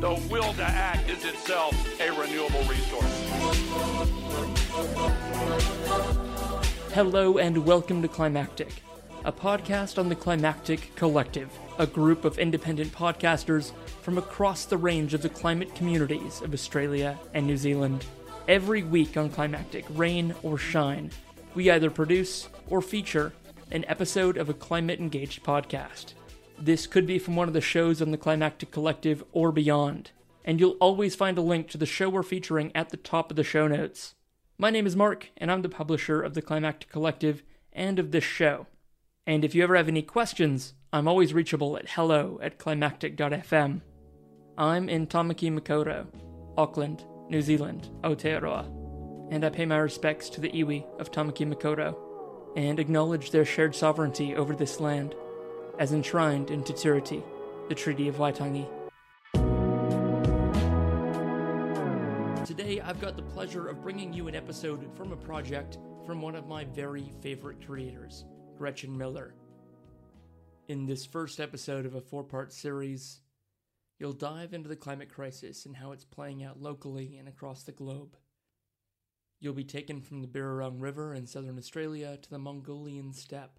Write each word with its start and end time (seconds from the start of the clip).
the 0.00 0.12
will 0.30 0.52
to 0.52 0.62
act 0.62 1.08
is 1.08 1.24
itself 1.24 1.74
a 2.00 2.10
renewable 2.10 2.62
resource. 2.64 3.22
Hello 6.92 7.38
and 7.38 7.64
welcome 7.64 8.02
to 8.02 8.08
Climactic, 8.08 8.82
a 9.24 9.32
podcast 9.32 9.98
on 9.98 10.10
the 10.10 10.14
Climactic 10.14 10.94
Collective, 10.96 11.50
a 11.78 11.86
group 11.86 12.26
of 12.26 12.38
independent 12.38 12.92
podcasters 12.92 13.72
from 14.02 14.18
across 14.18 14.66
the 14.66 14.76
range 14.76 15.14
of 15.14 15.22
the 15.22 15.30
climate 15.30 15.74
communities 15.74 16.42
of 16.42 16.52
Australia 16.52 17.18
and 17.32 17.46
New 17.46 17.56
Zealand. 17.56 18.04
Every 18.48 18.82
week 18.82 19.16
on 19.16 19.30
Climactic, 19.30 19.86
rain 19.88 20.34
or 20.42 20.58
shine, 20.58 21.10
we 21.54 21.70
either 21.70 21.90
produce 21.90 22.50
or 22.68 22.82
feature 22.82 23.32
an 23.70 23.86
episode 23.88 24.36
of 24.36 24.50
a 24.50 24.54
climate 24.54 25.00
engaged 25.00 25.42
podcast. 25.42 26.12
This 26.58 26.86
could 26.86 27.06
be 27.06 27.18
from 27.18 27.36
one 27.36 27.48
of 27.48 27.54
the 27.54 27.60
shows 27.60 28.00
on 28.00 28.10
the 28.10 28.16
Climactic 28.16 28.70
Collective 28.70 29.22
or 29.32 29.52
beyond, 29.52 30.12
and 30.44 30.58
you'll 30.58 30.78
always 30.80 31.14
find 31.14 31.36
a 31.36 31.42
link 31.42 31.68
to 31.70 31.78
the 31.78 31.84
show 31.84 32.08
we're 32.08 32.22
featuring 32.22 32.72
at 32.74 32.88
the 32.88 32.96
top 32.96 33.30
of 33.30 33.36
the 33.36 33.44
show 33.44 33.68
notes. 33.68 34.14
My 34.56 34.70
name 34.70 34.86
is 34.86 34.96
Mark, 34.96 35.28
and 35.36 35.52
I'm 35.52 35.60
the 35.60 35.68
publisher 35.68 36.22
of 36.22 36.32
the 36.32 36.40
Climactic 36.40 36.90
Collective 36.90 37.42
and 37.74 37.98
of 37.98 38.10
this 38.10 38.24
show. 38.24 38.66
And 39.26 39.44
if 39.44 39.54
you 39.54 39.62
ever 39.62 39.76
have 39.76 39.88
any 39.88 40.00
questions, 40.00 40.72
I'm 40.94 41.06
always 41.06 41.34
reachable 41.34 41.76
at 41.76 41.90
hello 41.90 42.40
at 42.42 42.58
climactic.fm. 42.58 43.82
I'm 44.56 44.88
in 44.88 45.06
Tamaki 45.06 45.52
Makaurau, 45.52 46.06
Auckland, 46.56 47.04
New 47.28 47.42
Zealand, 47.42 47.90
Aotearoa, 48.02 48.64
and 49.30 49.44
I 49.44 49.50
pay 49.50 49.66
my 49.66 49.76
respects 49.76 50.30
to 50.30 50.40
the 50.40 50.48
iwi 50.50 50.86
of 50.98 51.10
Tamaki 51.10 51.46
Makaurau 51.46 51.94
and 52.56 52.80
acknowledge 52.80 53.30
their 53.30 53.44
shared 53.44 53.74
sovereignty 53.74 54.34
over 54.34 54.56
this 54.56 54.80
land 54.80 55.14
as 55.78 55.92
enshrined 55.92 56.50
in 56.50 56.62
Te 56.62 56.72
Tiriti, 56.72 57.22
the 57.68 57.74
Treaty 57.74 58.08
of 58.08 58.16
Waitangi. 58.16 58.66
Today, 62.46 62.80
I've 62.80 63.00
got 63.00 63.16
the 63.16 63.22
pleasure 63.22 63.68
of 63.68 63.82
bringing 63.82 64.12
you 64.12 64.28
an 64.28 64.34
episode 64.34 64.88
from 64.96 65.12
a 65.12 65.16
project 65.16 65.78
from 66.06 66.22
one 66.22 66.34
of 66.34 66.46
my 66.46 66.64
very 66.64 67.12
favorite 67.20 67.64
creators, 67.66 68.24
Gretchen 68.56 68.96
Miller. 68.96 69.34
In 70.68 70.86
this 70.86 71.04
first 71.04 71.40
episode 71.40 71.84
of 71.84 71.94
a 71.94 72.00
four 72.00 72.24
part 72.24 72.52
series, 72.52 73.20
you'll 73.98 74.12
dive 74.12 74.54
into 74.54 74.68
the 74.68 74.76
climate 74.76 75.12
crisis 75.12 75.66
and 75.66 75.76
how 75.76 75.92
it's 75.92 76.04
playing 76.04 76.42
out 76.42 76.60
locally 76.60 77.16
and 77.18 77.28
across 77.28 77.64
the 77.64 77.72
globe. 77.72 78.16
You'll 79.40 79.52
be 79.52 79.64
taken 79.64 80.00
from 80.00 80.22
the 80.22 80.28
Birrarung 80.28 80.80
River 80.80 81.14
in 81.14 81.26
southern 81.26 81.58
Australia 81.58 82.16
to 82.16 82.30
the 82.30 82.38
Mongolian 82.38 83.12
steppe 83.12 83.58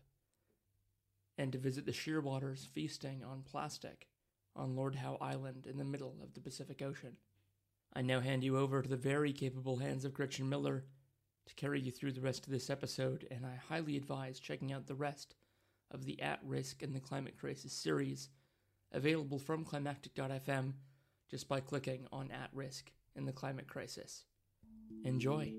and 1.38 1.52
to 1.52 1.58
visit 1.58 1.86
the 1.86 1.92
shearwaters 1.92 2.68
feasting 2.68 3.24
on 3.24 3.44
plastic 3.44 4.08
on 4.56 4.76
Lord 4.76 4.96
Howe 4.96 5.18
Island 5.22 5.68
in 5.70 5.78
the 5.78 5.86
middle 5.86 6.16
of 6.24 6.34
the 6.34 6.42
Pacific 6.42 6.82
Ocean. 6.82 7.18
I 7.94 8.02
now 8.02 8.20
hand 8.20 8.44
you 8.44 8.58
over 8.58 8.82
to 8.82 8.90
the 8.90 8.98
very 8.98 9.32
capable 9.32 9.78
hands 9.78 10.04
of 10.04 10.14
Gretchen 10.14 10.50
Miller 10.50 10.86
to 11.46 11.56
carry 11.56 11.80
you 11.80 11.92
through 11.92 12.12
the 12.12 12.22
rest 12.22 12.46
of 12.46 12.52
this 12.52 12.70
episode, 12.70 13.28
and 13.32 13.46
I 13.46 13.56
highly 13.56 13.96
advise 13.98 14.40
checking 14.40 14.74
out 14.74 14.88
the 14.88 14.96
rest 14.96 15.36
of 15.92 16.06
the 16.06 16.22
At 16.22 16.40
Risk 16.44 16.84
in 16.84 16.94
the 16.94 17.00
Climate 17.00 17.38
Crisis 17.38 17.72
series, 17.72 18.30
available 18.92 19.40
from 19.40 19.64
climactic.fm 19.64 20.74
just 21.30 21.48
by 21.48 21.60
clicking 21.60 22.08
on 22.12 22.32
At 22.32 22.50
Risk 22.54 22.92
in 23.16 23.26
the 23.26 23.32
Climate 23.32 23.68
Crisis. 23.68 24.26
Enjoy. 25.04 25.54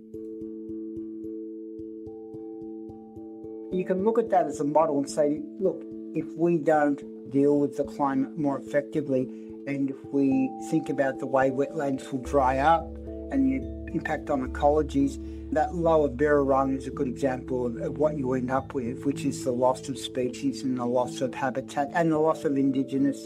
You 3.71 3.84
can 3.84 4.05
look 4.05 4.19
at 4.19 4.31
that 4.31 4.47
as 4.47 4.61
a 4.61 4.65
model 4.65 4.99
and 4.99 5.09
say, 5.09 5.41
look, 5.61 5.83
if 6.15 6.27
we 6.37 6.56
don't 6.56 7.31
deal 7.31 7.59
with 7.59 7.77
the 7.77 7.84
climate 7.84 8.39
more 8.39 8.59
effectively, 8.59 9.29
and 9.67 9.91
if 9.91 9.97
we 10.06 10.51
think 10.71 10.89
about 10.89 11.19
the 11.19 11.27
way 11.27 11.51
wetlands 11.51 12.11
will 12.11 12.21
dry 12.21 12.59
up 12.59 12.87
and 13.31 13.45
the 13.45 13.93
impact 13.93 14.31
on 14.31 14.49
ecologies, 14.49 15.19
that 15.53 15.75
lower 15.75 16.09
Birrarung 16.09 16.77
is 16.77 16.87
a 16.87 16.91
good 16.91 17.09
example 17.09 17.67
of, 17.67 17.77
of, 17.77 17.99
what 17.99 18.17
you 18.17 18.33
end 18.33 18.51
up 18.51 18.73
with, 18.73 19.05
which 19.05 19.27
is 19.27 19.45
the 19.45 19.53
loss 19.53 19.89
of 19.91 19.99
species 19.99 20.62
and 20.62 20.79
the 20.79 20.87
loss 20.87 21.21
of 21.21 21.35
habitat 21.35 21.91
and 21.93 22.11
the 22.11 22.19
loss 22.19 22.45
of 22.45 22.56
Indigenous 22.56 23.25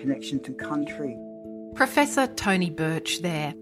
connection 0.00 0.40
to 0.40 0.52
country. 0.52 1.16
Professor 1.74 2.26
Tony 2.26 2.70
Birch 2.70 3.22
there. 3.22 3.54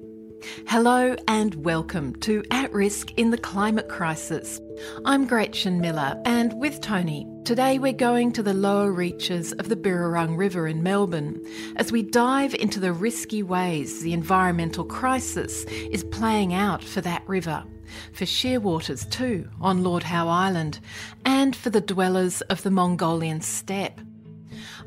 Hello 0.66 1.14
and 1.28 1.54
welcome 1.56 2.16
to 2.16 2.42
At 2.50 2.72
Risk 2.72 3.12
in 3.12 3.30
the 3.30 3.38
Climate 3.38 3.88
Crisis. 3.88 4.60
I'm 5.04 5.26
Gretchen 5.26 5.80
Miller, 5.80 6.20
and 6.24 6.52
with 6.54 6.80
Tony, 6.80 7.28
today 7.44 7.78
we're 7.78 7.92
going 7.92 8.32
to 8.32 8.42
the 8.42 8.52
lower 8.52 8.90
reaches 8.90 9.52
of 9.52 9.68
the 9.68 9.76
Birrarung 9.76 10.36
River 10.36 10.66
in 10.66 10.82
Melbourne 10.82 11.40
as 11.76 11.92
we 11.92 12.02
dive 12.02 12.54
into 12.54 12.80
the 12.80 12.92
risky 12.92 13.42
ways 13.42 14.02
the 14.02 14.12
environmental 14.12 14.84
crisis 14.84 15.64
is 15.64 16.02
playing 16.04 16.54
out 16.54 16.82
for 16.82 17.00
that 17.02 17.22
river, 17.28 17.62
for 18.12 18.24
shearwaters 18.24 19.08
too 19.10 19.48
on 19.60 19.84
Lord 19.84 20.02
Howe 20.02 20.28
Island, 20.28 20.80
and 21.24 21.54
for 21.54 21.70
the 21.70 21.80
dwellers 21.80 22.40
of 22.42 22.62
the 22.62 22.70
Mongolian 22.70 23.40
steppe. 23.42 24.00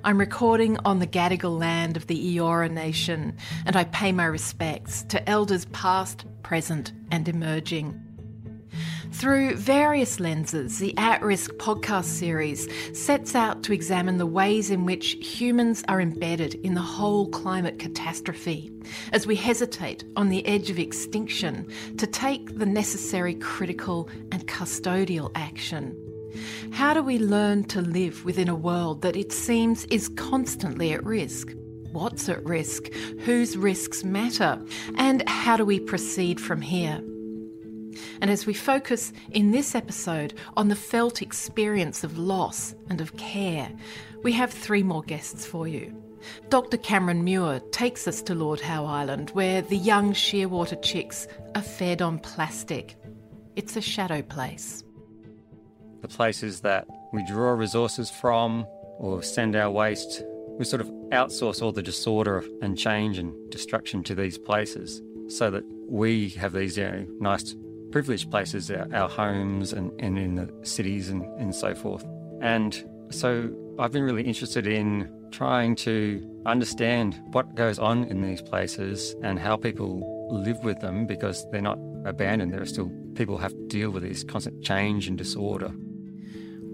I'm 0.05 0.19
recording 0.19 0.77
on 0.85 0.99
the 0.99 1.07
Gadigal 1.07 1.59
land 1.59 1.97
of 1.97 2.05
the 2.05 2.37
Eora 2.37 2.69
Nation, 2.69 3.35
and 3.65 3.75
I 3.75 3.85
pay 3.85 4.11
my 4.11 4.25
respects 4.25 5.01
to 5.05 5.27
elders 5.27 5.65
past, 5.71 6.25
present, 6.43 6.93
and 7.09 7.27
emerging. 7.27 7.99
Through 9.13 9.55
various 9.55 10.19
lenses, 10.19 10.77
the 10.77 10.95
At 10.99 11.23
Risk 11.23 11.53
podcast 11.53 12.03
series 12.03 12.67
sets 12.95 13.33
out 13.33 13.63
to 13.63 13.73
examine 13.73 14.19
the 14.19 14.27
ways 14.27 14.69
in 14.69 14.85
which 14.85 15.13
humans 15.13 15.83
are 15.87 15.99
embedded 15.99 16.53
in 16.53 16.75
the 16.75 16.81
whole 16.81 17.27
climate 17.29 17.79
catastrophe 17.79 18.71
as 19.11 19.25
we 19.25 19.35
hesitate 19.35 20.03
on 20.15 20.29
the 20.29 20.45
edge 20.45 20.69
of 20.69 20.77
extinction 20.77 21.67
to 21.97 22.05
take 22.05 22.59
the 22.59 22.67
necessary 22.67 23.33
critical 23.33 24.07
and 24.31 24.47
custodial 24.47 25.31
action. 25.33 25.97
How 26.71 26.93
do 26.93 27.01
we 27.01 27.19
learn 27.19 27.63
to 27.65 27.81
live 27.81 28.25
within 28.25 28.49
a 28.49 28.55
world 28.55 29.01
that 29.01 29.15
it 29.15 29.31
seems 29.31 29.85
is 29.85 30.09
constantly 30.09 30.93
at 30.93 31.03
risk? 31.03 31.49
What's 31.91 32.27
at 32.27 32.43
risk? 32.45 32.91
Whose 33.21 33.55
risks 33.57 34.03
matter? 34.03 34.61
And 34.97 35.27
how 35.29 35.57
do 35.57 35.65
we 35.65 35.79
proceed 35.79 36.41
from 36.41 36.61
here? 36.61 37.01
And 38.21 38.29
as 38.29 38.45
we 38.45 38.53
focus 38.53 39.13
in 39.31 39.51
this 39.51 39.75
episode 39.75 40.33
on 40.57 40.67
the 40.67 40.75
felt 40.75 41.21
experience 41.21 42.03
of 42.03 42.17
loss 42.17 42.75
and 42.89 43.01
of 43.01 43.15
care, 43.17 43.71
we 44.23 44.31
have 44.33 44.51
three 44.51 44.83
more 44.83 45.03
guests 45.03 45.45
for 45.45 45.67
you. 45.67 45.95
Dr. 46.49 46.77
Cameron 46.77 47.23
Muir 47.23 47.59
takes 47.71 48.07
us 48.07 48.21
to 48.23 48.35
Lord 48.35 48.59
Howe 48.59 48.85
Island, 48.85 49.29
where 49.31 49.61
the 49.61 49.77
young 49.77 50.13
shearwater 50.13 50.81
chicks 50.81 51.27
are 51.53 51.61
fed 51.61 52.01
on 52.01 52.19
plastic. 52.19 52.95
It's 53.55 53.75
a 53.75 53.81
shadow 53.81 54.21
place 54.21 54.84
the 56.07 56.15
places 56.15 56.61
that 56.61 56.87
we 57.13 57.23
draw 57.25 57.51
resources 57.51 58.11
from 58.11 58.65
or 58.99 59.23
send 59.23 59.55
our 59.55 59.71
waste. 59.71 60.23
We 60.59 60.65
sort 60.65 60.81
of 60.81 60.87
outsource 61.11 61.61
all 61.61 61.71
the 61.71 61.81
disorder 61.81 62.43
and 62.61 62.77
change 62.77 63.17
and 63.17 63.33
destruction 63.49 64.03
to 64.03 64.15
these 64.15 64.37
places 64.37 65.01
so 65.27 65.49
that 65.49 65.63
we 65.89 66.29
have 66.29 66.53
these 66.53 66.77
you 66.77 66.83
know, 66.83 67.07
nice 67.19 67.55
privileged 67.91 68.29
places, 68.29 68.69
our, 68.69 68.87
our 68.93 69.09
homes 69.09 69.73
and, 69.73 69.91
and 69.99 70.19
in 70.19 70.35
the 70.35 70.53
cities 70.63 71.09
and, 71.09 71.23
and 71.39 71.55
so 71.55 71.73
forth. 71.73 72.05
And 72.41 72.87
so 73.09 73.49
I've 73.79 73.91
been 73.91 74.03
really 74.03 74.23
interested 74.23 74.67
in 74.67 75.11
trying 75.31 75.75
to 75.77 76.23
understand 76.45 77.19
what 77.31 77.55
goes 77.55 77.79
on 77.79 78.03
in 78.05 78.21
these 78.21 78.41
places 78.41 79.15
and 79.23 79.39
how 79.39 79.57
people 79.57 80.29
live 80.29 80.63
with 80.63 80.79
them 80.81 81.07
because 81.07 81.49
they're 81.51 81.61
not 81.61 81.79
abandoned. 82.05 82.53
There 82.53 82.61
are 82.61 82.65
still 82.65 82.91
people 83.15 83.37
have 83.39 83.53
to 83.53 83.67
deal 83.67 83.89
with 83.89 84.03
this 84.03 84.23
constant 84.23 84.63
change 84.63 85.07
and 85.07 85.17
disorder. 85.17 85.71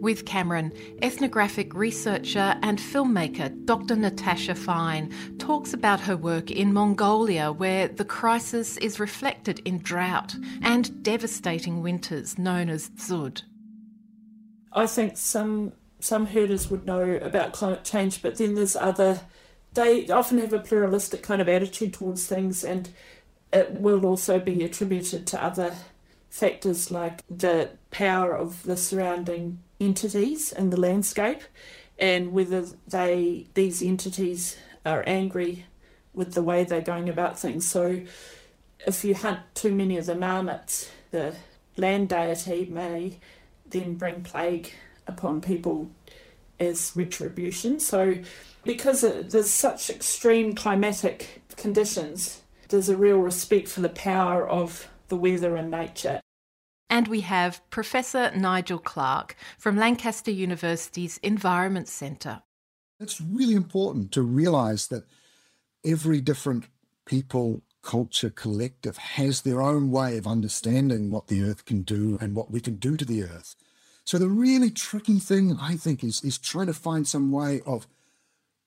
With 0.01 0.25
Cameron, 0.25 0.73
ethnographic 1.03 1.75
researcher 1.75 2.57
and 2.63 2.79
filmmaker 2.79 3.65
Dr. 3.65 3.95
Natasha 3.95 4.53
Fijn 4.55 5.11
talks 5.37 5.73
about 5.75 5.99
her 6.01 6.17
work 6.17 6.49
in 6.49 6.73
Mongolia, 6.73 7.51
where 7.51 7.87
the 7.87 8.03
crisis 8.03 8.77
is 8.77 8.99
reflected 8.99 9.59
in 9.63 9.77
drought 9.77 10.35
and 10.63 11.03
devastating 11.03 11.83
winters 11.83 12.39
known 12.39 12.67
as 12.67 12.89
dzud. 12.89 13.43
I 14.73 14.87
think 14.87 15.17
some 15.17 15.73
some 15.99 16.25
herders 16.25 16.71
would 16.71 16.87
know 16.87 17.19
about 17.21 17.53
climate 17.53 17.83
change, 17.83 18.23
but 18.23 18.37
then 18.37 18.55
there's 18.55 18.75
other 18.75 19.21
they 19.75 20.07
often 20.07 20.39
have 20.39 20.51
a 20.51 20.59
pluralistic 20.59 21.21
kind 21.21 21.43
of 21.43 21.47
attitude 21.47 21.93
towards 21.93 22.25
things, 22.25 22.63
and 22.63 22.89
it 23.53 23.73
will 23.73 24.03
also 24.07 24.39
be 24.39 24.63
attributed 24.63 25.27
to 25.27 25.43
other 25.43 25.75
factors 26.31 26.89
like 26.89 27.21
the 27.29 27.69
power 27.91 28.35
of 28.35 28.63
the 28.63 28.75
surrounding 28.75 29.59
entities 29.81 30.51
in 30.51 30.69
the 30.69 30.79
landscape 30.79 31.41
and 31.99 32.31
whether 32.31 32.65
they 32.87 33.47
these 33.53 33.81
entities 33.81 34.57
are 34.85 35.03
angry 35.05 35.65
with 36.13 36.33
the 36.33 36.43
way 36.43 36.63
they're 36.63 36.81
going 36.81 37.09
about 37.09 37.39
things. 37.39 37.67
So 37.67 38.01
if 38.85 39.03
you 39.03 39.15
hunt 39.15 39.39
too 39.53 39.73
many 39.73 39.97
of 39.97 40.05
the 40.05 40.15
marmots, 40.15 40.91
the 41.11 41.35
land 41.77 42.09
deity 42.09 42.65
may 42.65 43.19
then 43.65 43.95
bring 43.95 44.23
plague 44.23 44.73
upon 45.07 45.41
people 45.41 45.89
as 46.59 46.91
retribution. 46.95 47.79
So 47.79 48.17
because 48.63 49.01
there's 49.01 49.49
such 49.49 49.89
extreme 49.89 50.53
climatic 50.53 51.41
conditions, 51.55 52.41
there's 52.69 52.89
a 52.89 52.97
real 52.97 53.17
respect 53.17 53.67
for 53.67 53.81
the 53.81 53.89
power 53.89 54.47
of 54.47 54.87
the 55.07 55.15
weather 55.15 55.55
and 55.55 55.71
nature. 55.71 56.21
And 56.91 57.07
we 57.07 57.21
have 57.21 57.61
Professor 57.69 58.31
Nigel 58.35 58.77
Clark 58.77 59.37
from 59.57 59.77
Lancaster 59.77 60.29
University's 60.29 61.19
Environment 61.23 61.87
Centre. 61.87 62.41
It's 62.99 63.21
really 63.21 63.53
important 63.55 64.11
to 64.11 64.21
realise 64.21 64.87
that 64.87 65.05
every 65.85 66.19
different 66.19 66.65
people, 67.05 67.61
culture, 67.81 68.29
collective 68.29 68.97
has 68.97 69.41
their 69.41 69.61
own 69.61 69.89
way 69.89 70.17
of 70.17 70.27
understanding 70.27 71.09
what 71.09 71.27
the 71.27 71.41
earth 71.41 71.63
can 71.63 71.83
do 71.83 72.17
and 72.19 72.35
what 72.35 72.51
we 72.51 72.59
can 72.59 72.75
do 72.75 72.97
to 72.97 73.05
the 73.05 73.23
earth. 73.23 73.55
So 74.03 74.17
the 74.17 74.27
really 74.27 74.69
tricky 74.69 75.19
thing, 75.19 75.57
I 75.61 75.77
think, 75.77 76.03
is, 76.03 76.21
is 76.25 76.37
trying 76.37 76.67
to 76.67 76.73
find 76.73 77.07
some 77.07 77.31
way 77.31 77.61
of 77.65 77.87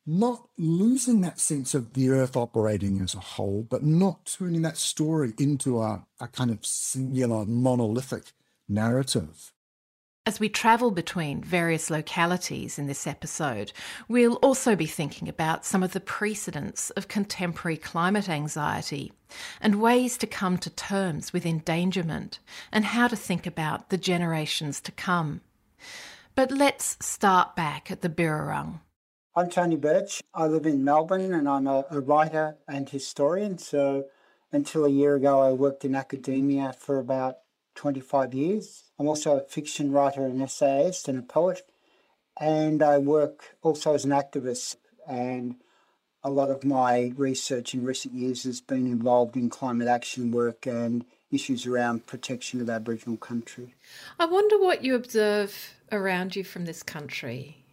not 0.07 0.49
losing 0.59 1.23
that 1.23 1.41
sense 1.41 1.75
of 1.75 1.95
the 1.95 2.11
earth 2.11 2.37
operating 2.37 3.01
as 3.01 3.15
a 3.15 3.21
whole, 3.21 3.67
but 3.69 3.83
not 3.83 4.27
turning 4.27 4.63
that 4.63 4.77
story 4.77 5.33
into 5.39 5.81
a, 5.81 6.05
a 6.21 6.29
kind 6.29 6.51
of 6.51 6.65
singular 6.65 7.45
monolithic 7.47 8.33
narrative. 8.69 9.53
As 10.27 10.41
we 10.41 10.49
travel 10.49 10.91
between 10.91 11.43
various 11.43 11.91
localities 11.91 12.79
in 12.79 12.87
this 12.87 13.07
episode, 13.07 13.73
we'll 14.09 14.37
also 14.37 14.75
be 14.75 14.87
thinking 14.87 15.29
about 15.29 15.67
some 15.67 15.83
of 15.83 15.93
the 15.93 16.01
precedents 16.01 16.89
of 16.91 17.09
contemporary 17.09 17.77
climate 17.77 18.27
anxiety 18.27 19.13
and 19.61 19.83
ways 19.83 20.17
to 20.17 20.27
come 20.27 20.57
to 20.59 20.71
terms 20.71 21.35
with 21.35 21.45
endangerment 21.45 22.39
and 22.73 22.87
how 22.87 23.07
to 23.07 23.17
think 23.17 23.47
about 23.47 23.91
the 23.91 23.99
generations 23.99 24.81
to 24.81 24.93
come. 24.93 25.43
But 26.35 26.51
let's 26.51 26.97
start 27.05 27.55
back 27.55 27.91
at 27.91 28.01
the 28.01 28.09
Birrarung. 28.09 28.81
I'm 29.37 29.51
Tony 29.51 29.75
Birch. 29.75 30.23
I 30.33 30.47
live 30.47 30.65
in 30.65 30.85
Melbourne 30.85 31.35
and 31.35 31.49
I'm 31.49 31.67
a, 31.67 31.85
a, 31.91 31.99
writer 31.99 32.57
and 32.69 32.89
historian. 32.89 33.59
So 33.59 34.05
until 34.53 34.85
a 34.85 34.89
year 34.89 35.17
ago, 35.17 35.43
I 35.43 35.51
worked 35.51 35.85
in 35.85 35.97
academia 35.97 36.73
for 36.79 37.01
about 37.01 37.39
25 37.75 38.33
years. 38.33 38.85
I'm 38.97 39.09
also 39.09 39.37
a 39.37 39.41
fiction 39.41 39.91
writer 39.91 40.25
and 40.25 40.41
essayist 40.41 41.09
and 41.09 41.19
a 41.19 41.23
poet. 41.23 41.63
And 42.39 42.81
I 42.81 42.99
work 42.99 43.57
also 43.61 43.95
as 43.95 44.05
an 44.05 44.13
activist. 44.13 44.77
And 45.05 45.57
a 46.23 46.31
lot 46.31 46.51
of 46.51 46.63
my 46.63 47.13
research 47.17 47.75
in 47.75 47.85
recent 47.85 48.15
years 48.15 48.45
has 48.45 48.61
been 48.61 48.87
involved 48.87 49.35
in 49.37 49.51
climate 49.51 49.89
action 49.89 50.31
work 50.31 50.65
and 50.65 51.05
issues 51.33 51.67
around 51.67 52.07
protection 52.07 52.61
of 52.61 52.71
Aboriginal 52.71 53.17
country. 53.17 53.75
I 54.17 54.27
wonder 54.27 54.61
what 54.61 54.85
you 54.85 54.95
observe 54.95 55.75
around 55.91 56.37
you 56.37 56.45
from 56.45 56.67
this 56.67 56.85
country 56.85 57.64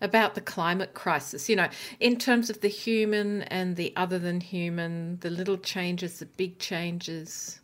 about 0.00 0.34
the 0.34 0.40
climate 0.40 0.94
crisis, 0.94 1.48
you 1.48 1.56
know, 1.56 1.68
in 2.00 2.16
terms 2.16 2.50
of 2.50 2.60
the 2.60 2.68
human 2.68 3.42
and 3.42 3.76
the 3.76 3.92
other 3.96 4.18
than 4.18 4.40
human, 4.40 5.18
the 5.20 5.30
little 5.30 5.56
changes, 5.58 6.18
the 6.18 6.26
big 6.26 6.58
changes. 6.58 7.60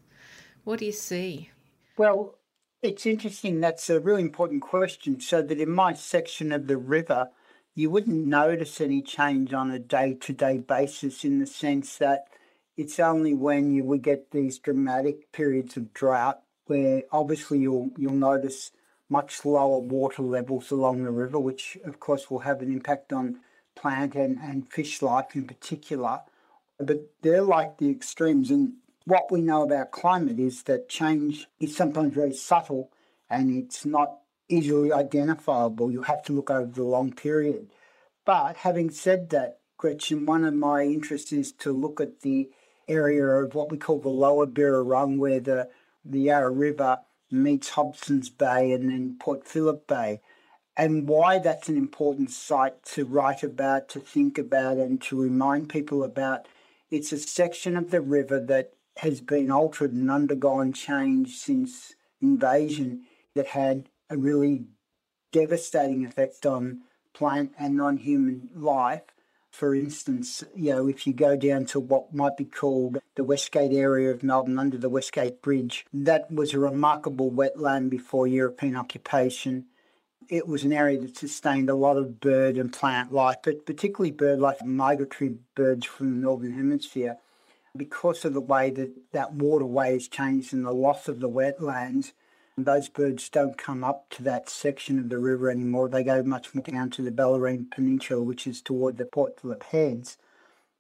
What 0.65 0.79
do 0.79 0.87
you 0.87 0.93
see? 0.93 1.51
Well, 1.97 2.37
it's 2.83 3.07
interesting. 3.07 3.61
That's 3.61 3.91
a 3.91 4.01
really 4.01 4.23
important 4.23 4.63
question. 4.63 5.21
So, 5.21 5.43
that 5.43 5.61
in 5.61 5.71
my 5.71 5.93
section 5.93 6.53
of 6.53 6.67
the 6.67 6.77
river, 6.77 7.31
you 7.75 7.91
wouldn't 7.91 8.27
notice 8.27 8.81
any 8.81 9.03
change 9.03 9.53
on 9.53 9.71
a 9.71 9.79
day 9.79 10.15
to 10.21 10.33
day 10.33 10.59
basis 10.59 11.25
in 11.25 11.39
the 11.39 11.47
sense 11.47 11.97
that 11.99 12.25
it's 12.77 12.99
only 12.99 13.35
when 13.35 13.71
you 13.73 13.85
would 13.85 14.03
get 14.03 14.31
these 14.31 14.59
dramatic 14.59 15.33
periods 15.33 15.77
of 15.77 15.93
drought 15.93 16.41
where 16.67 17.03
obviously 17.13 17.59
you'll 17.59 17.91
you'll 17.99 18.13
notice 18.13 18.71
much 19.11 19.45
lower 19.45 19.81
water 19.81 20.23
levels 20.23 20.71
along 20.71 21.03
the 21.03 21.11
river, 21.11 21.39
which 21.39 21.77
of 21.85 22.01
course 22.01 22.31
will 22.31 22.39
have 22.41 22.63
an 22.63 22.73
impact 22.73 23.13
on 23.13 23.41
plant 23.75 24.15
and, 24.15 24.39
and 24.39 24.71
fish 24.73 25.03
life 25.03 25.35
in 25.35 25.47
particular. 25.47 26.21
But 26.79 27.11
they're 27.21 27.43
like 27.43 27.79
the 27.79 27.91
extremes. 27.91 28.51
And 28.51 28.75
what 29.05 29.31
we 29.31 29.43
know 29.43 29.65
about 29.65 29.91
climate 29.91 30.39
is 30.39 30.63
that 30.63 30.89
change 30.89 31.49
is 31.59 31.77
sometimes 31.77 32.15
very 32.15 32.33
subtle 32.33 32.91
and 33.29 33.51
it's 33.51 33.85
not 33.85 34.19
easily 34.49 34.93
identifiable. 34.93 35.91
You 35.91 36.03
have 36.03 36.23
to 36.25 36.33
look 36.33 36.51
over 36.51 36.71
the 36.71 36.85
long 36.85 37.13
period. 37.13 37.71
But 38.25 38.59
having 38.59 38.91
said 38.91 39.31
that, 39.31 39.59
Gretchen, 39.77 40.27
one 40.27 40.45
of 40.45 40.55
my 40.55 40.83
interests 40.83 41.33
is 41.33 41.53
to 41.53 41.73
look 41.73 42.01
at 42.01 42.21
the 42.21 42.51
area 42.87 43.25
of 43.25 43.55
what 43.55 43.71
we 43.71 43.79
call 43.79 43.99
the 43.99 44.09
lower 44.09 44.47
Birrarung, 44.47 45.19
where 45.19 45.41
the, 45.41 45.69
the 46.05 46.21
Yarra 46.21 46.51
River 46.51 46.99
meets 47.31 47.71
Hobson's 47.71 48.31
Bay 48.31 48.73
and 48.73 48.91
then 48.91 49.17
Port 49.19 49.47
Phillip 49.47 49.87
Bay, 49.87 50.21
and 50.77 51.09
why 51.09 51.39
that's 51.39 51.69
an 51.69 51.77
important 51.77 52.31
site 52.31 52.83
to 52.85 53.05
write 53.05 53.43
about, 53.43 53.89
to 53.91 54.01
think 54.01 54.39
about, 54.39 54.79
and 54.79 55.01
to 55.03 55.21
remind 55.21 55.69
people 55.69 56.03
about. 56.03 56.47
It's 56.91 57.13
a 57.13 57.19
section 57.19 57.77
of 57.77 57.91
the 57.91 58.01
river 58.01 58.41
that 58.41 58.73
has 58.97 59.21
been 59.21 59.51
altered 59.51 59.93
and 59.93 60.11
undergone 60.11 60.73
change 60.73 61.37
since 61.37 61.95
invasion 62.21 63.03
that 63.35 63.49
had 63.49 63.89
a 64.09 64.17
really 64.17 64.65
devastating 65.33 66.05
effect 66.05 66.45
on 66.45 66.81
plant 67.15 67.53
and 67.59 67.77
non 67.77 67.97
human 67.97 68.51
life 68.55 69.03
for 69.51 69.75
instance, 69.75 70.45
you 70.55 70.71
know, 70.71 70.87
if 70.87 71.07
you 71.07 71.13
go 71.13 71.37
down 71.37 71.67
to 71.67 71.81
what 71.81 72.15
might 72.15 72.37
be 72.37 72.45
called 72.45 72.99
the 73.17 73.25
Westgate 73.25 73.73
area 73.73 74.11
of 74.11 74.23
Melbourne 74.23 74.59
under 74.59 74.79
the 74.79 74.89
Westgate 74.89 75.43
Bridge, 75.43 75.87
that 75.93 76.31
was 76.31 76.55
a 76.55 76.59
remarkable 76.59 77.31
wetland 77.31 77.91
before 77.91 78.27
European 78.27 78.77
occupation. 78.77 79.67
It 80.29 80.47
was 80.47 80.63
an 80.63 80.73
area 80.73 81.01
that 81.01 81.17
sustained 81.17 81.69
a 81.69 81.75
lot 81.75 81.97
of 81.97 82.21
bird 82.21 82.57
and 82.57 82.73
plant 82.73 83.13
life, 83.13 83.39
but 83.43 83.67
particularly 83.67 84.13
bird 84.13 84.39
life, 84.39 84.65
migratory 84.65 85.35
birds 85.57 85.85
from 85.85 86.13
the 86.13 86.17
Northern 86.19 86.53
Hemisphere. 86.53 87.17
Because 87.77 88.25
of 88.25 88.35
the 88.35 88.41
way 88.41 88.71
that 88.71 89.13
that 89.13 89.35
waterway 89.35 89.93
has 89.93 90.09
changed 90.09 90.53
and 90.53 90.65
the 90.65 90.73
loss 90.73 91.09
of 91.09 91.21
the 91.21 91.29
wetlands, 91.29 92.13
those 92.65 92.89
birds 92.89 93.29
don't 93.29 93.59
come 93.59 93.85
up 93.85 94.09
to 94.11 94.23
that 94.25 94.49
section 94.49 94.99
of 94.99 95.09
the 95.09 95.19
river 95.19 95.51
anymore. 95.51 95.89
They 95.89 96.05
go 96.05 96.23
much 96.23 96.55
more 96.55 96.63
down 96.63 96.91
to 96.91 97.03
the 97.03 97.11
Bellarine 97.11 97.71
Peninsula, 97.71 98.23
which 98.23 98.47
is 98.47 98.61
toward 98.61 98.97
the 98.97 99.05
Port 99.05 99.41
Phillip 99.41 99.63
Heads. 99.65 100.17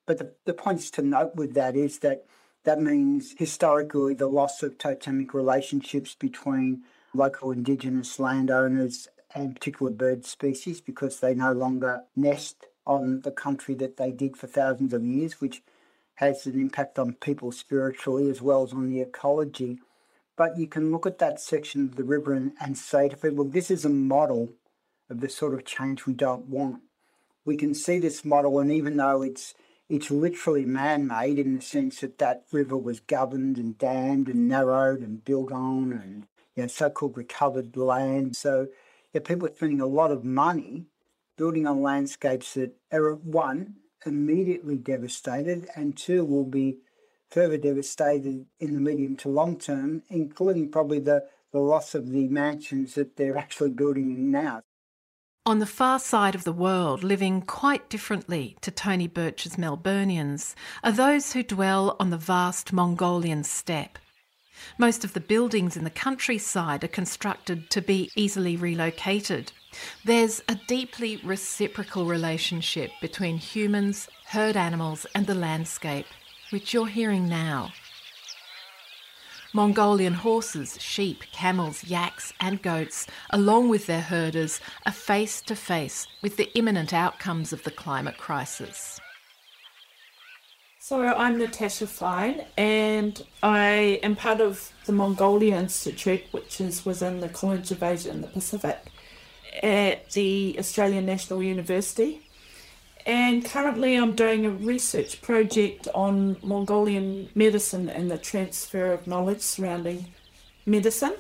But 0.06 0.18
the, 0.18 0.32
the 0.44 0.54
points 0.54 0.90
to 0.92 1.02
note 1.02 1.36
with 1.36 1.54
that 1.54 1.76
is 1.76 2.00
that 2.00 2.24
that 2.64 2.80
means 2.80 3.34
historically 3.38 4.14
the 4.14 4.26
loss 4.26 4.62
of 4.62 4.78
totemic 4.78 5.32
relationships 5.32 6.14
between 6.14 6.82
local 7.14 7.50
indigenous 7.50 8.18
landowners 8.18 9.08
and 9.34 9.54
particular 9.54 9.90
bird 9.90 10.24
species 10.24 10.80
because 10.80 11.20
they 11.20 11.34
no 11.34 11.52
longer 11.52 12.02
nest 12.16 12.66
on 12.86 13.20
the 13.20 13.30
country 13.30 13.74
that 13.74 13.96
they 13.96 14.10
did 14.10 14.36
for 14.36 14.46
thousands 14.46 14.92
of 14.92 15.04
years, 15.04 15.40
which 15.40 15.62
has 16.16 16.44
an 16.46 16.60
impact 16.60 16.98
on 16.98 17.14
people 17.14 17.52
spiritually 17.52 18.28
as 18.28 18.42
well 18.42 18.62
as 18.62 18.72
on 18.72 18.90
the 18.90 19.00
ecology. 19.00 19.78
But 20.40 20.56
you 20.56 20.66
can 20.68 20.90
look 20.90 21.04
at 21.04 21.18
that 21.18 21.38
section 21.38 21.84
of 21.84 21.96
the 21.96 22.02
river 22.02 22.32
and, 22.32 22.52
and 22.58 22.78
say 22.78 23.10
to 23.10 23.16
people, 23.18 23.44
this 23.44 23.70
is 23.70 23.84
a 23.84 23.90
model 23.90 24.48
of 25.10 25.20
the 25.20 25.28
sort 25.28 25.52
of 25.52 25.66
change 25.66 26.06
we 26.06 26.14
don't 26.14 26.46
want. 26.46 26.80
We 27.44 27.58
can 27.58 27.74
see 27.74 27.98
this 27.98 28.24
model, 28.24 28.58
and 28.58 28.72
even 28.72 28.96
though 28.96 29.20
it's 29.20 29.52
it's 29.90 30.10
literally 30.10 30.64
man-made 30.64 31.38
in 31.38 31.56
the 31.56 31.60
sense 31.60 32.00
that 32.00 32.16
that 32.16 32.46
river 32.52 32.78
was 32.78 33.00
governed 33.00 33.58
and 33.58 33.76
dammed 33.76 34.28
and 34.28 34.48
narrowed 34.48 35.00
and 35.00 35.22
built 35.22 35.52
on 35.52 35.92
and 35.92 36.26
you 36.56 36.62
know, 36.62 36.68
so-called 36.68 37.18
recovered 37.18 37.76
land. 37.76 38.34
So 38.34 38.68
yeah, 39.12 39.20
people 39.20 39.46
are 39.46 39.54
spending 39.54 39.82
a 39.82 39.86
lot 39.86 40.10
of 40.10 40.24
money 40.24 40.86
building 41.36 41.66
on 41.66 41.82
landscapes 41.82 42.54
that 42.54 42.76
are 42.90 43.14
one 43.14 43.74
immediately 44.06 44.78
devastated 44.78 45.68
and 45.76 45.98
two 45.98 46.24
will 46.24 46.46
be 46.46 46.78
further 47.30 47.56
devastated 47.56 48.46
in 48.58 48.74
the 48.74 48.80
medium 48.80 49.16
to 49.16 49.28
long 49.28 49.58
term, 49.58 50.02
including 50.08 50.70
probably 50.70 50.98
the, 50.98 51.24
the 51.52 51.60
loss 51.60 51.94
of 51.94 52.10
the 52.10 52.28
mansions 52.28 52.94
that 52.94 53.16
they're 53.16 53.38
actually 53.38 53.70
building 53.70 54.30
now. 54.30 54.62
On 55.46 55.58
the 55.58 55.66
far 55.66 55.98
side 55.98 56.34
of 56.34 56.44
the 56.44 56.52
world, 56.52 57.02
living 57.02 57.40
quite 57.40 57.88
differently 57.88 58.56
to 58.60 58.70
Tony 58.70 59.08
Birch's 59.08 59.56
Melburnians, 59.56 60.54
are 60.84 60.92
those 60.92 61.32
who 61.32 61.42
dwell 61.42 61.96
on 61.98 62.10
the 62.10 62.18
vast 62.18 62.72
Mongolian 62.72 63.42
steppe. 63.42 63.98
Most 64.76 65.04
of 65.04 65.14
the 65.14 65.20
buildings 65.20 65.76
in 65.76 65.84
the 65.84 65.90
countryside 65.90 66.84
are 66.84 66.88
constructed 66.88 67.70
to 67.70 67.80
be 67.80 68.10
easily 68.14 68.56
relocated. 68.56 69.52
There's 70.04 70.42
a 70.48 70.60
deeply 70.68 71.16
reciprocal 71.24 72.04
relationship 72.04 72.90
between 73.00 73.38
humans, 73.38 74.08
herd 74.26 74.56
animals, 74.56 75.06
and 75.14 75.26
the 75.26 75.34
landscape, 75.34 76.06
which 76.50 76.74
you're 76.74 76.86
hearing 76.86 77.28
now. 77.28 77.72
Mongolian 79.52 80.14
horses, 80.14 80.80
sheep, 80.80 81.24
camels, 81.32 81.82
yaks, 81.82 82.32
and 82.40 82.62
goats, 82.62 83.06
along 83.30 83.68
with 83.68 83.86
their 83.86 84.00
herders, 84.00 84.60
are 84.86 84.92
face 84.92 85.40
to 85.42 85.56
face 85.56 86.06
with 86.22 86.36
the 86.36 86.56
imminent 86.56 86.92
outcomes 86.92 87.52
of 87.52 87.64
the 87.64 87.70
climate 87.70 88.16
crisis. 88.16 89.00
So, 90.78 91.02
I'm 91.02 91.38
Natasha 91.38 91.86
Fijn, 91.86 92.46
and 92.56 93.22
I 93.42 94.00
am 94.02 94.14
part 94.14 94.40
of 94.40 94.72
the 94.86 94.92
Mongolia 94.92 95.56
Institute, 95.56 96.22
which 96.30 96.60
is 96.60 96.84
within 96.84 97.20
the 97.20 97.28
College 97.28 97.70
of 97.70 97.82
Asia 97.82 98.10
and 98.10 98.22
the 98.22 98.28
Pacific 98.28 98.78
at 99.62 100.10
the 100.12 100.56
Australian 100.58 101.06
National 101.06 101.42
University. 101.42 102.22
And 103.06 103.44
currently, 103.44 103.96
I'm 103.96 104.14
doing 104.14 104.44
a 104.44 104.50
research 104.50 105.22
project 105.22 105.88
on 105.94 106.36
Mongolian 106.42 107.28
medicine 107.34 107.88
and 107.88 108.10
the 108.10 108.18
transfer 108.18 108.92
of 108.92 109.06
knowledge 109.06 109.40
surrounding 109.40 110.06
medicine, 110.66 111.14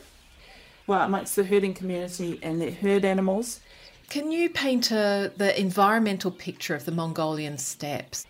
well, 0.86 1.02
amongst 1.02 1.36
the 1.36 1.44
herding 1.44 1.74
community 1.74 2.38
and 2.42 2.60
their 2.60 2.70
herd 2.70 3.04
animals. 3.04 3.60
Can 4.08 4.32
you 4.32 4.50
paint 4.50 4.90
a, 4.90 5.32
the 5.36 5.58
environmental 5.58 6.30
picture 6.30 6.74
of 6.74 6.84
the 6.84 6.92
Mongolian 6.92 7.58
steppes? 7.58 8.26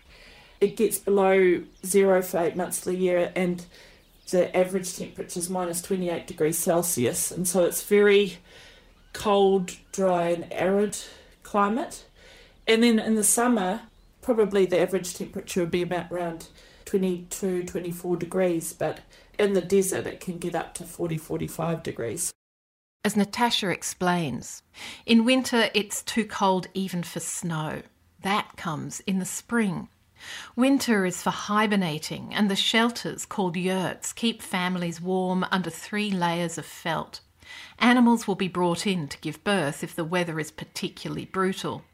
It 0.61 0.77
gets 0.77 0.99
below 0.99 1.63
zero 1.85 2.21
for 2.23 2.39
eight 2.39 2.55
months 2.55 2.79
of 2.79 2.85
the 2.85 2.97
year, 2.97 3.33
and 3.35 3.65
the 4.31 4.55
average 4.57 4.95
temperature 4.95 5.39
is 5.39 5.49
minus 5.49 5.81
28 5.81 6.27
degrees 6.27 6.59
Celsius, 6.59 7.31
and 7.31 7.49
so 7.49 7.65
it's 7.65 7.83
very 7.83 8.39
cold, 9.13 9.73
dry, 9.91 10.29
and 10.29 10.53
arid 10.53 10.99
climate. 11.43 12.05
And 12.67 12.83
then 12.83 12.99
in 12.99 13.15
the 13.15 13.25
summer, 13.25 13.83
probably 14.23 14.67
the 14.67 14.81
average 14.81 15.15
temperature 15.15 15.61
would 15.61 15.71
be 15.71 15.83
about 15.83 16.11
around 16.13 16.49
22, 16.85 17.65
24 17.65 18.17
degrees, 18.17 18.73
but 18.73 19.01
in 19.39 19.55
the 19.55 19.61
desert 19.61 20.07
it 20.07 20.21
can 20.21 20.39
get 20.39 20.55
up 20.55 20.75
to 20.75 20.85
40, 20.85 21.17
45 21.17 21.83
degrees. 21.83 22.33
As 23.05 23.17
Natasha 23.17 23.71
explains, 23.71 24.63
in 25.07 25.25
winter 25.25 25.71
it's 25.73 26.03
too 26.03 26.25
cold 26.25 26.69
even 26.75 27.03
for 27.03 27.21
snow. 27.21 27.83
That 28.23 28.57
comes 28.57 29.01
in 29.01 29.19
the 29.19 29.25
spring. 29.25 29.89
Winter 30.55 31.07
is 31.07 31.23
for 31.23 31.31
hibernating, 31.31 32.35
and 32.35 32.51
the 32.51 32.57
shelters, 32.57 33.25
called 33.25 33.57
yurts, 33.57 34.13
keep 34.13 34.43
families 34.43 35.01
warm 35.01 35.47
under 35.51 35.71
three 35.71 36.11
layers 36.11 36.59
of 36.59 36.67
felt. 36.67 37.21
Animals 37.79 38.29
will 38.29 38.35
be 38.35 38.49
brought 38.49 38.87
in 38.87 39.09
to 39.09 39.19
give 39.19 39.43
birth 39.45 39.83
if 39.83 39.97
the 39.97 40.05
weather 40.05 40.39
is 40.39 40.51
particularly 40.51 41.25
brutal. 41.25 41.85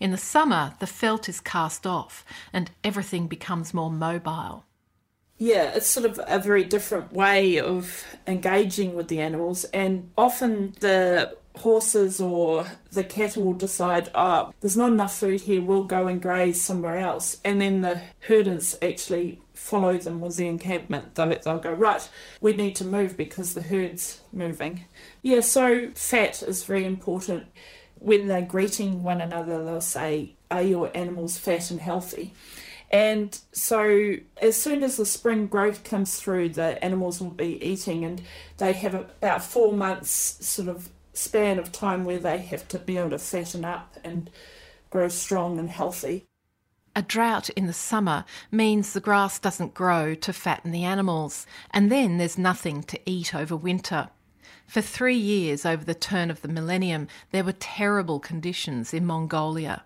In 0.00 0.10
the 0.10 0.16
summer, 0.16 0.74
the 0.78 0.86
felt 0.86 1.28
is 1.28 1.40
cast 1.40 1.86
off 1.86 2.24
and 2.52 2.70
everything 2.82 3.26
becomes 3.26 3.74
more 3.74 3.90
mobile. 3.90 4.64
Yeah, 5.38 5.70
it's 5.74 5.86
sort 5.86 6.06
of 6.06 6.20
a 6.26 6.40
very 6.40 6.64
different 6.64 7.12
way 7.12 7.60
of 7.60 8.04
engaging 8.26 8.96
with 8.96 9.06
the 9.06 9.20
animals, 9.20 9.62
and 9.66 10.10
often 10.18 10.74
the 10.80 11.36
horses 11.58 12.20
or 12.20 12.66
the 12.90 13.04
cattle 13.04 13.44
will 13.44 13.52
decide, 13.52 14.10
oh, 14.14 14.52
there's 14.60 14.76
not 14.76 14.90
enough 14.90 15.16
food 15.16 15.42
here, 15.42 15.62
we'll 15.62 15.84
go 15.84 16.08
and 16.08 16.20
graze 16.20 16.60
somewhere 16.60 16.98
else. 16.98 17.38
And 17.44 17.60
then 17.60 17.82
the 17.82 18.00
herders 18.20 18.76
actually 18.82 19.40
follow 19.54 19.96
them 19.98 20.20
with 20.20 20.36
the 20.36 20.46
encampment. 20.46 21.14
They'll, 21.14 21.28
they'll 21.28 21.58
go, 21.58 21.72
right, 21.72 22.08
we 22.40 22.54
need 22.54 22.74
to 22.76 22.84
move 22.84 23.16
because 23.16 23.54
the 23.54 23.62
herd's 23.62 24.20
moving. 24.32 24.84
Yeah, 25.22 25.40
so 25.40 25.90
fat 25.94 26.42
is 26.42 26.64
very 26.64 26.84
important 26.84 27.46
when 28.00 28.28
they're 28.28 28.42
greeting 28.42 29.02
one 29.02 29.20
another, 29.20 29.64
they'll 29.64 29.80
say, 29.80 30.34
Are 30.50 30.62
your 30.62 30.90
animals 30.96 31.38
fat 31.38 31.70
and 31.70 31.80
healthy? 31.80 32.32
And 32.90 33.38
so, 33.52 34.16
as 34.40 34.56
soon 34.56 34.82
as 34.82 34.96
the 34.96 35.04
spring 35.04 35.46
growth 35.46 35.84
comes 35.84 36.18
through, 36.18 36.50
the 36.50 36.82
animals 36.82 37.20
will 37.20 37.30
be 37.30 37.62
eating, 37.62 38.04
and 38.04 38.22
they 38.56 38.72
have 38.72 38.94
about 38.94 39.44
four 39.44 39.72
months 39.72 40.10
sort 40.46 40.68
of 40.68 40.88
span 41.12 41.58
of 41.58 41.72
time 41.72 42.04
where 42.04 42.18
they 42.18 42.38
have 42.38 42.66
to 42.68 42.78
be 42.78 42.96
able 42.96 43.10
to 43.10 43.18
fatten 43.18 43.64
up 43.64 43.96
and 44.02 44.30
grow 44.90 45.08
strong 45.08 45.58
and 45.58 45.68
healthy. 45.68 46.24
A 46.96 47.02
drought 47.02 47.50
in 47.50 47.66
the 47.66 47.72
summer 47.72 48.24
means 48.50 48.92
the 48.92 49.00
grass 49.00 49.38
doesn't 49.38 49.74
grow 49.74 50.14
to 50.14 50.32
fatten 50.32 50.70
the 50.72 50.84
animals, 50.84 51.46
and 51.70 51.92
then 51.92 52.18
there's 52.18 52.38
nothing 52.38 52.82
to 52.84 52.98
eat 53.04 53.34
over 53.34 53.54
winter. 53.54 54.08
For 54.68 54.82
three 54.82 55.16
years 55.16 55.64
over 55.64 55.82
the 55.82 55.94
turn 55.94 56.30
of 56.30 56.42
the 56.42 56.48
millennium, 56.48 57.08
there 57.30 57.42
were 57.42 57.54
terrible 57.58 58.20
conditions 58.20 58.92
in 58.92 59.06
Mongolia. 59.06 59.84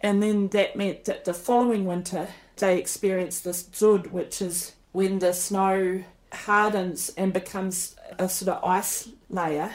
And 0.00 0.20
then 0.20 0.48
that 0.48 0.74
meant 0.74 1.04
that 1.04 1.24
the 1.24 1.32
following 1.32 1.84
winter, 1.84 2.28
they 2.56 2.76
experienced 2.76 3.44
this 3.44 3.62
dzud, 3.62 4.10
which 4.10 4.42
is 4.42 4.72
when 4.90 5.20
the 5.20 5.32
snow 5.32 6.02
hardens 6.32 7.12
and 7.16 7.32
becomes 7.32 7.94
a 8.18 8.28
sort 8.28 8.56
of 8.56 8.64
ice 8.64 9.08
layer, 9.28 9.70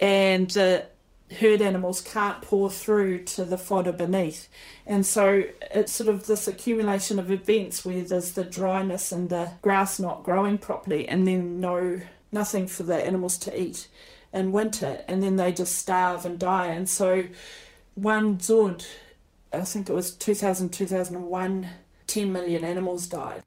and 0.00 0.48
the 0.50 0.86
herd 1.40 1.60
animals 1.60 2.00
can't 2.00 2.40
pour 2.42 2.70
through 2.70 3.24
to 3.24 3.44
the 3.44 3.58
fodder 3.58 3.92
beneath. 3.92 4.48
And 4.86 5.04
so 5.04 5.42
it's 5.72 5.92
sort 5.92 6.08
of 6.08 6.26
this 6.26 6.46
accumulation 6.46 7.18
of 7.18 7.30
events 7.30 7.84
where 7.84 8.02
there's 8.02 8.32
the 8.32 8.44
dryness 8.44 9.10
and 9.10 9.28
the 9.28 9.50
grass 9.62 9.98
not 9.98 10.22
growing 10.22 10.58
properly, 10.58 11.08
and 11.08 11.26
then 11.26 11.60
no 11.60 12.00
nothing 12.32 12.66
for 12.66 12.82
the 12.82 12.96
animals 12.96 13.38
to 13.38 13.60
eat 13.60 13.88
in 14.32 14.52
winter, 14.52 15.02
and 15.08 15.22
then 15.22 15.36
they 15.36 15.52
just 15.52 15.76
starve 15.76 16.24
and 16.24 16.38
die. 16.38 16.66
And 16.66 16.88
so, 16.88 17.24
one 17.94 18.36
Dzud, 18.38 18.86
I 19.52 19.60
think 19.62 19.88
it 19.88 19.94
was 19.94 20.14
2000, 20.14 20.70
2001, 20.70 21.68
10 22.06 22.32
million 22.32 22.64
animals 22.64 23.06
died. 23.06 23.42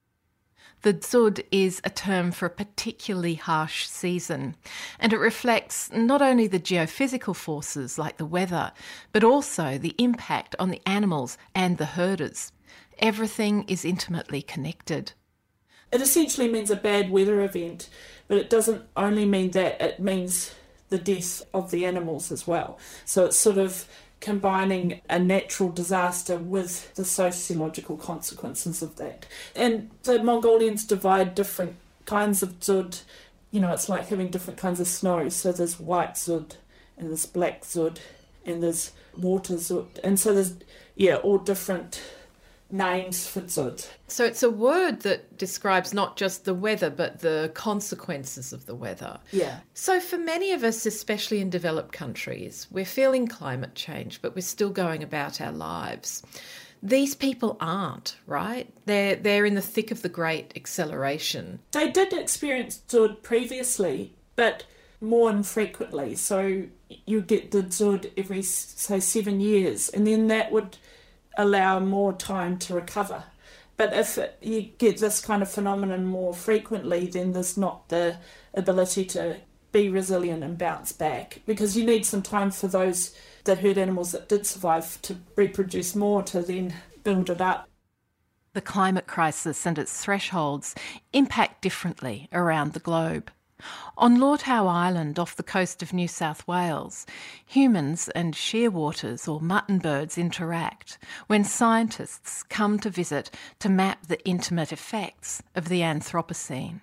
The 0.83 0.93
Dzud 0.95 1.45
is 1.51 1.79
a 1.83 1.91
term 1.91 2.31
for 2.31 2.47
a 2.47 2.49
particularly 2.49 3.35
harsh 3.35 3.87
season, 3.87 4.55
and 4.99 5.13
it 5.13 5.19
reflects 5.19 5.91
not 5.93 6.23
only 6.23 6.47
the 6.47 6.59
geophysical 6.59 7.35
forces 7.35 7.99
like 7.99 8.17
the 8.17 8.25
weather, 8.25 8.71
but 9.11 9.23
also 9.23 9.77
the 9.77 9.93
impact 9.99 10.55
on 10.57 10.71
the 10.71 10.81
animals 10.87 11.37
and 11.53 11.77
the 11.77 11.85
herders. 11.85 12.51
Everything 12.97 13.63
is 13.67 13.85
intimately 13.85 14.41
connected. 14.41 15.13
It 15.91 16.01
essentially 16.01 16.47
means 16.47 16.71
a 16.71 16.75
bad 16.75 17.11
weather 17.11 17.41
event 17.41 17.87
but 18.31 18.37
it 18.37 18.49
doesn't 18.49 18.85
only 18.95 19.25
mean 19.25 19.51
that, 19.51 19.81
it 19.81 19.99
means 19.99 20.55
the 20.87 20.97
death 20.97 21.43
of 21.53 21.69
the 21.69 21.85
animals 21.85 22.31
as 22.31 22.47
well. 22.47 22.79
So 23.03 23.25
it's 23.25 23.35
sort 23.35 23.57
of 23.57 23.85
combining 24.21 25.01
a 25.09 25.19
natural 25.19 25.67
disaster 25.67 26.37
with 26.37 26.95
the 26.95 27.03
sociological 27.03 27.97
consequences 27.97 28.81
of 28.81 28.95
that. 28.95 29.25
And 29.53 29.91
the 30.03 30.23
Mongolians 30.23 30.85
divide 30.85 31.35
different 31.35 31.75
kinds 32.05 32.41
of 32.41 32.57
zud. 32.61 33.01
You 33.51 33.59
know, 33.59 33.73
it's 33.73 33.89
like 33.89 34.07
having 34.07 34.29
different 34.29 34.57
kinds 34.57 34.79
of 34.79 34.87
snow. 34.87 35.27
So 35.27 35.51
there's 35.51 35.77
white 35.77 36.13
zud, 36.13 36.53
and 36.97 37.09
there's 37.09 37.25
black 37.25 37.63
zud, 37.63 37.97
and 38.45 38.63
there's 38.63 38.93
water 39.17 39.55
dzud. 39.55 39.99
And 40.05 40.17
so 40.17 40.33
there's, 40.33 40.53
yeah, 40.95 41.15
all 41.15 41.37
different 41.37 42.01
names 42.71 43.27
for 43.27 43.41
Dzud. 43.41 43.87
So 44.07 44.25
it's 44.25 44.43
a 44.43 44.49
word 44.49 45.01
that 45.01 45.37
describes 45.37 45.93
not 45.93 46.17
just 46.17 46.45
the 46.45 46.53
weather, 46.53 46.89
but 46.89 47.19
the 47.19 47.51
consequences 47.53 48.53
of 48.53 48.65
the 48.65 48.75
weather. 48.75 49.19
Yeah. 49.31 49.59
So 49.73 49.99
for 49.99 50.17
many 50.17 50.51
of 50.51 50.63
us, 50.63 50.85
especially 50.85 51.41
in 51.41 51.49
developed 51.49 51.91
countries, 51.91 52.67
we're 52.71 52.85
feeling 52.85 53.27
climate 53.27 53.75
change, 53.75 54.21
but 54.21 54.35
we're 54.35 54.41
still 54.41 54.69
going 54.69 55.03
about 55.03 55.41
our 55.41 55.51
lives. 55.51 56.23
These 56.83 57.15
people 57.15 57.57
aren't, 57.59 58.15
right? 58.25 58.71
They're 58.85 59.15
they're 59.15 59.45
in 59.45 59.53
the 59.53 59.61
thick 59.61 59.91
of 59.91 60.01
the 60.01 60.09
great 60.09 60.53
acceleration. 60.55 61.59
They 61.71 61.91
did 61.91 62.11
experience 62.11 62.81
Dzud 62.87 63.21
previously, 63.21 64.15
but 64.35 64.63
more 64.99 65.29
infrequently. 65.29 66.15
So 66.15 66.63
you 67.05 67.21
get 67.21 67.51
the 67.51 67.61
Dzud 67.63 68.11
every 68.17 68.41
say 68.41 68.99
seven 68.99 69.39
years, 69.39 69.89
and 69.89 70.07
then 70.07 70.27
that 70.27 70.51
would 70.51 70.77
allow 71.37 71.79
more 71.79 72.13
time 72.13 72.57
to 72.59 72.73
recover. 72.73 73.23
But 73.77 73.93
if 73.93 74.19
you 74.41 74.61
get 74.77 74.99
this 74.99 75.21
kind 75.21 75.41
of 75.41 75.49
phenomenon 75.49 76.05
more 76.05 76.33
frequently, 76.33 77.07
then 77.07 77.33
there's 77.33 77.57
not 77.57 77.89
the 77.89 78.17
ability 78.53 79.05
to 79.05 79.37
be 79.71 79.89
resilient 79.89 80.43
and 80.43 80.57
bounce 80.57 80.91
back 80.91 81.41
because 81.45 81.77
you 81.77 81.85
need 81.85 82.05
some 82.05 82.21
time 82.21 82.51
for 82.51 82.67
those 82.67 83.15
that 83.45 83.59
herd 83.59 83.77
animals 83.77 84.11
that 84.11 84.29
did 84.29 84.45
survive 84.45 85.01
to 85.01 85.17
reproduce 85.35 85.95
more 85.95 86.21
to 86.23 86.41
then 86.41 86.73
build 87.03 87.29
it 87.29 87.41
up. 87.41 87.67
The 88.53 88.61
climate 88.61 89.07
crisis 89.07 89.65
and 89.65 89.79
its 89.79 90.03
thresholds 90.03 90.75
impact 91.13 91.61
differently 91.61 92.27
around 92.33 92.73
the 92.73 92.79
globe. 92.79 93.31
On 93.97 94.19
Lord 94.19 94.43
Howe 94.43 94.67
Island 94.67 95.19
off 95.19 95.35
the 95.35 95.43
coast 95.43 95.81
of 95.81 95.93
New 95.93 96.07
South 96.07 96.47
Wales, 96.47 97.05
humans 97.45 98.09
and 98.09 98.33
shearwaters 98.33 99.27
or 99.27 99.41
mutton 99.41 99.79
birds 99.79 100.17
interact 100.17 100.97
when 101.27 101.43
scientists 101.43 102.43
come 102.43 102.79
to 102.79 102.89
visit 102.89 103.31
to 103.59 103.69
map 103.69 104.07
the 104.07 104.23
intimate 104.25 104.71
effects 104.71 105.43
of 105.55 105.69
the 105.69 105.81
Anthropocene. 105.81 106.81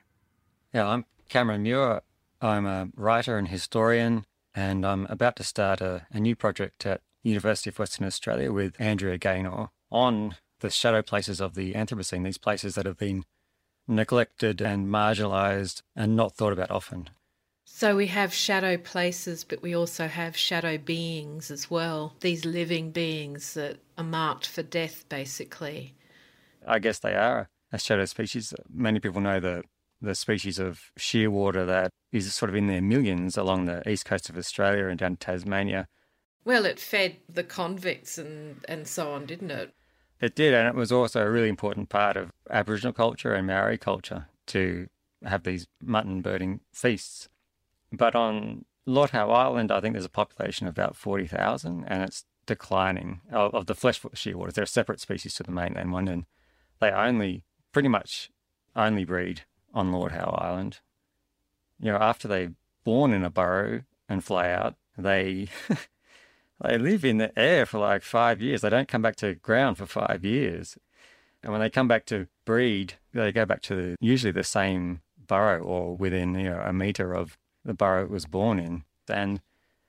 Yeah, 0.73 0.87
I'm 0.87 1.04
Cameron 1.28 1.62
Muir. 1.62 2.02
I'm 2.40 2.66
a 2.66 2.88
writer 2.94 3.37
and 3.38 3.49
historian, 3.49 4.25
and 4.54 4.87
I'm 4.87 5.06
about 5.06 5.37
to 5.37 5.44
start 5.44 5.80
a, 5.80 6.06
a 6.12 6.20
new 6.20 6.37
project 6.37 6.87
at 6.87 7.00
University 7.23 7.70
of 7.70 7.78
Western 7.78 8.06
Australia 8.06 8.52
with 8.52 8.75
Andrea 8.78 9.18
Gaynor 9.18 9.68
on 9.90 10.37
the 10.61 10.70
shadow 10.70 11.02
places 11.02 11.40
of 11.40 11.54
the 11.54 11.75
Anthropocene, 11.75 12.25
these 12.25 12.38
places 12.38 12.75
that 12.75 12.87
have 12.87 12.99
been 12.99 13.25
neglected 13.88 14.61
and 14.61 14.87
marginalized 14.87 15.83
and 15.97 16.14
not 16.14 16.35
thought 16.35 16.52
about 16.52 16.71
often. 16.71 17.11
So 17.64 17.97
we 17.97 18.09
have 18.09 18.35
shadow 18.35 18.76
places, 18.76 19.45
but 19.45 19.62
we 19.62 19.75
also 19.75 20.09
have 20.09 20.37
shadow 20.37 20.78
beings 20.78 21.50
as 21.50 21.71
well. 21.71 22.14
These 22.21 22.45
living 22.45 22.90
beings 22.90 23.54
that 23.54 23.78
are 23.97 24.04
marked 24.04 24.47
for 24.47 24.62
death, 24.62 25.04
basically. 25.09 25.95
I 26.66 26.78
guess 26.80 26.99
they 26.99 27.14
are 27.14 27.49
a 27.73 27.78
shadow 27.78 28.04
species. 28.04 28.52
Many 28.68 29.00
people 29.00 29.21
know 29.21 29.40
the 29.40 29.62
the 30.00 30.14
species 30.14 30.59
of 30.59 30.92
shearwater 30.99 31.66
that 31.66 31.90
is 32.12 32.33
sort 32.33 32.49
of 32.49 32.54
in 32.54 32.68
their 32.68 32.80
millions 32.80 33.37
along 33.37 33.64
the 33.64 33.88
east 33.88 34.04
coast 34.04 34.30
of 34.30 34.38
Australia 34.38 34.87
and 34.87 34.99
down 34.99 35.16
Tasmania. 35.16 35.88
Well, 36.45 36.64
it 36.64 36.78
fed 36.78 37.16
the 37.28 37.45
convicts 37.45 38.16
and, 38.16 38.64
and 38.68 38.87
so 38.87 39.12
on, 39.12 39.26
didn't 39.26 39.50
it? 39.50 39.75
It 40.21 40.35
did, 40.35 40.53
and 40.53 40.67
it 40.67 40.75
was 40.75 40.91
also 40.91 41.25
a 41.25 41.31
really 41.31 41.49
important 41.49 41.89
part 41.89 42.17
of 42.17 42.33
Aboriginal 42.51 42.93
culture 42.93 43.35
and 43.35 43.47
Maori 43.47 43.79
culture 43.79 44.27
to 44.47 44.89
have 45.25 45.45
these 45.45 45.69
mutton 45.83 46.23
birding 46.23 46.61
feasts. 46.73 47.29
But 47.93 48.15
on 48.15 48.65
Lord 48.87 49.11
Howe 49.11 49.31
Island, 49.31 49.71
I 49.71 49.81
think 49.81 49.95
there's 49.95 50.05
a 50.05 50.11
population 50.11 50.67
of 50.67 50.73
about 50.73 50.97
40,000 50.97 51.85
and 51.85 52.03
it's 52.03 52.25
declining 52.47 53.21
of, 53.31 53.55
of 53.55 53.67
the 53.67 53.75
fleshfoot 53.75 54.15
shearwaters. 54.15 54.55
They're 54.55 54.65
a 54.65 54.69
separate 54.69 55.01
species 55.01 55.35
to 55.35 55.43
the 55.43 55.53
mainland 55.53 55.93
one 55.93 56.09
and 56.09 56.25
they 56.81 56.91
only, 56.91 57.45
pretty 57.73 57.89
much 57.89 58.31
only 58.75 59.05
breed 59.05 59.43
on 59.75 59.93
Lord 59.93 60.13
Howe 60.13 60.37
Island. 60.39 60.81
You 61.79 61.93
know, 61.93 61.99
after 61.99 62.27
they're 62.27 62.55
born 62.85 63.13
in 63.13 63.25
a 63.25 63.31
burrow 63.31 63.83
and 64.09 64.25
fly 64.25 64.51
out, 64.51 64.75
they 64.97 65.49
they 66.61 66.79
live 66.79 67.05
in 67.05 67.19
the 67.19 67.37
air 67.38 67.67
for 67.67 67.79
like 67.79 68.03
five 68.03 68.41
years. 68.41 68.62
They 68.62 68.71
don't 68.71 68.88
come 68.88 69.03
back 69.03 69.17
to 69.17 69.35
ground 69.35 69.79
for 69.79 69.87
five 69.87 70.25
years. 70.25 70.77
And 71.43 71.53
when 71.53 71.61
they 71.61 71.71
come 71.71 71.88
back 71.88 72.05
to 72.07 72.27
breed, 72.45 72.95
they 73.12 73.31
go 73.33 73.47
back 73.47 73.62
to 73.62 73.75
the, 73.75 73.97
usually 74.00 74.33
the 74.33 74.45
same 74.45 75.03
burrow 75.27 75.62
or 75.62 75.97
within 75.97 76.35
you 76.35 76.50
know 76.50 76.62
a 76.65 76.73
meter 76.73 77.12
of 77.12 77.37
the 77.65 77.75
burrow 77.75 78.05
it 78.05 78.11
was 78.11 78.27
born 78.27 78.59
in. 78.59 78.85
And 79.09 79.41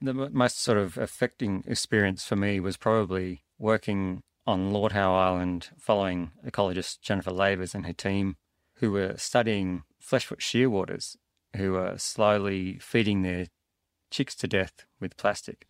the 0.01 0.13
most 0.13 0.61
sort 0.61 0.77
of 0.77 0.97
affecting 0.97 1.63
experience 1.65 2.25
for 2.25 2.35
me 2.35 2.59
was 2.59 2.77
probably 2.77 3.43
working 3.57 4.21
on 4.45 4.71
Lord 4.71 4.93
Howe 4.93 5.15
Island 5.15 5.69
following 5.77 6.31
ecologist 6.45 7.01
Jennifer 7.01 7.31
Lavers 7.31 7.75
and 7.75 7.85
her 7.85 7.93
team 7.93 8.35
who 8.75 8.91
were 8.91 9.15
studying 9.17 9.83
fleshfoot 10.01 10.39
shearwaters 10.39 11.17
who 11.55 11.73
were 11.73 11.97
slowly 11.97 12.77
feeding 12.79 13.21
their 13.21 13.47
chicks 14.09 14.35
to 14.35 14.47
death 14.47 14.85
with 14.99 15.17
plastic. 15.17 15.67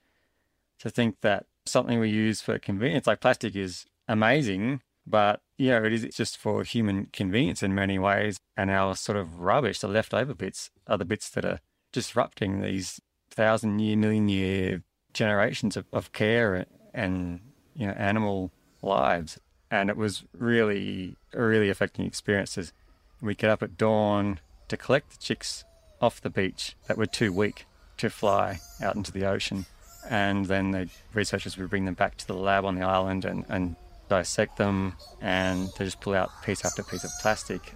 To 0.79 0.89
think 0.89 1.17
that 1.21 1.45
something 1.65 1.99
we 1.99 2.09
use 2.09 2.41
for 2.41 2.57
convenience, 2.57 3.07
like 3.07 3.19
plastic, 3.19 3.55
is 3.55 3.85
amazing, 4.07 4.81
but 5.05 5.41
know, 5.71 5.83
it 5.83 5.91
is 5.91 6.15
just 6.15 6.37
for 6.37 6.63
human 6.63 7.07
convenience 7.11 7.61
in 7.61 7.75
many 7.75 7.99
ways. 7.99 8.39
And 8.55 8.71
our 8.71 8.95
sort 8.95 9.17
of 9.17 9.39
rubbish, 9.39 9.79
the 9.79 9.87
leftover 9.87 10.33
bits, 10.33 10.71
are 10.87 10.97
the 10.97 11.05
bits 11.05 11.29
that 11.31 11.45
are 11.45 11.59
disrupting 11.91 12.61
these 12.61 13.01
thousand 13.29 13.79
year, 13.79 13.97
million 13.97 14.29
year 14.29 14.83
generations 15.13 15.75
of, 15.75 15.85
of 15.91 16.11
care 16.11 16.65
and 16.93 17.41
you 17.75 17.87
know 17.87 17.93
animal 17.93 18.51
lives. 18.81 19.39
And 19.71 19.89
it 19.89 19.97
was 19.97 20.23
really 20.33 21.15
really 21.33 21.69
affecting 21.69 22.05
experience. 22.05 22.57
As 22.57 22.73
we 23.21 23.35
get 23.35 23.49
up 23.49 23.61
at 23.61 23.77
dawn 23.77 24.39
to 24.69 24.77
collect 24.77 25.11
the 25.11 25.17
chicks 25.17 25.65
off 26.01 26.21
the 26.21 26.29
beach 26.29 26.75
that 26.87 26.97
were 26.97 27.05
too 27.05 27.33
weak 27.33 27.65
to 27.97 28.09
fly 28.09 28.59
out 28.81 28.95
into 28.95 29.11
the 29.11 29.25
ocean. 29.25 29.65
And 30.07 30.45
then 30.45 30.71
the 30.71 30.89
researchers 31.13 31.57
would 31.57 31.69
bring 31.69 31.85
them 31.85 31.95
back 31.95 32.17
to 32.17 32.27
the 32.27 32.33
lab 32.33 32.65
on 32.65 32.75
the 32.75 32.83
island 32.83 33.25
and, 33.25 33.45
and 33.49 33.75
dissect 34.07 34.57
them 34.57 34.93
and 35.21 35.69
they 35.77 35.85
just 35.85 36.01
pull 36.01 36.15
out 36.15 36.29
piece 36.43 36.65
after 36.65 36.81
piece 36.81 37.03
of 37.03 37.11
plastic 37.21 37.75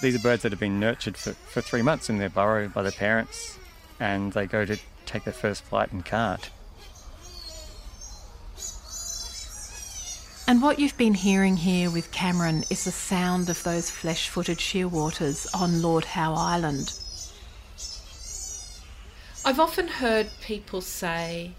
these 0.00 0.14
are 0.14 0.20
birds 0.20 0.42
that 0.42 0.52
have 0.52 0.60
been 0.60 0.78
nurtured 0.78 1.16
for, 1.16 1.32
for 1.32 1.60
three 1.60 1.82
months 1.82 2.08
in 2.08 2.18
their 2.18 2.28
burrow 2.28 2.68
by 2.68 2.82
their 2.82 2.92
parents, 2.92 3.58
and 3.98 4.32
they 4.32 4.46
go 4.46 4.64
to 4.64 4.78
take 5.06 5.24
their 5.24 5.32
first 5.32 5.64
flight 5.64 5.90
and 5.90 6.04
can't. 6.04 6.50
And 10.46 10.62
what 10.62 10.78
you've 10.78 10.96
been 10.96 11.14
hearing 11.14 11.56
here 11.56 11.90
with 11.90 12.10
Cameron 12.10 12.64
is 12.70 12.84
the 12.84 12.90
sound 12.90 13.50
of 13.50 13.62
those 13.64 13.90
flesh 13.90 14.28
footed 14.28 14.58
shearwaters 14.58 15.46
on 15.54 15.82
Lord 15.82 16.04
Howe 16.04 16.34
Island. 16.34 16.94
I've 19.48 19.58
often 19.58 19.88
heard 19.88 20.28
people 20.42 20.82
say, 20.82 21.52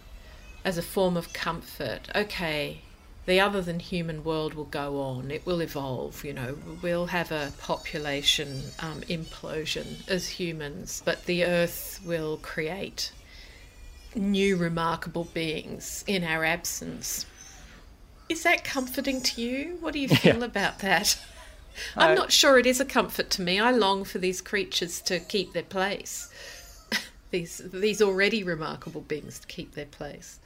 as 0.64 0.78
a 0.78 0.84
form 0.84 1.18
of 1.18 1.34
comfort, 1.34 2.08
okay, 2.16 2.82
the 3.26 3.40
other 3.40 3.64
than 3.64 3.80
human 3.80 4.24
world 4.24 4.54
will 4.54 4.66
go 4.66 5.02
on. 5.02 5.32
It 5.32 5.44
will 5.44 5.60
evolve. 5.60 6.24
You 6.24 6.34
know, 6.34 6.58
we'll 6.84 7.08
have 7.08 7.32
a 7.32 7.52
population 7.58 8.62
um, 8.78 9.02
implosion 9.10 10.08
as 10.08 10.30
humans, 10.30 11.02
but 11.04 11.26
the 11.26 11.44
Earth 11.46 12.00
will 12.06 12.38
create 12.38 13.12
new 14.14 14.56
remarkable 14.56 15.24
beings 15.24 16.04
in 16.06 16.24
our 16.24 16.46
absence. 16.46 17.26
Is 18.30 18.44
that 18.44 18.64
comforting 18.64 19.20
to 19.24 19.42
you? 19.42 19.80
What 19.80 19.94
do 19.94 20.00
you 20.00 20.10
feel 20.10 20.38
yeah. 20.38 20.46
about 20.46 20.78
that? 20.80 21.20
I'm 21.96 22.14
not 22.14 22.32
sure 22.32 22.60
it 22.60 22.68
is 22.68 22.80
a 22.80 22.86
comfort 22.86 23.32
to 23.32 23.42
me. 23.42 23.60
I 23.60 23.72
long 23.72 24.04
for 24.04 24.20
these 24.20 24.42
creatures 24.42 25.02
to 25.02 25.20
keep 25.20 25.54
their 25.54 25.64
place. 25.64 26.30
These 27.32 27.62
these 27.66 28.02
already 28.02 28.44
remarkable 28.44 29.02
beings 29.02 29.40
to 29.40 29.48
keep 29.48 29.76
their 29.76 29.86
place. 29.86 30.40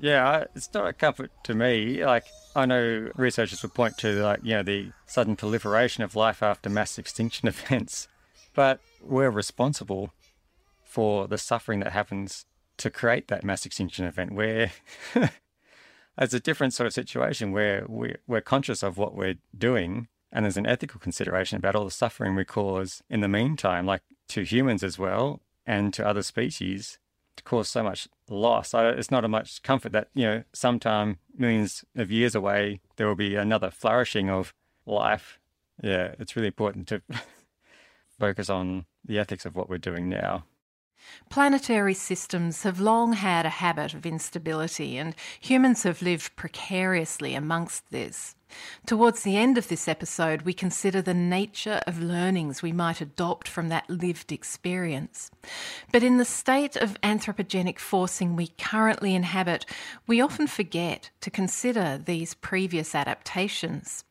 Yeah, 0.00 0.44
it's 0.54 0.72
not 0.74 0.88
a 0.88 0.92
comfort 0.92 1.30
to 1.44 1.54
me. 1.54 2.04
Like, 2.04 2.26
I 2.56 2.66
know 2.66 3.10
researchers 3.14 3.62
would 3.62 3.74
point 3.74 3.96
to, 3.98 4.22
like, 4.22 4.40
you 4.42 4.54
know, 4.54 4.62
the 4.62 4.90
sudden 5.06 5.36
proliferation 5.36 6.02
of 6.02 6.16
life 6.16 6.42
after 6.42 6.68
mass 6.68 6.98
extinction 6.98 7.48
events, 7.54 8.08
but 8.54 8.80
we're 9.00 9.30
responsible 9.30 10.12
for 10.82 11.28
the 11.28 11.38
suffering 11.38 11.80
that 11.80 11.92
happens 11.92 12.46
to 12.76 12.90
create 12.90 13.28
that 13.28 13.44
mass 13.44 13.64
extinction 13.64 14.04
event 14.04 14.32
where 14.32 14.72
it's 16.18 16.34
a 16.34 16.40
different 16.40 16.74
sort 16.74 16.86
of 16.88 16.92
situation 16.92 17.52
where 17.52 17.84
we, 17.88 18.14
we're 18.26 18.40
conscious 18.40 18.82
of 18.82 18.98
what 18.98 19.14
we're 19.14 19.36
doing 19.56 20.08
and 20.32 20.44
there's 20.44 20.56
an 20.56 20.66
ethical 20.66 20.98
consideration 20.98 21.56
about 21.56 21.76
all 21.76 21.84
the 21.84 21.90
suffering 21.92 22.34
we 22.34 22.44
cause 22.44 23.02
in 23.08 23.20
the 23.20 23.28
meantime, 23.28 23.86
like 23.86 24.02
to 24.28 24.42
humans 24.42 24.82
as 24.82 24.98
well 24.98 25.40
and 25.66 25.92
to 25.94 26.06
other 26.06 26.22
species 26.22 26.98
to 27.36 27.42
cause 27.42 27.68
so 27.68 27.82
much 27.82 28.08
loss. 28.28 28.72
It's 28.74 29.10
not 29.10 29.24
a 29.24 29.28
much 29.28 29.62
comfort 29.62 29.92
that, 29.92 30.08
you 30.14 30.24
know, 30.24 30.44
sometime 30.52 31.18
millions 31.36 31.84
of 31.96 32.10
years 32.10 32.34
away, 32.34 32.80
there 32.96 33.06
will 33.06 33.16
be 33.16 33.34
another 33.34 33.70
flourishing 33.70 34.30
of 34.30 34.54
life. 34.86 35.40
Yeah, 35.82 36.14
it's 36.18 36.36
really 36.36 36.48
important 36.48 36.86
to 36.88 37.02
focus 38.18 38.48
on 38.48 38.86
the 39.04 39.18
ethics 39.18 39.44
of 39.44 39.56
what 39.56 39.68
we're 39.68 39.78
doing 39.78 40.08
now. 40.08 40.44
Planetary 41.28 41.94
systems 41.94 42.62
have 42.62 42.80
long 42.80 43.14
had 43.14 43.46
a 43.46 43.50
habit 43.50 43.94
of 43.94 44.06
instability, 44.06 44.96
and 44.96 45.14
humans 45.40 45.82
have 45.82 46.02
lived 46.02 46.36
precariously 46.36 47.34
amongst 47.34 47.90
this. 47.90 48.36
Towards 48.86 49.22
the 49.22 49.36
end 49.36 49.58
of 49.58 49.68
this 49.68 49.88
episode, 49.88 50.42
we 50.42 50.52
consider 50.52 51.02
the 51.02 51.14
nature 51.14 51.80
of 51.86 52.00
learnings 52.00 52.62
we 52.62 52.72
might 52.72 53.00
adopt 53.00 53.48
from 53.48 53.68
that 53.68 53.88
lived 53.90 54.30
experience. 54.30 55.30
But 55.92 56.02
in 56.02 56.18
the 56.18 56.24
state 56.24 56.76
of 56.76 57.00
anthropogenic 57.02 57.78
forcing 57.78 58.36
we 58.36 58.48
currently 58.58 59.14
inhabit, 59.14 59.66
we 60.06 60.20
often 60.20 60.46
forget 60.46 61.10
to 61.20 61.30
consider 61.30 61.98
these 61.98 62.34
previous 62.34 62.94
adaptations. 62.94 64.04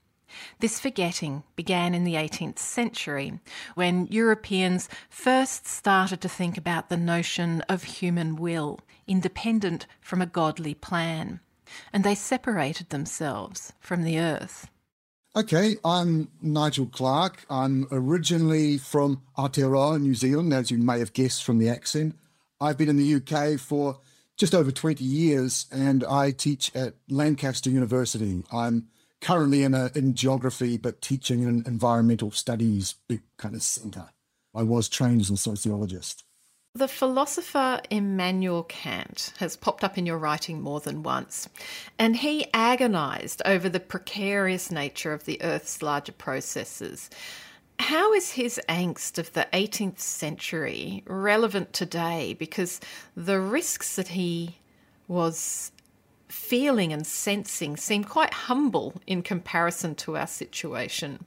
This 0.60 0.80
forgetting 0.80 1.44
began 1.56 1.94
in 1.94 2.04
the 2.04 2.16
18th 2.16 2.60
century 2.60 3.40
when 3.76 4.08
Europeans 4.08 4.90
first 5.10 5.68
started 5.68 6.22
to 6.22 6.30
think 6.30 6.58
about 6.58 6.90
the 6.90 6.98
notion 6.98 7.62
of 7.70 7.84
human 7.84 8.36
will, 8.36 8.80
independent 9.08 9.86
from 10.02 10.22
a 10.22 10.26
godly 10.26 10.74
plan 10.74 11.40
and 11.92 12.04
they 12.04 12.16
separated 12.16 12.90
themselves 12.90 13.74
from 13.80 14.04
the 14.04 14.20
earth. 14.20 14.70
Okay, 15.36 15.78
I'm 15.84 16.30
Nigel 16.42 16.86
Clark. 16.86 17.46
I'm 17.50 17.88
originally 17.92 18.78
from 18.78 19.24
Aotearoa, 19.38 20.00
New 20.00 20.14
Zealand, 20.14 20.54
as 20.54 20.70
you 20.70 20.78
may 20.78 21.00
have 21.00 21.14
guessed 21.14 21.44
from 21.44 21.58
the 21.58 21.70
accent. 21.70 22.16
I've 22.62 22.78
been 22.78 22.90
in 22.90 22.98
the 22.98 23.16
UK 23.16 23.60
for 23.60 24.00
just 24.38 24.54
over 24.54 24.72
20 24.72 25.04
years 25.04 25.66
and 25.72 26.04
I 26.04 26.32
teach 26.32 26.74
at 26.76 26.94
Lancaster 27.10 27.70
University. 27.70 28.44
I'm 28.52 28.88
currently 29.24 29.64
in, 29.64 29.74
a, 29.74 29.90
in 29.96 30.14
geography 30.14 30.78
but 30.78 31.02
teaching 31.02 31.42
in 31.42 31.50
an 31.50 31.64
environmental 31.66 32.30
studies 32.30 32.96
big 33.08 33.22
kind 33.38 33.56
of 33.56 33.64
centre. 33.64 34.10
I 34.54 34.64
was 34.64 34.88
trained 34.90 35.22
as 35.22 35.32
a 35.32 35.38
sociologist. 35.38 36.24
The 36.76 36.88
philosopher 36.88 37.82
Immanuel 37.90 38.64
Kant 38.64 39.34
has 39.38 39.56
popped 39.56 39.84
up 39.84 39.98
in 39.98 40.06
your 40.06 40.18
writing 40.18 40.60
more 40.60 40.80
than 40.80 41.04
once, 41.04 41.48
and 42.00 42.16
he 42.16 42.48
agonised 42.52 43.44
over 43.46 43.70
the 43.70 43.80
precarious 43.80 44.72
nature 44.72 45.14
of 45.14 45.26
the 45.26 45.42
Earth's 45.42 45.82
larger 45.82 46.12
processes. 46.12 47.12
How 47.80 48.14
is 48.14 48.32
his 48.32 48.60
angst 48.68 49.20
of 49.20 49.34
the 49.34 49.48
18th 49.54 50.00
century 50.00 51.04
relevant 51.06 51.74
today? 51.74 52.36
Because 52.38 52.80
the 53.16 53.40
risks 53.40 53.96
that 53.96 54.10
he 54.10 54.58
was 55.08 55.72
feeling 56.28 56.94
and 56.94 57.06
sensing 57.06 57.78
seem 57.78 58.04
quite 58.04 58.34
humble 58.34 58.94
in 59.08 59.22
comparison 59.22 59.96
to 59.96 60.18
our 60.18 60.28
situation. 60.28 61.26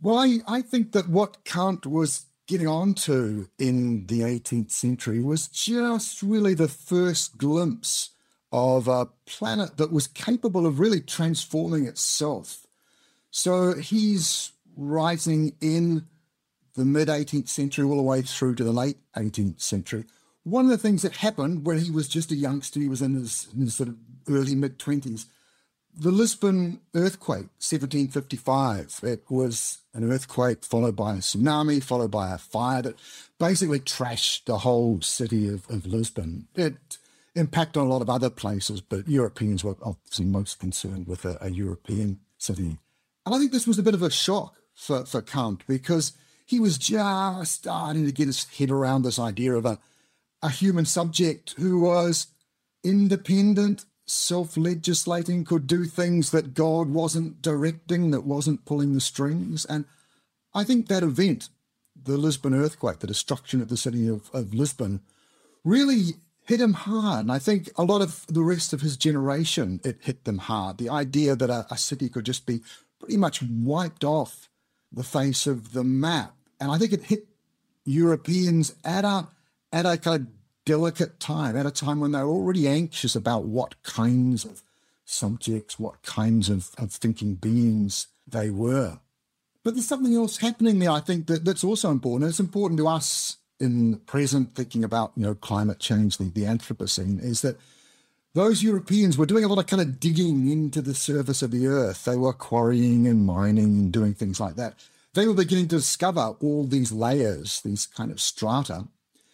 Well, 0.00 0.18
I, 0.18 0.38
I 0.48 0.62
think 0.62 0.92
that 0.92 1.08
what 1.08 1.44
Kant 1.44 1.86
was 1.86 2.26
getting 2.46 2.66
onto 2.66 3.46
in 3.58 4.06
the 4.06 4.20
18th 4.20 4.70
century 4.70 5.20
was 5.20 5.48
just 5.48 6.22
really 6.22 6.54
the 6.54 6.68
first 6.68 7.38
glimpse 7.38 8.10
of 8.50 8.88
a 8.88 9.06
planet 9.24 9.76
that 9.78 9.92
was 9.92 10.06
capable 10.06 10.66
of 10.66 10.78
really 10.78 11.00
transforming 11.00 11.86
itself. 11.86 12.66
So 13.30 13.74
he's 13.74 14.52
writing 14.76 15.54
in 15.60 16.06
the 16.74 16.84
mid 16.84 17.08
18th 17.08 17.48
century 17.48 17.84
all 17.84 17.96
the 17.96 18.02
way 18.02 18.22
through 18.22 18.56
to 18.56 18.64
the 18.64 18.72
late 18.72 18.98
18th 19.16 19.60
century. 19.60 20.04
One 20.44 20.64
of 20.64 20.70
the 20.70 20.78
things 20.78 21.02
that 21.02 21.16
happened 21.16 21.64
when 21.64 21.78
he 21.78 21.90
was 21.90 22.08
just 22.08 22.32
a 22.32 22.36
youngster, 22.36 22.80
he 22.80 22.88
was 22.88 23.02
in 23.02 23.14
his, 23.14 23.48
in 23.54 23.62
his 23.62 23.76
sort 23.76 23.90
of 23.90 23.96
early 24.28 24.54
mid 24.54 24.78
20s, 24.78 25.26
the 25.94 26.10
Lisbon 26.10 26.80
earthquake, 26.94 27.50
1755. 27.60 29.00
It 29.02 29.24
was 29.28 29.78
an 29.92 30.10
earthquake 30.10 30.64
followed 30.64 30.96
by 30.96 31.14
a 31.14 31.18
tsunami, 31.18 31.82
followed 31.82 32.10
by 32.10 32.32
a 32.32 32.38
fire 32.38 32.82
that 32.82 32.98
basically 33.38 33.80
trashed 33.80 34.46
the 34.46 34.58
whole 34.58 35.00
city 35.02 35.48
of, 35.48 35.68
of 35.68 35.86
Lisbon. 35.86 36.48
It 36.54 36.98
impacted 37.34 37.80
on 37.80 37.86
a 37.86 37.90
lot 37.90 38.02
of 38.02 38.10
other 38.10 38.30
places, 38.30 38.80
but 38.80 39.08
Europeans 39.08 39.62
were 39.62 39.76
obviously 39.82 40.24
most 40.24 40.58
concerned 40.58 41.06
with 41.06 41.24
a, 41.24 41.36
a 41.40 41.50
European 41.50 42.20
city. 42.38 42.78
And 43.26 43.34
I 43.34 43.38
think 43.38 43.52
this 43.52 43.66
was 43.66 43.78
a 43.78 43.82
bit 43.82 43.94
of 43.94 44.02
a 44.02 44.10
shock 44.10 44.56
for, 44.74 45.04
for 45.04 45.22
Kant 45.22 45.62
because 45.66 46.12
he 46.46 46.58
was 46.58 46.78
just 46.78 47.52
starting 47.52 48.06
to 48.06 48.12
get 48.12 48.26
his 48.26 48.44
head 48.44 48.70
around 48.70 49.02
this 49.02 49.18
idea 49.18 49.54
of 49.54 49.64
a, 49.64 49.78
a 50.42 50.50
human 50.50 50.84
subject 50.84 51.54
who 51.56 51.80
was 51.80 52.28
independent, 52.84 53.84
self 54.06 54.56
legislating, 54.56 55.44
could 55.44 55.66
do 55.66 55.84
things 55.84 56.30
that 56.30 56.54
God 56.54 56.90
wasn't 56.90 57.40
directing, 57.40 58.10
that 58.10 58.24
wasn't 58.24 58.64
pulling 58.64 58.94
the 58.94 59.00
strings. 59.00 59.64
And 59.64 59.84
I 60.54 60.64
think 60.64 60.88
that 60.88 61.02
event, 61.02 61.48
the 62.00 62.16
Lisbon 62.16 62.54
earthquake, 62.54 62.98
the 62.98 63.06
destruction 63.06 63.60
of 63.60 63.68
the 63.68 63.76
city 63.76 64.08
of, 64.08 64.30
of 64.34 64.52
Lisbon, 64.52 65.00
really 65.64 66.14
hit 66.44 66.60
him 66.60 66.72
hard. 66.72 67.20
And 67.20 67.32
I 67.32 67.38
think 67.38 67.70
a 67.76 67.84
lot 67.84 68.02
of 68.02 68.26
the 68.26 68.42
rest 68.42 68.72
of 68.72 68.80
his 68.80 68.96
generation, 68.96 69.80
it 69.84 69.98
hit 70.00 70.24
them 70.24 70.38
hard. 70.38 70.78
The 70.78 70.90
idea 70.90 71.36
that 71.36 71.50
a, 71.50 71.66
a 71.70 71.78
city 71.78 72.08
could 72.08 72.26
just 72.26 72.46
be 72.46 72.62
pretty 72.98 73.16
much 73.16 73.42
wiped 73.42 74.04
off 74.04 74.48
the 74.90 75.04
face 75.04 75.46
of 75.46 75.72
the 75.72 75.84
map. 75.84 76.34
And 76.60 76.70
I 76.70 76.78
think 76.78 76.92
it 76.92 77.04
hit 77.04 77.26
Europeans 77.84 78.74
at 78.84 79.04
a, 79.04 79.28
at 79.72 79.84
like 79.84 80.06
a 80.06 80.26
delicate 80.64 81.18
time, 81.18 81.56
at 81.56 81.66
a 81.66 81.70
time 81.70 82.00
when 82.00 82.12
they 82.12 82.20
were 82.20 82.28
already 82.28 82.68
anxious 82.68 83.16
about 83.16 83.44
what 83.44 83.82
kinds 83.82 84.44
of 84.44 84.62
subjects, 85.04 85.78
what 85.78 86.02
kinds 86.02 86.48
of, 86.48 86.70
of 86.78 86.92
thinking 86.92 87.34
beings 87.34 88.08
they 88.26 88.50
were. 88.50 89.00
But 89.64 89.74
there's 89.74 89.86
something 89.86 90.14
else 90.14 90.38
happening 90.38 90.78
there, 90.78 90.90
I 90.90 91.00
think, 91.00 91.26
that, 91.26 91.44
that's 91.44 91.64
also 91.64 91.90
important. 91.90 92.28
It's 92.28 92.40
important 92.40 92.78
to 92.78 92.88
us 92.88 93.36
in 93.60 93.92
the 93.92 93.96
present, 93.96 94.54
thinking 94.56 94.82
about, 94.82 95.12
you 95.16 95.22
know, 95.22 95.34
climate 95.34 95.78
change, 95.78 96.16
the, 96.16 96.24
the 96.24 96.42
Anthropocene, 96.42 97.22
is 97.22 97.42
that 97.42 97.58
those 98.34 98.62
Europeans 98.62 99.16
were 99.16 99.26
doing 99.26 99.44
a 99.44 99.48
lot 99.48 99.58
of 99.58 99.66
kind 99.66 99.82
of 99.82 100.00
digging 100.00 100.48
into 100.50 100.80
the 100.80 100.94
surface 100.94 101.42
of 101.42 101.50
the 101.50 101.66
earth. 101.66 102.04
They 102.04 102.16
were 102.16 102.32
quarrying 102.32 103.06
and 103.06 103.24
mining 103.24 103.64
and 103.64 103.92
doing 103.92 104.14
things 104.14 104.40
like 104.40 104.56
that. 104.56 104.74
They 105.14 105.26
were 105.26 105.34
beginning 105.34 105.68
to 105.68 105.76
discover 105.76 106.34
all 106.40 106.64
these 106.64 106.90
layers, 106.90 107.60
these 107.60 107.86
kind 107.86 108.10
of 108.10 108.20
strata. 108.20 108.88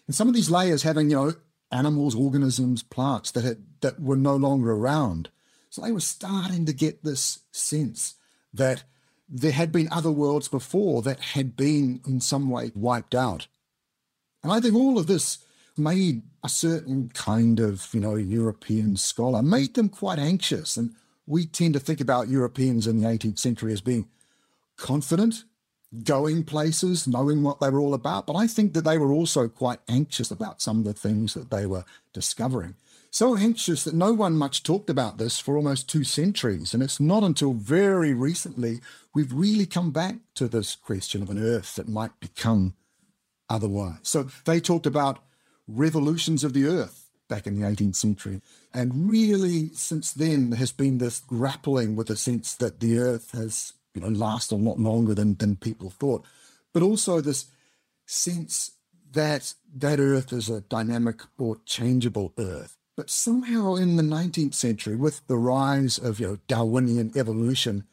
And 0.09 0.15
some 0.15 0.27
of 0.27 0.35
these 0.35 0.51
layers 0.51 0.83
having, 0.83 1.11
you 1.11 1.17
know, 1.17 1.35
animals, 1.71 2.15
organisms, 2.15 2.83
plants 2.83 3.31
that 3.33 3.45
had 3.45 3.59
that 3.83 4.01
were 4.01 4.17
no 4.17 4.35
longer 4.35 4.73
around. 4.73 5.29
So 5.71 5.83
they 5.83 5.93
were 5.93 6.01
starting 6.01 6.67
to 6.67 6.73
get 6.73 7.05
this 7.05 7.41
sense 7.53 8.15
that 8.53 8.85
there 9.29 9.53
had 9.53 9.71
been 9.71 9.89
other 9.93 10.11
worlds 10.11 10.49
before 10.49 11.03
that 11.03 11.21
had 11.21 11.57
been 11.57 12.01
in 12.07 12.21
some 12.21 12.49
way 12.49 12.73
wiped 12.75 13.15
out. 13.15 13.47
And 14.43 14.51
I 14.51 14.61
think 14.61 14.75
all 14.75 14.99
of 14.99 15.07
this 15.07 15.39
made 15.77 16.23
a 16.43 16.49
certain 16.49 17.11
kind 17.11 17.61
of, 17.61 17.89
you 17.93 18.01
know, 18.01 18.17
European 18.17 18.97
scholar, 18.97 19.43
made 19.43 19.75
them 19.75 19.91
quite 19.91 20.19
anxious. 20.19 20.77
And 20.77 20.95
we 21.27 21.45
tend 21.45 21.75
to 21.75 21.81
think 21.81 22.01
about 22.01 22.29
Europeans 22.29 22.87
in 22.87 23.01
the 23.01 23.07
18th 23.07 23.39
century 23.39 23.73
as 23.73 23.83
being 23.83 24.09
confident, 24.77 25.45
going 26.05 26.45
places, 26.45 27.07
knowing 27.07 27.43
what 27.43 27.61
they 27.61 27.71
were 27.71 27.81
all 27.81 27.95
about. 27.95 28.27
But 28.27 28.37
I 28.37 28.47
think 28.47 28.75
that 28.75 28.85
they 28.85 28.99
were 28.99 29.13
also 29.13 29.49
quite 29.49 29.81
anxious 29.89 30.31
about 30.31 30.61
some 30.61 30.79
of 30.79 30.85
the 30.85 30.93
things 30.93 31.35
that 31.35 31.51
they 31.51 31.67
were 31.67 31.85
discovering. 32.13 32.75
So 33.11 33.37
anxious 33.37 33.85
that 33.85 33.95
no 33.95 34.13
one 34.13 34.37
much 34.37 34.63
talked 34.63 34.91
about 34.91 35.17
this 35.17 35.41
for 35.41 35.57
almost 35.57 35.89
two 35.89 36.05
centuries. 36.05 36.75
And 36.75 36.83
it's 36.83 37.01
not 37.01 37.23
until 37.23 37.55
very 37.55 38.13
recently 38.13 38.81
we've 39.15 39.33
really 39.33 39.65
come 39.65 39.91
back 39.91 40.17
to 40.35 40.47
this 40.47 40.77
question 40.77 41.23
of 41.23 41.31
an 41.31 41.43
Earth 41.43 41.77
that 41.77 41.89
might 41.89 42.21
become 42.21 42.75
otherwise. 43.49 43.99
So 44.03 44.29
they 44.45 44.61
talked 44.61 44.87
about 44.87 45.21
revolutions 45.67 46.45
of 46.45 46.53
the 46.53 46.67
earth 46.67 47.07
back 47.29 47.47
in 47.47 47.61
the 47.61 47.67
18th 47.67 47.97
century. 47.97 48.41
And 48.73 49.11
really, 49.11 49.69
since 49.75 50.13
then, 50.13 50.51
there 50.51 50.59
has 50.59 50.73
been 50.73 50.99
this 50.99 51.21
grappling 51.21 51.95
with 51.97 52.09
the 52.09 52.17
sense 52.17 52.55
that 52.55 52.81
the 52.81 52.99
earth 52.99 53.33
has 53.33 53.75
you 53.99 54.11
know, 54.11 54.17
lasted 54.17 54.55
a 54.55 54.57
lot 54.57 54.79
longer 54.79 55.15
than, 55.15 55.35
than 55.37 55.57
people 55.57 55.91
thought, 55.91 56.25
but 56.73 56.83
also 56.83 57.21
this 57.21 57.47
sense 58.07 58.73
that 59.13 59.55
that 59.75 60.01
earth 60.01 60.33
is 60.33 60.49
a 60.49 60.61
dynamic 60.63 61.21
or 61.39 61.59
changeable 61.65 62.33
earth. 62.39 62.77
But 62.97 63.11
somehow 63.11 63.77
in 63.77 63.97
the 63.97 64.03
19th 64.03 64.55
century, 64.55 64.97
with 64.97 65.27
the 65.29 65.37
rise 65.37 65.99
of 65.99 66.19
you 66.19 66.27
know, 66.27 66.39
Darwinian 66.49 67.13
evolution, 67.17 67.85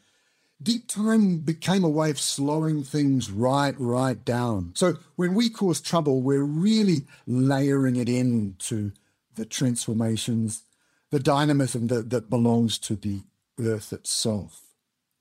deep 0.62 0.88
time 0.88 1.40
became 1.40 1.84
a 1.84 1.90
way 1.90 2.10
of 2.10 2.20
slowing 2.20 2.84
things 2.84 3.30
right, 3.30 3.76
right 3.78 4.24
down. 4.26 4.72
So 4.76 4.96
when 5.16 5.34
we 5.34 5.50
cause 5.50 5.80
trouble, 5.80 6.22
we're 6.22 6.44
really 6.44 7.06
layering 7.28 7.96
it 7.98 8.10
into 8.10 8.94
the 9.36 9.46
transformations, 9.46 10.64
the 11.12 11.20
dynamism 11.20 11.88
that, 11.88 12.10
that 12.10 12.30
belongs 12.30 12.78
to 12.80 12.96
the 12.96 13.22
earth 13.60 13.94
itself. 13.94 14.65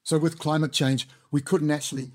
So 0.04 0.18
with 0.18 0.38
climate 0.38 0.72
change, 0.72 1.08
we 1.30 1.40
couldn't 1.40 1.70
actually 1.70 2.10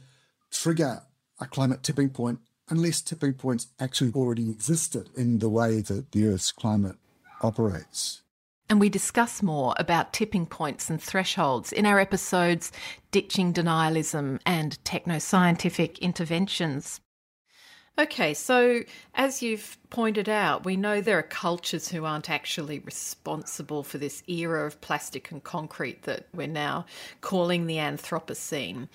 trigger 0.52 1.02
a 1.40 1.46
climate 1.46 1.84
tipping 1.84 2.10
point 2.10 2.40
unless 2.70 3.02
tipping 3.02 3.34
points 3.34 3.68
actually 3.80 4.12
already 4.14 4.50
existed 4.50 5.10
in 5.16 5.40
the 5.40 5.50
way 5.50 5.82
that 5.82 6.12
the 6.12 6.28
Earth's 6.28 6.52
climate 6.52 6.98
operates. 7.42 8.22
And 8.70 8.80
we 8.80 8.90
discuss 8.90 9.42
more 9.42 9.74
about 9.80 10.14
tipping 10.14 10.46
points 10.46 10.92
and 10.92 11.02
thresholds 11.02 11.72
in 11.72 11.88
our 11.88 12.00
episodes 12.00 12.72
Ditching 13.12 13.52
Denialism 13.52 14.40
and 14.46 14.78
Technoscientific 14.84 16.00
Interventions. 16.00 17.02
Okay, 17.98 18.34
so 18.34 18.82
as 19.16 19.42
you've 19.42 19.78
pointed 19.90 20.30
out, 20.30 20.64
we 20.64 20.78
know 20.78 21.02
there 21.02 21.20
are 21.20 21.24
cultures 21.24 21.90
who 21.90 22.06
aren't 22.06 22.30
actually 22.30 22.80
responsible 22.80 23.84
for 23.84 23.98
this 23.98 24.24
era 24.28 24.66
of 24.66 24.80
plastic 24.80 25.32
and 25.32 25.44
concrete 25.44 26.04
that 26.04 26.28
we're 26.34 26.48
now 26.48 26.86
calling 27.22 27.68
the 27.68 27.76
Anthropocene. 27.76 28.88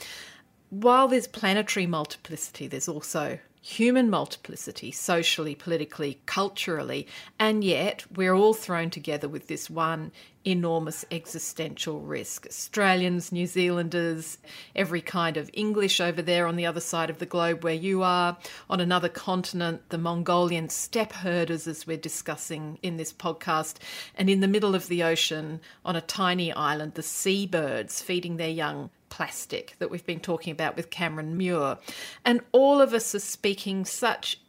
While 0.70 1.08
there's 1.08 1.26
planetary 1.26 1.86
multiplicity, 1.86 2.66
there's 2.66 2.88
also 2.88 3.38
human 3.64 4.10
multiplicity, 4.10 4.92
socially, 4.92 5.54
politically, 5.54 6.20
culturally, 6.26 7.06
and 7.38 7.64
yet 7.64 8.04
we're 8.14 8.34
all 8.34 8.52
thrown 8.52 8.90
together 8.90 9.26
with 9.26 9.48
this 9.48 9.70
one 9.70 10.12
enormous 10.44 11.02
existential 11.10 12.00
risk. 12.00 12.46
Australians, 12.46 13.32
New 13.32 13.46
Zealanders, 13.46 14.36
every 14.76 15.00
kind 15.00 15.38
of 15.38 15.48
English 15.54 15.98
over 15.98 16.20
there 16.20 16.46
on 16.46 16.56
the 16.56 16.66
other 16.66 16.80
side 16.80 17.08
of 17.08 17.20
the 17.20 17.24
globe 17.24 17.64
where 17.64 17.72
you 17.72 18.02
are, 18.02 18.36
on 18.68 18.80
another 18.80 19.08
continent, 19.08 19.80
the 19.88 19.96
Mongolian 19.96 20.68
steppe 20.68 21.12
herders, 21.12 21.66
as 21.66 21.86
we're 21.86 21.96
discussing 21.96 22.78
in 22.82 22.98
this 22.98 23.14
podcast, 23.14 23.76
and 24.14 24.28
in 24.28 24.40
the 24.40 24.46
middle 24.46 24.74
of 24.74 24.88
the 24.88 25.02
ocean, 25.02 25.58
on 25.86 25.96
a 25.96 26.02
tiny 26.02 26.52
island, 26.52 26.92
the 26.96 27.02
seabirds 27.02 28.02
feeding 28.02 28.36
their 28.36 28.50
young 28.50 28.90
plastic 29.08 29.74
that 29.78 29.90
we've 29.90 30.06
been 30.06 30.20
talking 30.20 30.52
about 30.52 30.76
with 30.76 30.90
Cameron 30.90 31.36
Muir. 31.36 31.78
And 32.24 32.40
all 32.52 32.80
of 32.80 32.92
us 32.92 33.14
are 33.14 33.20
speaking 33.20 33.84
such 33.84 34.40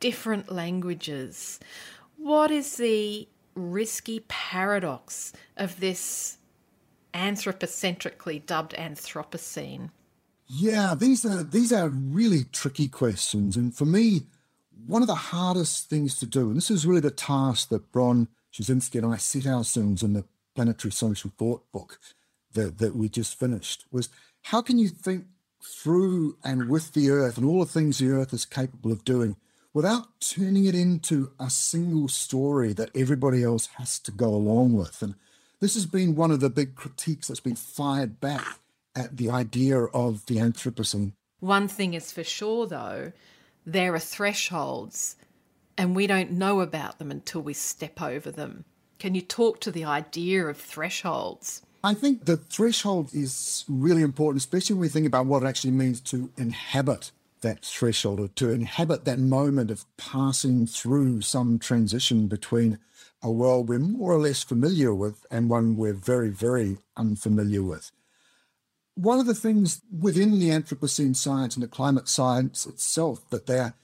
different 0.00 0.50
languages. 0.50 1.60
What 2.16 2.50
is 2.50 2.76
the 2.76 3.28
risky 3.54 4.20
paradox 4.28 5.32
of 5.56 5.80
this 5.80 6.38
anthropocentrically 7.12 8.44
dubbed 8.44 8.74
Anthropocene? 8.74 9.90
Yeah, 10.46 10.94
these 10.94 11.24
are 11.24 11.42
these 11.42 11.72
are 11.72 11.88
really 11.88 12.44
tricky 12.52 12.86
questions, 12.86 13.56
and 13.56 13.74
for 13.74 13.86
me, 13.86 14.22
one 14.86 15.00
of 15.00 15.08
the 15.08 15.14
hardest 15.14 15.88
things 15.88 16.18
to 16.18 16.26
do, 16.26 16.48
and 16.48 16.56
this 16.56 16.70
is 16.70 16.86
really 16.86 17.00
the 17.00 17.10
task 17.10 17.70
that 17.70 17.90
Bron 17.90 18.28
Szerszynski 18.52 19.02
and 19.02 19.12
I 19.12 19.16
set 19.16 19.46
ourselves 19.46 20.02
in 20.02 20.12
the 20.12 20.24
Planetary 20.54 20.92
Social 20.92 21.32
Thought 21.38 21.70
book, 21.72 21.98
that, 22.54 22.78
that 22.78 22.96
we 22.96 23.08
just 23.08 23.38
finished 23.38 23.84
was 23.92 24.08
how 24.42 24.62
can 24.62 24.78
you 24.78 24.88
think 24.88 25.26
through 25.62 26.36
and 26.44 26.68
with 26.68 26.92
the 26.92 27.10
earth 27.10 27.38
and 27.38 27.46
all 27.46 27.60
the 27.60 27.66
things 27.66 27.98
the 27.98 28.10
earth 28.10 28.32
is 28.32 28.44
capable 28.44 28.92
of 28.92 29.04
doing 29.04 29.36
without 29.72 30.20
turning 30.20 30.66
it 30.66 30.74
into 30.74 31.32
a 31.40 31.50
single 31.50 32.08
story 32.08 32.72
that 32.72 32.90
everybody 32.94 33.42
else 33.42 33.66
has 33.78 33.98
to 33.98 34.10
go 34.10 34.28
along 34.28 34.72
with 34.72 35.02
and 35.02 35.14
This 35.60 35.74
has 35.74 35.86
been 35.86 36.14
one 36.14 36.30
of 36.30 36.40
the 36.40 36.50
big 36.50 36.74
critiques 36.74 37.28
that's 37.28 37.40
been 37.40 37.56
fired 37.56 38.20
back 38.20 38.58
at 38.94 39.16
the 39.16 39.30
idea 39.30 39.78
of 39.78 40.26
the 40.26 40.36
Anthropocene. 40.36 41.12
One 41.40 41.68
thing 41.68 41.94
is 41.94 42.12
for 42.12 42.24
sure, 42.24 42.66
though, 42.66 43.12
there 43.66 43.94
are 43.94 43.98
thresholds, 43.98 45.16
and 45.76 45.96
we 45.96 46.06
don't 46.06 46.32
know 46.32 46.60
about 46.60 46.98
them 46.98 47.10
until 47.10 47.40
we 47.40 47.54
step 47.54 48.00
over 48.02 48.30
them. 48.30 48.64
Can 48.98 49.14
you 49.14 49.22
talk 49.22 49.60
to 49.60 49.70
the 49.70 49.84
idea 49.84 50.46
of 50.46 50.56
thresholds? 50.56 51.62
I 51.84 51.92
think 51.92 52.24
the 52.24 52.38
threshold 52.38 53.10
is 53.12 53.66
really 53.68 54.00
important, 54.00 54.40
especially 54.40 54.72
when 54.72 54.80
we 54.80 54.88
think 54.88 55.06
about 55.06 55.26
what 55.26 55.42
it 55.42 55.46
actually 55.46 55.72
means 55.72 56.00
to 56.00 56.30
inhabit 56.38 57.10
that 57.42 57.62
threshold 57.62 58.20
or 58.20 58.28
to 58.28 58.48
inhabit 58.48 59.04
that 59.04 59.18
moment 59.18 59.70
of 59.70 59.84
passing 59.98 60.66
through 60.66 61.20
some 61.20 61.58
transition 61.58 62.26
between 62.26 62.78
a 63.22 63.30
world 63.30 63.68
we're 63.68 63.78
more 63.78 64.12
or 64.12 64.18
less 64.18 64.42
familiar 64.42 64.94
with 64.94 65.26
and 65.30 65.50
one 65.50 65.76
we're 65.76 65.92
very, 65.92 66.30
very 66.30 66.78
unfamiliar 66.96 67.62
with. 67.62 67.90
One 68.94 69.20
of 69.20 69.26
the 69.26 69.34
things 69.34 69.82
within 70.00 70.38
the 70.38 70.48
Anthropocene 70.48 71.14
science 71.14 71.54
and 71.54 71.62
the 71.62 71.68
climate 71.68 72.08
science 72.08 72.64
itself 72.64 73.28
that 73.28 73.46
they're 73.46 73.74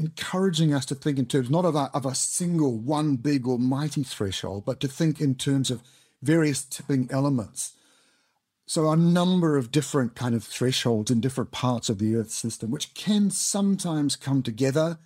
encouraging 0.00 0.74
us 0.74 0.84
to 0.86 0.96
think 0.96 1.16
in 1.16 1.26
terms 1.26 1.48
not 1.48 1.64
of 1.64 1.76
a, 1.76 1.90
of 1.94 2.06
a 2.06 2.14
single 2.16 2.76
one 2.76 3.14
big 3.14 3.46
or 3.46 3.56
mighty 3.56 4.02
threshold, 4.02 4.64
but 4.64 4.80
to 4.80 4.88
think 4.88 5.20
in 5.20 5.36
terms 5.36 5.70
of 5.70 5.80
various 6.22 6.64
tipping 6.64 7.08
elements. 7.10 7.72
So 8.66 8.90
a 8.90 8.96
number 8.96 9.56
of 9.56 9.70
different 9.70 10.16
kind 10.16 10.34
of 10.34 10.42
thresholds 10.42 11.10
in 11.10 11.20
different 11.20 11.52
parts 11.52 11.88
of 11.88 11.98
the 11.98 12.16
Earth 12.16 12.30
system, 12.30 12.70
which 12.70 12.94
can 12.94 13.30
sometimes 13.30 14.16
come 14.16 14.42
together, 14.42 14.98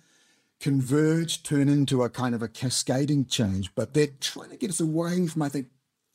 converge, 0.59 1.43
turn 1.43 1.69
into 1.69 2.01
a 2.01 2.09
kind 2.09 2.33
of 2.33 2.41
a 2.41 2.47
cascading 2.47 3.25
change. 3.25 3.73
But 3.75 3.93
they're 3.93 4.07
trying 4.19 4.49
to 4.49 4.57
get 4.57 4.71
us 4.71 4.79
away 4.79 5.27
from, 5.27 5.43
I 5.43 5.49
think, 5.49 5.67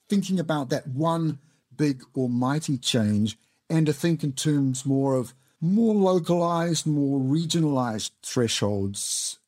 thinking 0.08 0.40
about 0.40 0.70
that 0.70 0.88
one 0.88 1.38
big 1.76 2.02
almighty 2.16 2.78
change 2.78 3.38
and 3.68 3.86
to 3.86 3.92
think 3.92 4.24
in 4.24 4.32
terms 4.32 4.86
more 4.86 5.14
of 5.14 5.34
more 5.60 5.94
localized, 5.94 6.86
more 6.86 7.18
regionalized 7.20 8.10
thresholds. 8.22 9.38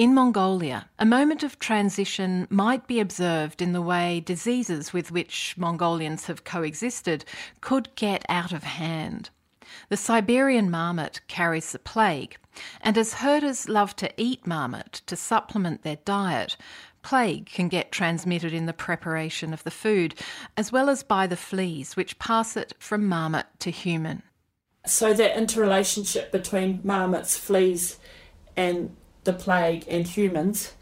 In 0.00 0.14
Mongolia, 0.14 0.88
a 0.98 1.04
moment 1.04 1.42
of 1.42 1.58
transition 1.58 2.46
might 2.48 2.86
be 2.86 3.00
observed 3.00 3.60
in 3.60 3.72
the 3.74 3.82
way 3.82 4.20
diseases 4.20 4.94
with 4.94 5.12
which 5.12 5.54
Mongolians 5.58 6.24
have 6.24 6.42
coexisted 6.42 7.26
could 7.60 7.94
get 7.96 8.24
out 8.26 8.50
of 8.50 8.64
hand. 8.64 9.28
The 9.90 9.98
Siberian 9.98 10.70
marmot 10.70 11.20
carries 11.28 11.72
the 11.72 11.78
plague, 11.78 12.38
and 12.80 12.96
as 12.96 13.12
herders 13.12 13.68
love 13.68 13.94
to 13.96 14.10
eat 14.16 14.46
marmot 14.46 15.02
to 15.04 15.16
supplement 15.16 15.82
their 15.82 15.98
diet, 16.06 16.56
plague 17.02 17.44
can 17.44 17.68
get 17.68 17.92
transmitted 17.92 18.54
in 18.54 18.64
the 18.64 18.72
preparation 18.72 19.52
of 19.52 19.64
the 19.64 19.70
food, 19.70 20.14
as 20.56 20.72
well 20.72 20.88
as 20.88 21.02
by 21.02 21.26
the 21.26 21.36
fleas 21.36 21.94
which 21.94 22.18
pass 22.18 22.56
it 22.56 22.72
from 22.78 23.06
marmot 23.06 23.48
to 23.58 23.70
human. 23.70 24.22
So 24.86 25.12
that 25.12 25.36
interrelationship 25.36 26.32
between 26.32 26.80
marmots, 26.82 27.36
fleas, 27.36 27.98
and 28.56 28.96
the 29.24 29.32
plague 29.32 29.84
and 29.88 30.06
humans 30.06 30.72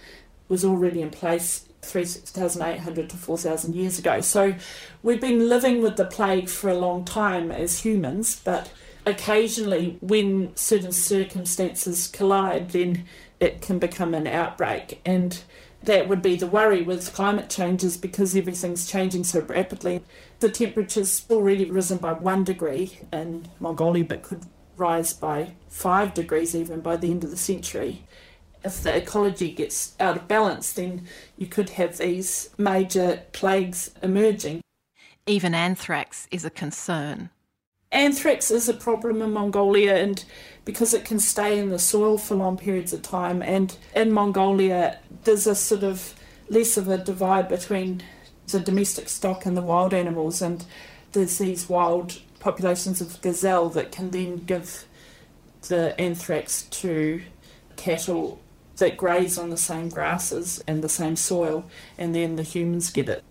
was 0.49 0.65
already 0.65 1.03
in 1.03 1.11
place 1.11 1.69
3,800 1.83 3.11
to 3.11 3.17
4,000 3.17 3.75
years 3.75 3.99
ago. 3.99 4.21
So 4.21 4.55
we've 5.03 5.21
been 5.21 5.49
living 5.49 5.83
with 5.83 5.97
the 5.97 6.05
plague 6.05 6.49
for 6.49 6.71
a 6.71 6.79
long 6.79 7.05
time 7.05 7.51
as 7.51 7.81
humans, 7.81 8.41
but 8.45 8.71
occasionally 9.07 9.99
when 10.01 10.55
certain 10.57 10.93
circumstances 10.93 12.09
collide, 12.09 12.71
then 12.71 13.05
it 13.41 13.63
can 13.63 13.79
become 13.79 14.15
an 14.15 14.27
outbreak. 14.27 15.01
And 15.05 15.41
that 15.83 16.09
would 16.09 16.23
be 16.23 16.37
the 16.37 16.47
worry 16.47 16.83
with 16.83 17.15
climate 17.15 17.49
changes 17.49 17.97
because 17.97 18.35
everything's 18.35 18.91
changing 18.91 19.25
so 19.25 19.41
rapidly. 19.41 20.03
The 20.41 20.51
temperature's 20.51 21.25
already 21.31 21.71
risen 21.71 21.99
by 21.99 22.13
one 22.15 22.45
degree 22.45 22.99
in 23.13 23.49
Mongolia, 23.61 24.05
but 24.05 24.23
could 24.23 24.45
rise 24.77 25.13
by 25.13 25.55
five 25.69 26.15
degrees 26.15 26.55
even 26.55 26.81
by 26.81 26.97
the 26.97 27.11
end 27.11 27.25
of 27.25 27.31
the 27.31 27.37
century. 27.37 28.05
If 28.69 28.83
the 28.83 28.95
ecology 28.95 29.51
gets 29.51 29.95
out 29.99 30.19
of 30.19 30.29
balance, 30.29 30.75
then 30.75 31.07
you 31.39 31.47
could 31.47 31.71
have 31.71 31.97
these 31.97 32.51
major 32.59 33.23
plagues 33.33 33.93
emerging. 34.03 34.61
Even 35.27 35.55
anthrax 35.55 36.29
is 36.31 36.45
a 36.45 36.51
concern. 36.51 37.31
Anthrax 37.91 38.51
is 38.51 38.69
a 38.69 38.75
problem 38.75 39.23
in 39.23 39.33
Mongolia, 39.33 39.97
and 39.97 40.23
because 40.67 40.93
it 40.93 41.07
can 41.07 41.19
stay 41.19 41.59
in 41.59 41.71
the 41.71 41.79
soil 41.79 42.19
for 42.19 42.35
long 42.35 42.59
periods 42.59 42.93
of 42.93 43.01
time, 43.01 43.41
and 43.41 43.75
in 43.97 44.13
Mongolia, 44.13 44.99
there's 45.25 45.47
a 45.47 45.55
sort 45.55 45.83
of 45.83 46.15
less 46.51 46.77
of 46.77 46.89
a 46.89 46.99
divide 46.99 47.49
between 47.49 48.03
the 48.49 48.61
domestic 48.61 49.09
stock 49.09 49.47
and 49.47 49.57
the 49.57 49.63
wild 49.63 49.95
animals, 49.95 50.43
and 50.43 50.67
there's 51.13 51.39
these 51.39 51.71
wild 51.71 52.21
populations 52.39 53.01
of 53.01 53.19
gazelle 53.23 53.71
that 53.71 53.93
can 53.93 54.11
then 54.11 54.37
give 54.37 54.85
the 55.69 55.99
anthrax 55.99 56.65
to 56.65 57.23
cattle 57.77 58.39
that 58.79 58.97
graze 58.97 59.39
on 59.39 59.51
the 59.51 59.57
same 59.57 59.89
grasses 59.89 60.63
and 60.67 60.83
the 60.83 60.89
same 60.89 61.17
soil, 61.17 61.65
and 61.97 62.15
then 62.15 62.37
the 62.37 62.43
humans 62.43 62.91
get 62.91 63.09
it. 63.09 63.25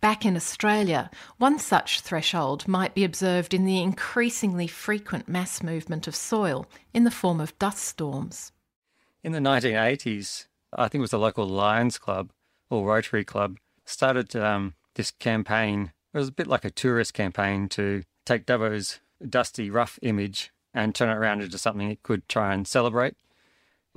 Back 0.00 0.24
in 0.24 0.36
Australia, 0.36 1.10
one 1.38 1.58
such 1.58 2.00
threshold 2.00 2.68
might 2.68 2.94
be 2.94 3.02
observed 3.02 3.52
in 3.52 3.64
the 3.64 3.82
increasingly 3.82 4.68
frequent 4.68 5.28
mass 5.28 5.60
movement 5.60 6.06
of 6.06 6.14
soil 6.14 6.66
in 6.94 7.02
the 7.02 7.10
form 7.10 7.40
of 7.40 7.58
dust 7.58 7.82
storms. 7.82 8.52
In 9.24 9.32
the 9.32 9.40
1980s, 9.40 10.46
I 10.72 10.84
think 10.88 11.00
it 11.00 11.02
was 11.02 11.10
the 11.10 11.18
local 11.18 11.46
Lions 11.46 11.98
Club 11.98 12.30
or 12.70 12.86
Rotary 12.86 13.24
Club 13.24 13.56
started 13.84 14.36
um, 14.36 14.74
this 14.94 15.10
campaign. 15.10 15.92
It 16.14 16.18
was 16.18 16.28
a 16.28 16.32
bit 16.32 16.46
like 16.46 16.64
a 16.64 16.70
tourist 16.70 17.12
campaign 17.12 17.68
to 17.70 18.04
take 18.24 18.46
Dubbo's 18.46 19.00
dusty, 19.28 19.68
rough 19.68 19.98
image 20.02 20.52
and 20.72 20.94
turn 20.94 21.08
it 21.08 21.16
around 21.16 21.42
into 21.42 21.58
something 21.58 21.90
it 21.90 22.02
could 22.02 22.28
try 22.28 22.54
and 22.54 22.68
celebrate, 22.68 23.16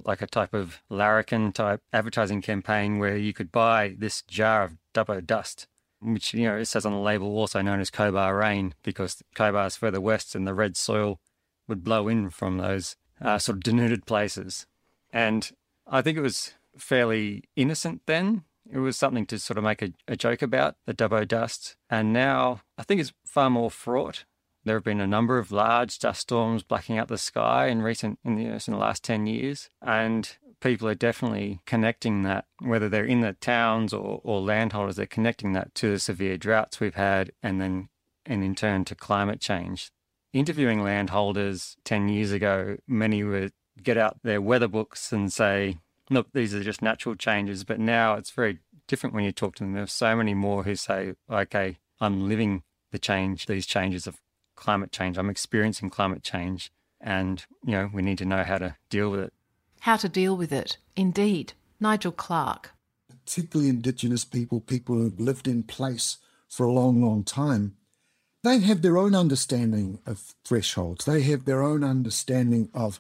like 0.06 0.22
a 0.22 0.28
type 0.28 0.54
of 0.54 0.82
larrikin 0.90 1.52
type 1.52 1.82
advertising 1.94 2.42
campaign 2.42 2.98
where 2.98 3.18
you 3.18 3.34
could 3.34 3.52
buy 3.52 3.96
this 3.98 4.22
jar 4.24 4.64
of 4.64 4.78
Dubbo 4.94 5.26
dust 5.26 5.68
which 6.02 6.34
you 6.34 6.44
know 6.44 6.58
it 6.58 6.66
says 6.66 6.86
on 6.86 6.94
the 6.94 7.00
label, 7.00 7.28
also 7.38 7.62
known 7.62 7.80
as 7.80 7.90
Cobar 7.90 8.38
rain, 8.38 8.74
because 8.84 9.22
Cobar 9.36 9.68
is 9.68 9.78
further 9.78 10.02
west 10.02 10.36
and 10.36 10.48
the 10.48 10.54
red 10.54 10.76
soil 10.76 11.20
would 11.68 11.84
blow 11.84 12.08
in 12.08 12.30
from 12.30 12.58
those 12.58 12.96
uh, 13.22 13.38
sort 13.38 13.58
of 13.58 13.64
denuded 13.64 14.06
places. 14.06 14.66
And 15.14 15.52
I 15.88 16.02
think 16.02 16.18
it 16.18 16.22
was 16.22 16.54
fairly 16.78 17.44
innocent 17.56 18.02
then. 18.08 18.44
It 18.72 18.80
was 18.80 18.98
something 18.98 19.26
to 19.28 19.40
sort 19.40 19.58
of 19.58 19.64
make 19.64 19.82
a, 19.82 19.94
a 20.08 20.16
joke 20.16 20.42
about 20.42 20.76
the 20.86 20.94
Dubbo 20.94 21.28
dust. 21.28 21.76
And 21.90 22.12
now 22.14 22.62
I 22.78 22.84
think 22.84 23.02
it's 23.02 23.14
far 23.26 23.50
more 23.50 23.70
fraught. 23.70 24.26
There 24.64 24.76
have 24.76 24.84
been 24.84 25.02
a 25.02 25.08
number 25.08 25.40
of 25.40 25.52
large 25.52 25.98
dust 25.98 26.22
storms 26.22 26.64
blacking 26.64 26.98
out 26.98 27.08
the 27.08 27.18
sky 27.18 27.68
in 27.68 27.82
recent 27.82 28.20
in 28.24 28.36
the, 28.36 28.46
in 28.46 28.60
the 28.68 28.78
last 28.78 29.04
10 29.04 29.26
years. 29.26 29.70
And 29.82 30.30
people 30.60 30.88
are 30.88 30.96
definitely 30.96 31.62
connecting 31.66 32.22
that, 32.24 32.46
whether 32.60 32.88
they're 32.88 33.04
in 33.04 33.22
the 33.22 33.34
towns 33.34 33.92
or, 33.94 34.22
or 34.24 34.40
landholders, 34.40 34.96
they're 34.96 35.08
connecting 35.08 35.54
that 35.54 35.74
to 35.76 35.92
the 35.92 36.00
severe 36.00 36.38
droughts 36.38 36.80
we've 36.80 36.96
had 36.96 37.32
and 37.42 37.60
then, 37.60 37.90
and 38.26 38.44
in 38.44 38.56
turn 38.56 38.86
to 38.86 38.96
climate 38.96 39.42
change. 39.42 39.90
Interviewing 40.32 40.84
landholders 40.84 41.76
10 41.84 42.08
years 42.08 42.32
ago, 42.32 42.78
many 42.88 43.24
would 43.24 43.52
get 43.82 43.98
out 43.98 44.20
their 44.24 44.42
weather 44.42 44.68
books 44.68 45.12
and 45.12 45.34
say, 45.34 45.78
look, 46.10 46.28
these 46.34 46.54
are 46.54 46.64
just 46.64 46.82
natural 46.82 47.16
changes. 47.16 47.64
But 47.64 47.80
now 47.80 48.14
it's 48.14 48.32
very 48.32 48.60
different 48.88 49.16
when 49.16 49.24
you 49.24 49.32
talk 49.32 49.56
to 49.56 49.64
them. 49.64 49.74
There's 49.74 49.92
so 49.92 50.16
many 50.16 50.34
more 50.34 50.64
who 50.64 50.76
say, 50.76 51.16
okay, 51.30 51.80
I'm 52.00 52.30
living 52.30 52.64
the 52.92 53.00
change, 53.00 53.46
these 53.48 53.66
changes 53.66 54.06
of 54.06 54.20
climate 54.62 54.92
change. 54.92 55.18
I'm 55.18 55.30
experiencing 55.30 55.90
climate 55.90 56.24
change. 56.24 56.72
And, 57.02 57.44
you 57.66 57.72
know, 57.74 57.90
we 57.92 58.02
need 58.02 58.20
to 58.20 58.26
know 58.26 58.44
how 58.44 58.60
to 58.60 58.76
deal 58.90 59.10
with 59.10 59.20
it. 59.22 59.34
How 59.82 59.98
to 59.98 60.08
deal 60.08 60.38
with 60.38 60.54
it. 60.54 60.78
Indeed. 60.96 61.54
Nigel 61.80 62.12
Clark. 62.12 62.72
Particularly 63.10 63.70
Indigenous 63.70 64.24
people, 64.24 64.62
people 64.62 64.96
who've 64.96 65.20
lived 65.20 65.48
in 65.48 65.64
place 65.64 66.18
for 66.48 66.66
a 66.66 66.72
long, 66.72 67.02
long 67.02 67.24
time, 67.24 67.76
they 68.44 68.60
have 68.60 68.82
their 68.82 68.98
own 68.98 69.16
understanding 69.16 70.00
of 70.06 70.36
thresholds. 70.46 71.06
They 71.06 71.24
have 71.24 71.46
their 71.46 71.64
own 71.64 71.84
understanding 71.84 72.70
of 72.74 73.00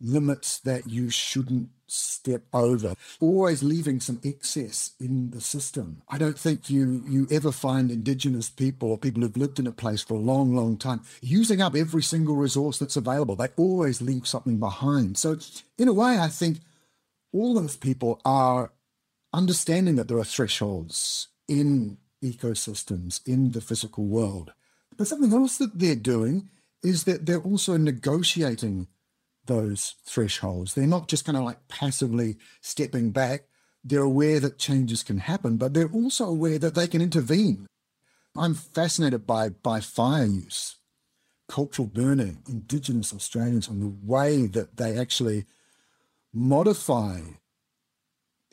limits 0.00 0.58
that 0.60 0.88
you 0.88 1.10
shouldn't 1.10 1.70
step 1.86 2.42
over, 2.52 2.94
always 3.20 3.62
leaving 3.62 4.00
some 4.00 4.20
excess 4.24 4.92
in 4.98 5.30
the 5.30 5.40
system. 5.40 6.02
I 6.08 6.18
don't 6.18 6.38
think 6.38 6.68
you 6.68 7.04
you 7.06 7.26
ever 7.30 7.52
find 7.52 7.90
indigenous 7.90 8.50
people 8.50 8.90
or 8.90 8.98
people 8.98 9.22
who've 9.22 9.36
lived 9.36 9.58
in 9.58 9.66
a 9.66 9.72
place 9.72 10.02
for 10.02 10.14
a 10.14 10.18
long, 10.18 10.54
long 10.54 10.76
time 10.76 11.02
using 11.20 11.60
up 11.60 11.74
every 11.74 12.02
single 12.02 12.36
resource 12.36 12.78
that's 12.78 12.96
available. 12.96 13.36
They 13.36 13.48
always 13.56 14.02
leave 14.02 14.26
something 14.26 14.58
behind. 14.58 15.18
So 15.18 15.38
in 15.78 15.88
a 15.88 15.92
way, 15.92 16.18
I 16.18 16.28
think 16.28 16.58
all 17.32 17.54
those 17.54 17.76
people 17.76 18.20
are 18.24 18.72
understanding 19.32 19.96
that 19.96 20.08
there 20.08 20.18
are 20.18 20.24
thresholds 20.24 21.28
in 21.48 21.98
ecosystems, 22.22 23.20
in 23.26 23.52
the 23.52 23.60
physical 23.60 24.04
world. 24.04 24.52
But 24.96 25.06
something 25.06 25.32
else 25.32 25.58
that 25.58 25.78
they're 25.78 25.94
doing 25.94 26.48
is 26.82 27.04
that 27.04 27.26
they're 27.26 27.40
also 27.40 27.76
negotiating 27.76 28.88
those 29.46 29.94
thresholds. 30.04 30.74
They're 30.74 30.86
not 30.86 31.08
just 31.08 31.24
kind 31.24 31.36
of 31.36 31.44
like 31.44 31.68
passively 31.68 32.36
stepping 32.60 33.10
back. 33.10 33.44
they're 33.86 34.02
aware 34.02 34.40
that 34.40 34.58
changes 34.58 35.04
can 35.04 35.18
happen, 35.18 35.56
but 35.56 35.72
they're 35.72 35.90
also 35.92 36.26
aware 36.26 36.58
that 36.58 36.74
they 36.74 36.88
can 36.88 37.00
intervene. 37.00 37.66
I'm 38.36 38.54
fascinated 38.54 39.26
by, 39.26 39.50
by 39.50 39.80
fire 39.80 40.26
use, 40.26 40.76
cultural 41.48 41.86
burning, 41.86 42.42
Indigenous 42.48 43.14
Australians, 43.14 43.68
and 43.68 43.80
the 43.80 43.96
way 44.04 44.46
that 44.46 44.76
they 44.76 44.98
actually 44.98 45.44
modify 46.34 47.20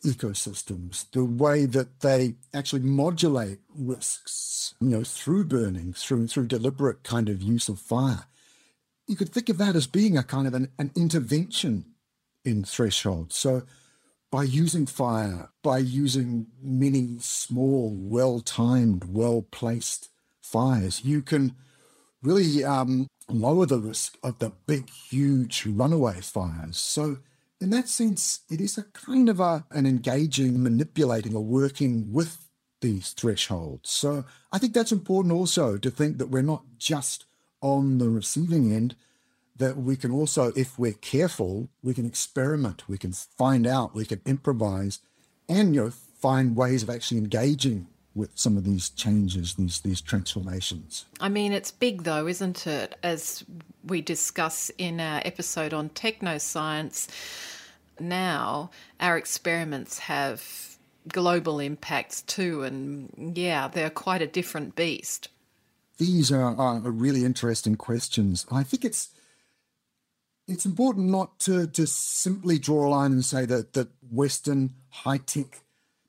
ecosystems, 0.06 1.10
the 1.12 1.26
way 1.26 1.66
that 1.66 2.02
they 2.02 2.36
actually 2.54 2.82
modulate 2.82 3.60
risks, 3.76 4.76
you 4.80 4.90
know, 4.90 5.04
through 5.04 5.46
burning, 5.46 5.94
through 5.94 6.28
through 6.28 6.46
deliberate 6.46 7.04
kind 7.04 7.28
of 7.28 7.42
use 7.42 7.68
of 7.68 7.80
fire. 7.80 8.26
You 9.08 9.16
could 9.16 9.30
think 9.30 9.50
of 9.50 9.58
that 9.58 9.76
as 9.76 9.88
being 9.88 10.18
a 10.18 10.24
kind 10.24 10.48
of 10.48 10.54
an, 10.54 10.70
an 10.80 10.92
intervention 10.96 11.86
in 12.46 12.64
threshold. 12.64 13.34
So 13.34 13.64
by 14.32 14.44
using 14.44 14.86
fire, 14.86 15.50
by 15.62 15.78
using 15.78 16.48
many 16.62 17.18
small, 17.20 17.94
well-timed, 17.96 19.04
well-placed 19.06 20.10
fires, 20.42 21.04
you 21.04 21.22
can 21.22 21.56
really 22.22 22.64
um, 22.64 23.08
lower 23.30 23.66
the 23.66 23.80
risk 23.80 24.18
of 24.24 24.40
the 24.40 24.52
big, 24.66 24.90
huge 24.90 25.66
runaway 25.66 26.22
fires. 26.22 26.78
So 26.78 27.18
in 27.62 27.70
that 27.70 27.88
sense, 27.88 28.42
it 28.50 28.60
is 28.60 28.78
a 28.78 28.84
kind 28.84 29.30
of 29.30 29.40
a, 29.40 29.66
an 29.72 29.86
engaging, 29.86 30.64
manipulating, 30.64 31.36
or 31.36 31.44
working 31.44 32.12
with 32.12 32.50
these 32.82 33.12
thresholds. 33.12 33.90
So 33.90 34.26
I 34.52 34.58
think 34.58 34.74
that's 34.74 34.92
important 34.92 35.34
also 35.34 35.78
to 35.78 35.92
think 35.92 36.18
that 36.18 36.30
we're 36.30 36.42
not 36.42 36.64
just 36.78 37.26
on 37.64 37.98
the 37.98 38.10
receiving 38.10 38.72
end, 38.72 38.96
that 39.56 39.78
we 39.78 39.96
can 39.96 40.12
also, 40.12 40.52
if 40.56 40.78
we're 40.78 40.94
careful, 40.94 41.70
we 41.82 41.94
can 41.94 42.06
experiment, 42.06 42.84
we 42.88 42.98
can 42.98 43.14
find 43.14 43.66
out, 43.66 43.96
we 43.96 44.06
can 44.06 44.22
improvise, 44.26 45.00
and 45.48 45.74
you 45.74 45.86
know, 45.86 45.90
find 45.90 46.56
ways 46.56 46.84
of 46.84 46.90
actually 46.90 47.18
engaging 47.18 47.88
with 48.16 48.30
some 48.36 48.58
of 48.58 48.64
these 48.64 48.90
changes, 48.90 49.56
these 49.56 49.80
these 49.82 50.02
transformations. 50.02 51.06
I 51.20 51.30
mean, 51.30 51.52
it's 51.52 51.72
big 51.72 52.04
though, 52.04 52.28
isn't 52.28 52.68
it? 52.68 52.96
As 53.02 53.44
we 53.86 54.02
discuss 54.02 54.70
in 54.78 55.00
our 55.00 55.22
episode 55.26 55.74
on 55.74 55.90
technoscience, 55.90 57.08
now 58.00 58.70
our 59.00 59.18
experiments 59.18 60.00
have 60.00 60.78
global 61.08 61.60
impacts 61.60 62.22
too, 62.22 62.64
and 62.64 63.34
yeah, 63.36 63.68
they're 63.68 63.90
quite 63.90 64.22
a 64.22 64.28
different 64.28 64.76
beast. 64.76 65.30
These 65.98 66.32
are, 66.32 66.56
are 66.60 66.80
really 66.80 67.24
interesting 67.24 67.76
questions. 67.76 68.46
I 68.52 68.64
think 68.64 68.84
it's 68.84 69.10
it's 70.48 70.66
important 70.66 71.10
not 71.10 71.40
to 71.40 71.68
just 71.68 72.20
simply 72.20 72.60
draw 72.60 72.88
a 72.88 72.90
line 72.90 73.12
and 73.12 73.24
say 73.24 73.46
that 73.46 73.74
that 73.74 73.90
Western 74.12 74.72
high 74.90 75.18
tech 75.18 75.62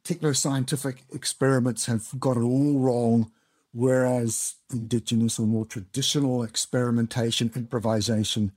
techno-scientific 0.04 1.04
experiments 1.14 1.86
have 1.86 2.08
got 2.20 2.36
it 2.36 2.42
all 2.42 2.78
wrong, 2.78 3.30
whereas 3.72 4.56
indigenous 4.70 5.38
or 5.38 5.46
more 5.46 5.64
traditional 5.64 6.42
experimentation, 6.42 7.50
improvisation 7.56 8.52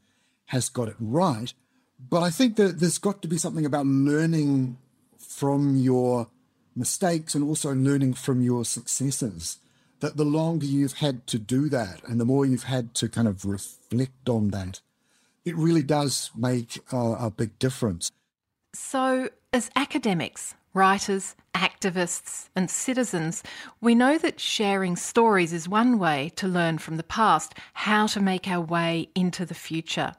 has 0.47 0.67
got 0.67 0.89
it 0.89 0.95
right. 0.99 1.53
But 2.09 2.21
I 2.21 2.29
think 2.29 2.57
that 2.57 2.79
there's 2.79 2.97
got 2.97 3.21
to 3.21 3.27
be 3.27 3.37
something 3.37 3.65
about 3.65 3.85
learning 3.85 4.77
from 5.17 5.77
your 5.77 6.27
mistakes 6.75 7.33
and 7.33 7.43
also 7.43 7.73
learning 7.73 8.13
from 8.13 8.41
your 8.41 8.65
successes. 8.65 9.57
That 9.99 10.17
the 10.17 10.25
longer 10.25 10.65
you've 10.65 10.93
had 10.93 11.25
to 11.27 11.39
do 11.39 11.69
that 11.69 12.01
and 12.07 12.19
the 12.19 12.25
more 12.25 12.45
you've 12.45 12.63
had 12.63 12.93
to 12.95 13.10
kind 13.10 13.27
of 13.27 13.45
reflect 13.45 14.29
on 14.29 14.49
that, 14.49 14.81
it 15.43 15.55
really 15.55 15.81
does 15.81 16.29
make 16.36 16.79
a, 16.91 17.31
big 17.31 17.57
difference. 17.57 18.12
So, 18.73 19.29
as 19.53 19.71
academics, 19.75 20.53
writers, 20.73 21.36
activists, 21.55 22.49
and 22.55 22.69
citizens, 22.69 23.41
we 23.81 23.95
know 23.95 24.17
that 24.19 24.39
sharing 24.39 24.95
stories 24.95 25.53
is 25.53 25.67
one 25.67 25.97
way 25.97 26.31
to 26.36 26.47
learn 26.47 26.77
from 26.77 26.97
the 26.97 27.03
past 27.03 27.55
how 27.73 28.05
to 28.07 28.19
make 28.19 28.47
our 28.47 28.62
way 28.62 29.10
into 29.15 29.45
the 29.45 29.55
future. 29.55 30.13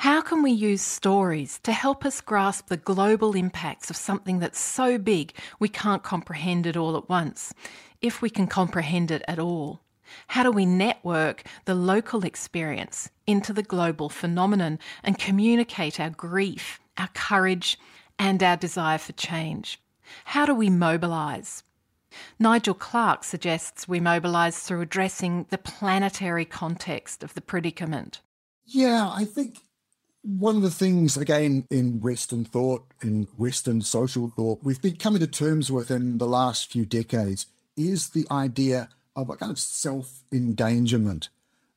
How 0.00 0.20
can 0.20 0.42
we 0.42 0.50
use 0.50 0.82
stories 0.82 1.58
to 1.62 1.72
help 1.72 2.04
us 2.04 2.20
grasp 2.20 2.68
the 2.68 2.76
global 2.76 3.34
impacts 3.34 3.88
of 3.88 3.96
something 3.96 4.38
that's 4.40 4.60
so 4.60 4.98
big 4.98 5.32
we 5.58 5.68
can't 5.70 6.02
comprehend 6.02 6.66
it 6.66 6.76
all 6.76 6.98
at 6.98 7.08
once, 7.08 7.54
if 8.02 8.20
we 8.20 8.28
can 8.28 8.46
comprehend 8.46 9.10
it 9.10 9.22
at 9.26 9.38
all? 9.38 9.80
How 10.28 10.42
do 10.42 10.50
we 10.50 10.66
network 10.66 11.44
the 11.64 11.74
local 11.74 12.24
experience 12.24 13.08
into 13.26 13.54
the 13.54 13.62
global 13.62 14.10
phenomenon 14.10 14.78
and 15.02 15.18
communicate 15.18 15.98
our 15.98 16.10
grief, 16.10 16.78
our 16.98 17.08
courage, 17.14 17.78
and 18.18 18.42
our 18.42 18.56
desire 18.56 18.98
for 18.98 19.12
change? 19.12 19.80
How 20.26 20.44
do 20.44 20.54
we 20.54 20.68
mobilise? 20.68 21.62
Nigel 22.38 22.74
Clark 22.74 23.24
suggests 23.24 23.88
we 23.88 23.98
mobilise 24.00 24.60
through 24.60 24.82
addressing 24.82 25.46
the 25.48 25.58
planetary 25.58 26.44
context 26.44 27.24
of 27.24 27.32
the 27.32 27.40
predicament. 27.40 28.20
Yeah, 28.66 29.10
I 29.12 29.24
think 29.24 29.58
one 30.26 30.56
of 30.56 30.62
the 30.62 30.70
things, 30.70 31.16
again, 31.16 31.66
in 31.70 32.00
Western 32.00 32.44
thought, 32.44 32.84
in 33.00 33.28
Western 33.36 33.80
social 33.80 34.32
thought, 34.34 34.58
we've 34.62 34.82
been 34.82 34.96
coming 34.96 35.20
to 35.20 35.26
terms 35.26 35.70
with 35.70 35.90
in 35.90 36.18
the 36.18 36.26
last 36.26 36.72
few 36.72 36.84
decades 36.84 37.46
is 37.76 38.10
the 38.10 38.26
idea 38.30 38.88
of 39.14 39.30
a 39.30 39.36
kind 39.36 39.52
of 39.52 39.58
self 39.58 40.24
endangerment 40.32 41.28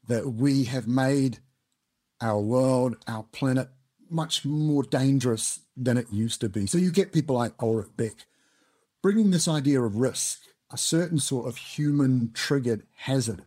that 0.07 0.33
we 0.33 0.63
have 0.63 0.87
made 0.87 1.39
our 2.19 2.39
world, 2.39 2.97
our 3.07 3.23
planet, 3.31 3.69
much 4.09 4.43
more 4.43 4.83
dangerous 4.83 5.59
than 5.77 5.97
it 5.97 6.07
used 6.11 6.41
to 6.41 6.49
be. 6.49 6.65
So 6.65 6.79
you 6.79 6.91
get 6.91 7.13
people 7.13 7.35
like 7.35 7.53
Ulrich 7.61 7.95
Beck 7.95 8.25
bringing 9.01 9.31
this 9.31 9.47
idea 9.47 9.81
of 9.81 9.97
risk, 9.97 10.41
a 10.71 10.77
certain 10.77 11.19
sort 11.19 11.47
of 11.47 11.57
human 11.57 12.31
triggered 12.33 12.83
hazard, 12.95 13.43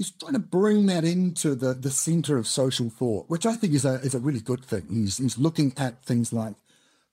he's 0.00 0.12
trying 0.12 0.32
to 0.32 0.38
bring 0.38 0.86
that 0.86 1.04
into 1.04 1.54
the, 1.54 1.74
the 1.74 1.90
center 1.90 2.38
of 2.38 2.46
social 2.46 2.88
thought, 2.88 3.28
which 3.28 3.44
I 3.44 3.52
think 3.52 3.74
is 3.74 3.84
a, 3.84 3.96
is 3.96 4.14
a 4.14 4.18
really 4.18 4.40
good 4.40 4.64
thing. 4.64 4.86
He's, 4.88 5.18
he's 5.18 5.36
looking 5.36 5.74
at 5.76 6.02
things 6.02 6.32
like 6.32 6.54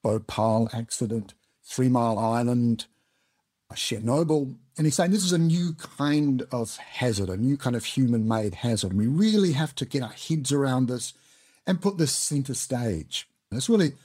Bhopal 0.01 0.69
accident, 0.71 1.33
Three 1.65 1.89
Mile 1.89 2.17
Island, 2.17 2.85
uh, 3.69 3.75
Chernobyl, 3.75 4.55
and 4.77 4.87
he's 4.87 4.95
saying 4.95 5.11
this 5.11 5.25
is 5.25 5.33
a 5.33 5.37
new 5.37 5.73
kind 5.73 6.43
of 6.49 6.77
hazard, 6.77 7.27
a 7.27 7.35
new 7.35 7.57
kind 7.57 7.75
of 7.75 7.83
human-made 7.83 8.55
hazard. 8.55 8.93
We 8.93 9.07
really 9.07 9.51
have 9.51 9.75
to 9.75 9.85
get 9.85 10.01
our 10.01 10.13
heads 10.13 10.53
around 10.53 10.87
this 10.87 11.13
and 11.65 11.81
put 11.81 11.97
this 11.97 12.13
center 12.13 12.53
stage. 12.53 13.27
That's 13.51 13.67
really 13.67 13.95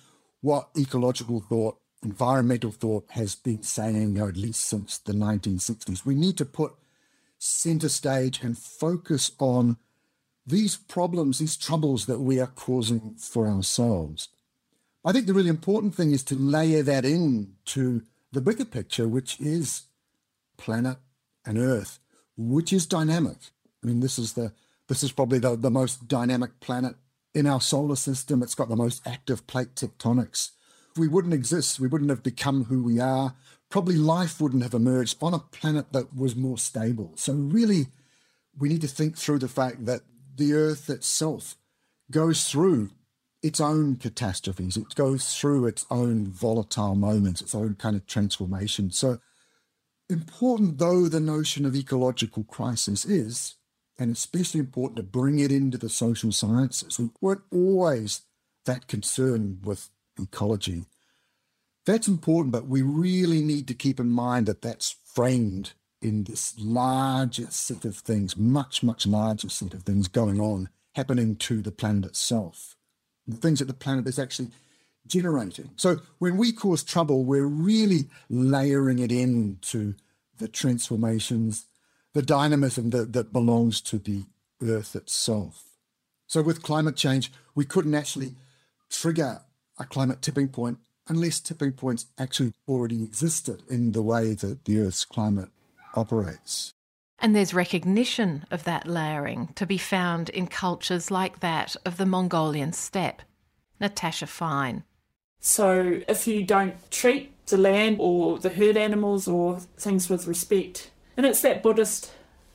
what 0.40 0.70
ecological 0.76 1.38
thought, 1.38 1.78
environmental 2.02 2.72
thought 2.72 3.04
has 3.10 3.36
been 3.36 3.62
saying, 3.62 4.14
you 4.14 4.22
know, 4.22 4.26
at 4.26 4.36
least 4.36 4.64
since 4.64 4.98
the 4.98 5.12
1960s. 5.12 6.04
We 6.04 6.16
need 6.16 6.36
to 6.38 6.44
put 6.44 6.72
center 7.42 7.88
stage 7.88 8.40
and 8.42 8.56
focus 8.56 9.32
on 9.40 9.76
these 10.46 10.76
problems, 10.76 11.38
these 11.38 11.56
troubles 11.56 12.06
that 12.06 12.20
we 12.20 12.38
are 12.38 12.46
causing 12.46 13.16
for 13.18 13.48
ourselves. 13.48 14.28
I 15.04 15.10
think 15.10 15.26
the 15.26 15.34
really 15.34 15.48
important 15.48 15.94
thing 15.94 16.12
is 16.12 16.22
to 16.24 16.36
layer 16.36 16.84
that 16.84 17.04
in 17.04 17.54
to 17.66 18.02
the 18.30 18.40
bigger 18.40 18.64
picture, 18.64 19.08
which 19.08 19.40
is 19.40 19.82
planet 20.56 20.98
and 21.44 21.58
Earth, 21.58 21.98
which 22.36 22.72
is 22.72 22.86
dynamic. 22.86 23.38
I 23.82 23.88
mean, 23.88 24.00
this 24.00 24.18
is 24.18 24.34
the 24.34 24.52
this 24.88 25.02
is 25.02 25.10
probably 25.10 25.38
the, 25.38 25.56
the 25.56 25.70
most 25.70 26.06
dynamic 26.06 26.60
planet 26.60 26.94
in 27.34 27.46
our 27.46 27.60
solar 27.60 27.96
system. 27.96 28.42
It's 28.42 28.54
got 28.54 28.68
the 28.68 28.76
most 28.76 29.04
active 29.06 29.46
plate 29.48 29.74
tectonics. 29.74 30.50
We 30.96 31.08
wouldn't 31.08 31.34
exist, 31.34 31.80
we 31.80 31.88
wouldn't 31.88 32.10
have 32.10 32.22
become 32.22 32.64
who 32.64 32.84
we 32.84 33.00
are 33.00 33.34
probably 33.72 33.96
life 33.96 34.38
wouldn't 34.38 34.62
have 34.62 34.74
emerged 34.74 35.16
on 35.22 35.32
a 35.32 35.38
planet 35.38 35.92
that 35.92 36.14
was 36.14 36.36
more 36.36 36.58
stable. 36.58 37.10
So, 37.16 37.32
really, 37.32 37.86
we 38.56 38.68
need 38.68 38.82
to 38.82 38.86
think 38.86 39.16
through 39.16 39.38
the 39.38 39.48
fact 39.48 39.86
that 39.86 40.02
the 40.36 40.52
Earth 40.52 40.90
itself 40.90 41.56
goes 42.10 42.44
through 42.44 42.90
its 43.42 43.60
own 43.60 43.96
catastrophes, 43.96 44.76
it 44.76 44.94
goes 44.94 45.34
through 45.34 45.66
its 45.66 45.86
own 45.90 46.28
volatile 46.28 46.94
moments, 46.94 47.40
its 47.40 47.54
own 47.54 47.74
kind 47.74 47.96
of 47.96 48.06
transformation. 48.06 48.90
So, 48.90 49.20
important 50.10 50.76
though 50.76 51.08
the 51.08 51.18
notion 51.18 51.64
of 51.64 51.74
ecological 51.74 52.44
crisis 52.44 53.06
is, 53.06 53.54
and 53.98 54.12
especially 54.12 54.60
important 54.60 54.98
to 54.98 55.02
bring 55.02 55.38
it 55.38 55.50
into 55.50 55.78
the 55.78 55.88
social 55.88 56.30
sciences, 56.30 56.98
we 56.98 57.08
weren't 57.22 57.42
always 57.50 58.20
that 58.66 58.86
concerned 58.86 59.60
with 59.64 59.88
ecology 60.20 60.84
that's 61.84 62.08
important, 62.08 62.52
but 62.52 62.68
we 62.68 62.82
really 62.82 63.42
need 63.42 63.66
to 63.68 63.74
keep 63.74 63.98
in 63.98 64.10
mind 64.10 64.46
that 64.46 64.62
that's 64.62 64.96
framed 65.04 65.72
in 66.00 66.24
this 66.24 66.54
larger 66.58 67.46
set 67.50 67.84
of 67.84 67.96
things, 67.96 68.36
much, 68.36 68.82
much 68.82 69.06
larger 69.06 69.48
set 69.48 69.74
of 69.74 69.82
things 69.82 70.08
going 70.08 70.40
on, 70.40 70.68
happening 70.94 71.36
to 71.36 71.62
the 71.62 71.70
planet 71.70 72.04
itself, 72.04 72.76
the 73.26 73.36
things 73.36 73.60
that 73.60 73.66
the 73.66 73.74
planet 73.74 74.06
is 74.06 74.18
actually 74.18 74.48
generating. 75.06 75.70
So 75.76 76.00
when 76.18 76.36
we 76.36 76.52
cause 76.52 76.82
trouble, 76.82 77.24
we're 77.24 77.46
really 77.46 78.08
layering 78.28 78.98
it 78.98 79.12
into 79.12 79.94
the 80.38 80.48
transformations, 80.48 81.66
the 82.14 82.22
dynamism 82.22 82.90
that, 82.90 83.12
that 83.12 83.32
belongs 83.32 83.80
to 83.82 83.98
the 83.98 84.24
Earth 84.62 84.94
itself. 84.94 85.64
So 86.26 86.42
with 86.42 86.62
climate 86.62 86.96
change, 86.96 87.32
we 87.54 87.64
couldn't 87.64 87.94
actually 87.94 88.34
trigger 88.90 89.42
a 89.78 89.84
climate 89.84 90.22
tipping 90.22 90.48
point 90.48 90.78
unless 91.08 91.40
tipping 91.40 91.72
points 91.72 92.06
actually 92.18 92.52
already 92.68 93.02
existed 93.02 93.62
in 93.68 93.92
the 93.92 94.02
way 94.02 94.34
that 94.34 94.64
the 94.64 94.80
Earth's 94.80 95.04
climate 95.04 95.48
operates. 95.94 96.72
And 97.18 97.36
there's 97.36 97.54
recognition 97.54 98.44
of 98.50 98.64
that 98.64 98.86
layering 98.86 99.48
to 99.54 99.64
be 99.64 99.78
found 99.78 100.28
in 100.28 100.48
cultures 100.48 101.10
like 101.10 101.40
that 101.40 101.76
of 101.84 101.96
the 101.96 102.06
Mongolian 102.06 102.72
steppe. 102.72 103.22
Natasha 103.80 104.26
Fijn. 104.26 104.84
So 105.40 106.00
if 106.08 106.26
you 106.26 106.44
don't 106.44 106.74
treat 106.90 107.46
the 107.46 107.58
land 107.58 107.96
or 107.98 108.38
the 108.38 108.48
herd 108.48 108.76
animals 108.76 109.26
or 109.26 109.58
things 109.76 110.08
with 110.08 110.26
respect, 110.26 110.90
and 111.16 111.26
it's 111.26 111.42
that 111.42 111.62
Buddhist 111.62 112.12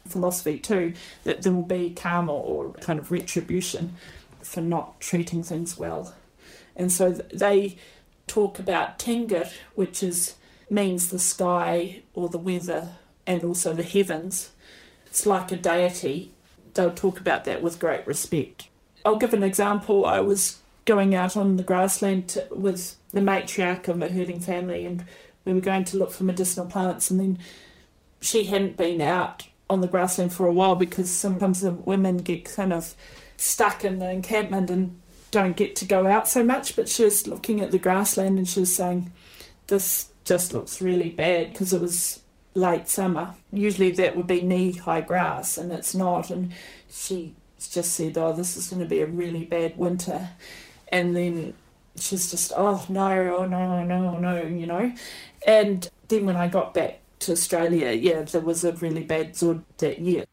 philosophy 0.08 0.58
too, 0.58 0.94
that 1.26 1.42
there 1.42 1.52
will 1.52 1.64
be 1.64 1.90
karma 1.90 2.34
or 2.34 2.74
kind 2.74 2.98
of 2.98 3.12
retribution 3.12 3.96
for 4.42 4.62
not 4.62 5.00
treating 5.02 5.44
things 5.44 5.78
well. 5.78 6.16
And 6.76 6.92
so 6.92 7.12
they 7.12 7.78
talk 8.28 8.60
about 8.60 9.00
Tingit, 9.00 9.52
which 9.76 10.04
is 10.04 10.36
means 10.70 11.10
the 11.10 11.20
sky 11.20 12.02
or 12.14 12.30
the 12.30 12.38
weather 12.38 12.90
and 13.26 13.44
also 13.44 13.74
the 13.74 13.84
heavens. 13.84 14.52
It's 15.06 15.26
like 15.26 15.52
a 15.52 15.56
deity. 15.56 16.34
They'll 16.74 16.92
talk 16.92 17.20
about 17.20 17.46
that 17.46 17.62
with 17.62 17.80
great 17.80 18.06
respect. 18.06 18.68
I'll 19.06 19.16
give 19.16 19.34
an 19.34 19.44
example. 19.44 20.06
I 20.06 20.20
was 20.20 20.60
going 20.86 21.16
out 21.16 21.38
on 21.38 21.58
the 21.58 21.64
grassland 21.64 22.30
to, 22.30 22.48
with 22.52 22.96
the 23.12 23.22
matriarch 23.22 23.88
of 23.88 24.02
a 24.02 24.10
herding 24.10 24.40
family, 24.40 24.86
and 24.86 25.06
we 25.46 25.54
were 25.54 25.62
going 25.62 25.86
to 25.86 25.98
look 25.98 26.12
for 26.12 26.24
medicinal 26.24 26.66
plants, 26.66 27.10
and 27.10 27.20
then 27.20 27.40
she 28.20 28.46
hadn't 28.46 28.78
been 28.78 29.02
out 29.02 29.48
on 29.70 29.82
the 29.82 29.88
grassland 29.88 30.34
for 30.34 30.46
a 30.46 30.54
while 30.54 30.76
because 30.76 31.10
sometimes 31.10 31.62
the 31.62 31.72
women 31.72 32.18
get 32.18 32.46
kind 32.46 32.74
of 32.74 32.96
stuck 33.38 33.84
in 33.86 34.00
the 34.00 34.10
encampment 34.10 34.70
and 34.70 35.00
don't 35.32 35.56
get 35.56 35.76
to 35.78 35.86
go 35.86 36.08
out 36.08 36.28
so 36.28 36.44
much. 36.44 36.76
But 36.76 36.90
she 36.90 37.04
was 37.04 37.28
looking 37.28 37.62
at 37.62 37.72
the 37.72 37.80
grassland 37.80 38.38
and 38.38 38.48
she 38.48 38.62
was 38.62 38.76
saying, 38.76 39.12
This 39.68 40.12
just 40.24 40.54
looks 40.54 40.82
really 40.82 41.10
bad 41.10 41.52
because 41.52 41.74
it 41.74 41.82
was 41.82 42.22
late 42.54 42.88
summer. 42.88 43.36
Usually 43.52 43.92
that 43.92 44.16
would 44.16 44.28
be 44.28 44.42
knee 44.42 44.74
high 44.74 45.02
grass 45.02 45.58
and 45.58 45.72
it's 45.72 45.96
not. 45.96 46.30
And 46.30 46.54
she 46.90 47.36
just 47.60 47.94
said, 47.94 48.18
Oh, 48.18 48.34
this 48.34 48.58
is 48.58 48.70
going 48.70 48.82
to 48.82 48.88
be 48.88 49.02
a 49.02 49.08
really 49.08 49.46
bad 49.46 49.78
winter. 49.78 50.30
And 50.90 51.16
then 51.16 51.54
she's 51.98 52.32
just, 52.32 52.52
Oh, 52.56 52.86
no, 52.90 53.38
oh, 53.38 53.46
no, 53.46 53.58
oh, 53.58 53.84
no, 53.84 54.16
oh, 54.16 54.20
no, 54.20 54.42
you 54.44 54.66
know. 54.66 54.94
And 55.46 55.90
then 56.08 56.26
when 56.26 56.36
I 56.36 56.48
got 56.48 56.74
back 56.74 57.00
to 57.20 57.32
Australia, 57.32 57.92
yeah, 57.92 58.22
there 58.22 58.42
was 58.42 58.64
a 58.64 58.74
really 58.74 59.04
bad 59.04 59.34
dzud 59.34 59.64
that 59.78 60.00
year. 60.00 60.26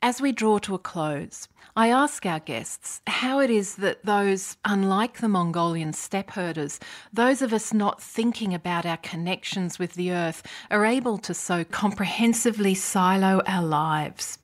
As 0.00 0.20
we 0.20 0.32
draw 0.32 0.58
to 0.58 0.74
a 0.74 0.78
close, 0.78 1.46
I 1.74 1.88
ask 1.88 2.26
our 2.26 2.40
guests 2.40 3.00
how 3.06 3.40
it 3.40 3.48
is 3.48 3.76
that 3.76 4.04
those, 4.04 4.58
unlike 4.62 5.20
the 5.20 5.28
Mongolian 5.28 5.94
steppe 5.94 6.32
herders, 6.32 6.78
those 7.10 7.40
of 7.40 7.54
us 7.54 7.72
not 7.72 8.02
thinking 8.02 8.52
about 8.52 8.84
our 8.84 8.98
connections 8.98 9.78
with 9.78 9.94
the 9.94 10.12
earth, 10.12 10.42
are 10.70 10.84
able 10.84 11.16
to 11.16 11.32
so 11.32 11.64
comprehensively 11.64 12.74
silo 12.74 13.40
our 13.46 13.64
lives. 13.64 14.38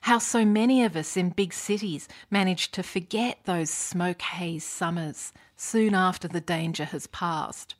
How 0.00 0.18
so 0.18 0.44
many 0.44 0.82
of 0.82 0.96
us 0.96 1.16
in 1.16 1.30
big 1.30 1.52
cities 1.52 2.08
manage 2.28 2.72
to 2.72 2.82
forget 2.82 3.38
those 3.44 3.70
smoke 3.70 4.22
haze 4.22 4.64
summers 4.64 5.32
soon 5.56 5.94
after 5.94 6.26
the 6.26 6.40
danger 6.40 6.86
has 6.86 7.06
passed. 7.06 7.76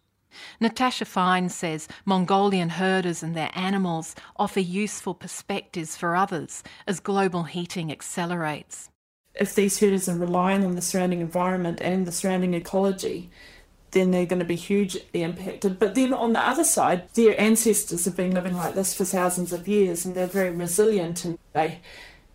Natasha 0.60 1.04
Fijn 1.04 1.50
says 1.50 1.88
Mongolian 2.04 2.70
herders 2.70 3.22
and 3.22 3.34
their 3.34 3.50
animals 3.54 4.14
offer 4.36 4.60
useful 4.60 5.14
perspectives 5.14 5.96
for 5.96 6.16
others 6.16 6.62
as 6.86 7.00
global 7.00 7.44
heating 7.44 7.90
accelerates. 7.90 8.90
If 9.34 9.54
these 9.54 9.80
herders 9.80 10.08
are 10.08 10.16
relying 10.16 10.64
on 10.64 10.74
the 10.74 10.82
surrounding 10.82 11.20
environment 11.20 11.80
and 11.80 12.06
the 12.06 12.12
surrounding 12.12 12.54
ecology, 12.54 13.30
then 13.90 14.10
they're 14.10 14.26
going 14.26 14.40
to 14.40 14.44
be 14.44 14.56
hugely 14.56 15.22
impacted. 15.22 15.78
But 15.78 15.94
then 15.94 16.12
on 16.12 16.32
the 16.32 16.40
other 16.40 16.64
side, 16.64 17.08
their 17.14 17.40
ancestors 17.40 18.04
have 18.04 18.16
been 18.16 18.34
living 18.34 18.56
like 18.56 18.74
this 18.74 18.94
for 18.94 19.04
thousands 19.04 19.52
of 19.52 19.66
years 19.66 20.04
and 20.04 20.14
they're 20.14 20.26
very 20.26 20.50
resilient 20.50 21.24
and 21.24 21.38
they 21.52 21.80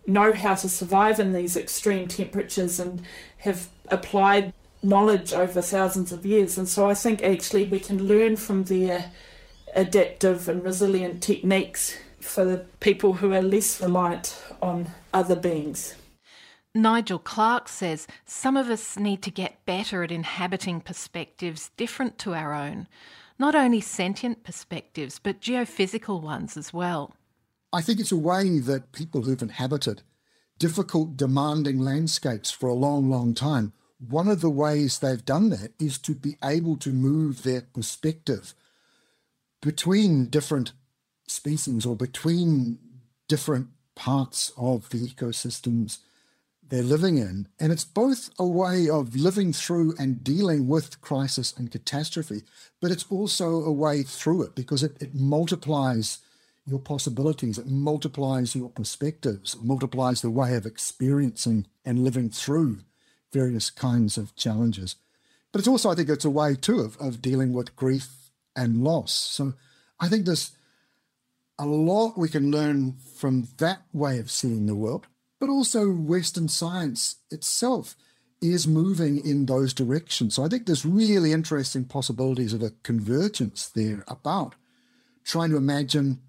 know 0.06 0.32
how 0.32 0.54
to 0.56 0.68
survive 0.68 1.20
in 1.20 1.32
these 1.32 1.56
extreme 1.56 2.08
temperatures 2.08 2.80
and 2.80 3.02
have 3.38 3.68
applied 3.88 4.52
knowledge 4.82 5.32
over 5.32 5.60
thousands 5.60 6.12
of 6.12 6.24
years. 6.24 6.56
And 6.56 6.68
so 6.68 6.88
I 6.88 6.94
think 6.94 7.22
actually 7.22 7.64
we 7.66 7.80
can 7.80 8.04
learn 8.06 8.36
from 8.36 8.64
their 8.64 9.12
adaptive 9.74 10.48
and 10.48 10.64
resilient 10.64 11.22
techniques 11.22 11.96
for 12.20 12.44
the 12.44 12.58
people 12.80 13.14
who 13.14 13.32
are 13.32 13.42
less 13.42 13.80
reliant 13.80 14.42
on 14.60 14.88
other 15.12 15.36
beings. 15.36 15.94
Nigel 16.74 17.18
Clark 17.18 17.68
says 17.68 18.06
some 18.24 18.56
of 18.56 18.70
us 18.70 18.96
need 18.96 19.22
to 19.22 19.30
get 19.30 19.64
better 19.64 20.04
at 20.04 20.12
inhabiting 20.12 20.80
perspectives 20.80 21.70
different 21.76 22.16
to 22.18 22.34
our 22.34 22.54
own, 22.54 22.86
not 23.38 23.54
only 23.54 23.80
sentient 23.80 24.44
perspectives, 24.44 25.18
but 25.18 25.40
geophysical 25.40 26.22
ones 26.22 26.56
as 26.56 26.72
well. 26.72 27.16
I 27.72 27.82
think 27.82 27.98
it's 27.98 28.12
a 28.12 28.16
way 28.16 28.58
that 28.60 28.92
people 28.92 29.22
who've 29.22 29.42
inhabited 29.42 30.02
difficult, 30.58 31.16
demanding 31.16 31.80
landscapes 31.80 32.50
for 32.50 32.68
a 32.68 32.74
long, 32.74 33.10
long 33.10 33.34
time 33.34 33.72
one 34.08 34.28
of 34.28 34.40
the 34.40 34.50
ways 34.50 34.98
they've 34.98 35.24
done 35.24 35.50
that 35.50 35.72
is 35.78 35.98
to 35.98 36.14
be 36.14 36.36
able 36.42 36.76
to 36.78 36.90
move 36.90 37.42
their 37.42 37.60
perspective 37.60 38.54
between 39.60 40.26
different 40.26 40.72
species 41.26 41.84
or 41.84 41.94
between 41.94 42.78
different 43.28 43.68
parts 43.94 44.52
of 44.56 44.88
the 44.88 45.06
ecosystems 45.06 45.98
they're 46.66 46.82
living 46.82 47.18
in. 47.18 47.48
And 47.58 47.72
it's 47.72 47.84
both 47.84 48.30
a 48.38 48.46
way 48.46 48.88
of 48.88 49.16
living 49.16 49.52
through 49.52 49.94
and 49.98 50.24
dealing 50.24 50.66
with 50.66 51.00
crisis 51.02 51.52
and 51.56 51.70
catastrophe, 51.70 52.42
but 52.80 52.90
it's 52.90 53.04
also 53.10 53.62
a 53.62 53.72
way 53.72 54.02
through 54.02 54.44
it 54.44 54.54
because 54.54 54.82
it, 54.82 54.96
it 55.00 55.14
multiplies 55.14 56.18
your 56.66 56.78
possibilities, 56.78 57.58
it 57.58 57.66
multiplies 57.66 58.54
your 58.54 58.70
perspectives, 58.70 59.54
it 59.54 59.62
multiplies 59.62 60.22
the 60.22 60.30
way 60.30 60.54
of 60.54 60.64
experiencing 60.64 61.66
and 61.84 62.04
living 62.04 62.30
through 62.30 62.78
various 63.32 63.70
kinds 63.70 64.16
of 64.16 64.34
challenges. 64.36 64.96
But 65.52 65.60
it's 65.60 65.68
also, 65.68 65.90
I 65.90 65.94
think, 65.94 66.08
it's 66.08 66.24
a 66.24 66.30
way 66.30 66.54
too 66.54 66.80
of, 66.80 66.96
of 66.98 67.22
dealing 67.22 67.52
with 67.52 67.76
grief 67.76 68.30
and 68.54 68.84
loss. 68.84 69.12
So 69.12 69.54
I 69.98 70.08
think 70.08 70.26
there's 70.26 70.52
a 71.58 71.66
lot 71.66 72.16
we 72.16 72.28
can 72.28 72.50
learn 72.50 72.96
from 73.14 73.48
that 73.58 73.82
way 73.92 74.18
of 74.18 74.30
seeing 74.30 74.66
the 74.66 74.74
world, 74.74 75.06
but 75.38 75.48
also 75.48 75.90
Western 75.90 76.48
science 76.48 77.16
itself 77.30 77.96
is 78.40 78.66
moving 78.66 79.24
in 79.24 79.46
those 79.46 79.74
directions. 79.74 80.34
So 80.34 80.44
I 80.44 80.48
think 80.48 80.66
there's 80.66 80.86
really 80.86 81.32
interesting 81.32 81.84
possibilities 81.84 82.54
of 82.54 82.62
a 82.62 82.72
convergence 82.82 83.68
there 83.68 84.04
about 84.08 84.54
trying 85.24 85.50
to 85.50 85.56
imagine, 85.56 86.20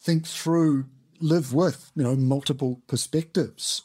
think 0.00 0.26
through, 0.26 0.86
live 1.20 1.52
with, 1.52 1.92
you 1.94 2.02
know, 2.02 2.16
multiple 2.16 2.80
perspectives 2.86 3.82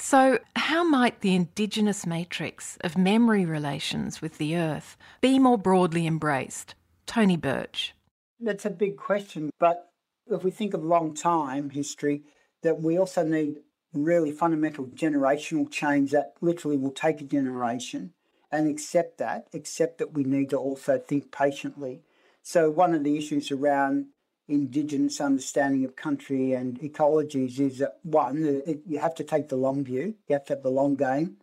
so, 0.00 0.38
how 0.56 0.82
might 0.82 1.20
the 1.20 1.34
Indigenous 1.34 2.06
matrix 2.06 2.78
of 2.80 2.96
memory 2.96 3.44
relations 3.44 4.22
with 4.22 4.38
the 4.38 4.56
Earth 4.56 4.96
be 5.20 5.38
more 5.38 5.58
broadly 5.58 6.06
embraced? 6.06 6.74
Tony 7.04 7.36
Birch. 7.36 7.94
That's 8.40 8.64
a 8.64 8.70
big 8.70 8.96
question, 8.96 9.50
but 9.58 9.90
if 10.30 10.42
we 10.42 10.50
think 10.50 10.72
of 10.72 10.82
long 10.82 11.14
time 11.14 11.68
history, 11.68 12.22
that 12.62 12.80
we 12.80 12.98
also 12.98 13.24
need 13.24 13.58
really 13.92 14.32
fundamental 14.32 14.86
generational 14.86 15.70
change 15.70 16.12
that 16.12 16.32
literally 16.40 16.78
will 16.78 16.92
take 16.92 17.20
a 17.20 17.24
generation 17.24 18.14
and 18.50 18.68
accept 18.68 19.18
that, 19.18 19.48
accept 19.52 19.98
that 19.98 20.14
we 20.14 20.24
need 20.24 20.48
to 20.50 20.56
also 20.56 20.98
think 20.98 21.30
patiently. 21.30 22.00
So, 22.42 22.70
one 22.70 22.94
of 22.94 23.04
the 23.04 23.18
issues 23.18 23.50
around 23.50 24.06
indigenous 24.50 25.20
understanding 25.20 25.84
of 25.84 25.96
country 25.96 26.52
and 26.52 26.78
ecologies 26.80 27.58
is 27.58 27.78
that 27.78 27.98
one, 28.02 28.62
it, 28.66 28.80
you 28.86 28.98
have 28.98 29.14
to 29.14 29.24
take 29.24 29.48
the 29.48 29.56
long 29.56 29.84
view, 29.84 30.14
you 30.28 30.34
have 30.34 30.44
to 30.46 30.54
have 30.54 30.62
the 30.62 30.70
long 30.70 30.96
game, 30.96 31.36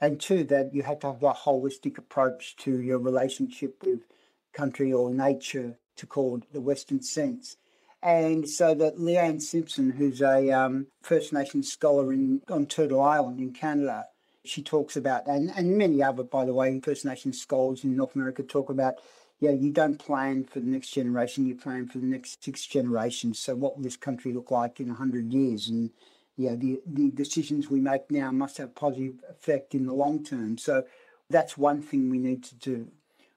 and 0.00 0.20
two, 0.20 0.44
that 0.44 0.74
you 0.74 0.82
have 0.82 1.00
to 1.00 1.08
have 1.08 1.22
a 1.22 1.32
holistic 1.32 1.98
approach 1.98 2.56
to 2.56 2.80
your 2.80 2.98
relationship 2.98 3.82
with 3.84 4.00
country 4.52 4.92
or 4.92 5.10
nature, 5.10 5.78
to 5.96 6.06
call 6.06 6.40
the 6.52 6.60
Western 6.60 7.02
sense. 7.02 7.56
And 8.02 8.48
so 8.48 8.74
that 8.74 8.96
Leanne 8.96 9.40
Simpson, 9.40 9.90
who's 9.92 10.20
a 10.20 10.50
um, 10.50 10.88
First 11.02 11.32
Nations 11.32 11.70
scholar 11.70 12.12
in, 12.12 12.42
on 12.48 12.66
Turtle 12.66 13.00
Island 13.00 13.38
in 13.38 13.52
Canada, 13.52 14.06
she 14.44 14.62
talks 14.62 14.96
about, 14.96 15.28
and, 15.28 15.52
and 15.56 15.78
many 15.78 16.02
other, 16.02 16.24
by 16.24 16.44
the 16.44 16.54
way, 16.54 16.80
First 16.80 17.04
Nations 17.04 17.40
scholars 17.40 17.84
in 17.84 17.96
North 17.96 18.16
America 18.16 18.42
talk 18.42 18.70
about 18.70 18.94
yeah, 19.42 19.50
you 19.50 19.72
don't 19.72 19.98
plan 19.98 20.44
for 20.44 20.60
the 20.60 20.68
next 20.68 20.90
generation, 20.90 21.46
you 21.46 21.56
plan 21.56 21.88
for 21.88 21.98
the 21.98 22.06
next 22.06 22.44
six 22.44 22.64
generations. 22.64 23.40
So, 23.40 23.56
what 23.56 23.74
will 23.74 23.82
this 23.82 23.96
country 23.96 24.32
look 24.32 24.52
like 24.52 24.78
in 24.78 24.86
100 24.86 25.32
years? 25.32 25.68
And 25.68 25.90
yeah, 26.36 26.54
the, 26.54 26.80
the 26.86 27.10
decisions 27.10 27.68
we 27.68 27.80
make 27.80 28.08
now 28.08 28.30
must 28.30 28.58
have 28.58 28.76
positive 28.76 29.14
effect 29.28 29.74
in 29.74 29.86
the 29.86 29.94
long 29.94 30.22
term. 30.22 30.58
So, 30.58 30.84
that's 31.28 31.58
one 31.58 31.82
thing 31.82 32.08
we 32.08 32.18
need 32.18 32.44
to 32.44 32.54
do. 32.54 32.92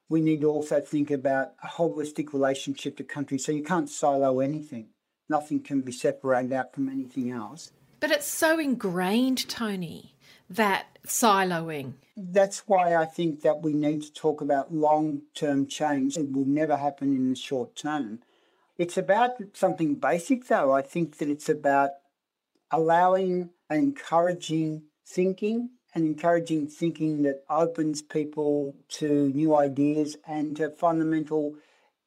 We 0.07 0.21
need 0.21 0.41
to 0.41 0.47
also 0.47 0.79
think 0.79 1.09
about 1.09 1.53
a 1.63 1.67
holistic 1.67 2.33
relationship 2.33 2.97
to 2.97 3.03
country. 3.03 3.39
So, 3.39 3.51
you 3.51 3.63
can't 3.63 3.89
silo 3.89 4.41
anything, 4.41 4.89
nothing 5.27 5.59
can 5.59 5.81
be 5.81 5.91
separated 5.91 6.53
out 6.53 6.71
from 6.71 6.87
anything 6.87 7.31
else. 7.31 7.71
But 7.99 8.11
it's 8.11 8.27
so 8.27 8.59
ingrained, 8.59 9.49
Tony 9.49 10.14
that 10.49 10.87
siloing? 11.05 11.93
That's 12.17 12.67
why 12.67 12.95
I 12.95 13.05
think 13.05 13.41
that 13.41 13.61
we 13.61 13.73
need 13.73 14.03
to 14.03 14.13
talk 14.13 14.41
about 14.41 14.73
long 14.73 15.23
term 15.33 15.67
change. 15.67 16.17
It 16.17 16.31
will 16.31 16.45
never 16.45 16.77
happen 16.77 17.15
in 17.15 17.29
the 17.29 17.35
short 17.35 17.75
term. 17.75 18.19
It's 18.77 18.97
about 18.97 19.31
something 19.53 19.95
basic, 19.95 20.47
though. 20.47 20.73
I 20.73 20.81
think 20.81 21.17
that 21.17 21.29
it's 21.29 21.49
about 21.49 21.91
allowing 22.71 23.49
and 23.69 23.81
encouraging 23.81 24.83
thinking 25.05 25.69
and 25.93 26.05
encouraging 26.05 26.67
thinking 26.67 27.23
that 27.23 27.43
opens 27.49 28.01
people 28.01 28.75
to 28.89 29.29
new 29.29 29.55
ideas 29.55 30.17
and 30.27 30.57
to 30.57 30.69
fundamental 30.69 31.55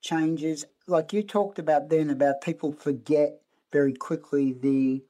changes. 0.03 0.67
Like 0.87 1.13
you 1.13 1.23
talked 1.23 1.59
about 1.59 1.89
then 1.89 2.11
about 2.11 2.43
people 2.43 2.73
forget 2.73 3.41
very 3.73 3.95
quickly 3.95 4.53
the 4.53 5.03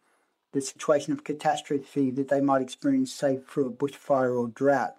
the 0.52 0.60
situation 0.60 1.12
of 1.12 1.24
catastrophe 1.24 2.10
that 2.12 2.28
they 2.28 2.40
might 2.40 2.62
experience, 2.62 3.12
say, 3.12 3.38
through 3.48 3.66
a 3.66 3.70
bushfire 3.70 4.38
or 4.38 4.48
drought. 4.48 4.96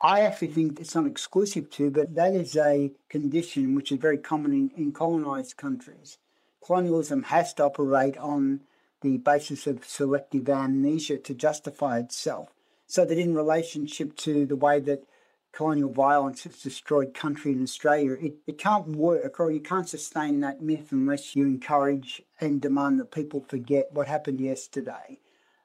I 0.00 0.22
actually 0.22 0.48
think 0.48 0.80
it's 0.80 0.96
not 0.96 1.06
exclusive 1.06 1.70
to, 1.70 1.90
but 1.90 2.14
that 2.16 2.34
is 2.34 2.56
a 2.56 2.90
condition 3.08 3.76
which 3.76 3.92
is 3.92 3.98
very 3.98 4.18
common 4.18 4.52
in, 4.52 4.70
in 4.76 4.92
colonized 4.92 5.56
countries. 5.56 6.18
Colonialism 6.64 7.24
has 7.24 7.54
to 7.54 7.64
operate 7.64 8.16
on 8.18 8.60
the 9.00 9.18
basis 9.18 9.66
of 9.66 9.84
selective 9.84 10.48
amnesia 10.48 11.18
to 11.18 11.34
justify 11.34 11.98
itself. 11.98 12.50
So 12.86 13.04
that 13.04 13.18
in 13.18 13.34
relationship 13.34 14.16
to 14.18 14.44
the 14.44 14.56
way 14.56 14.80
that 14.80 15.04
colonial 15.52 15.92
violence 15.92 16.44
has 16.44 16.62
destroyed 16.62 17.14
country 17.14 17.52
in 17.52 17.62
Australia, 17.62 18.16
it, 18.20 18.34
it 18.46 18.58
can't 18.58 18.88
work 18.88 19.38
or 19.38 19.50
you 19.50 19.60
can't 19.60 19.88
sustain 19.88 20.40
that 20.40 20.62
myth 20.62 20.92
unless 20.92 21.36
you 21.36 21.46
encourage 21.46 22.22
and 22.40 22.60
demand 22.60 22.98
that 22.98 23.10
people 23.10 23.44
forget 23.48 23.92
what 23.92 24.08
happened 24.08 24.40
yesterday. 24.40 25.18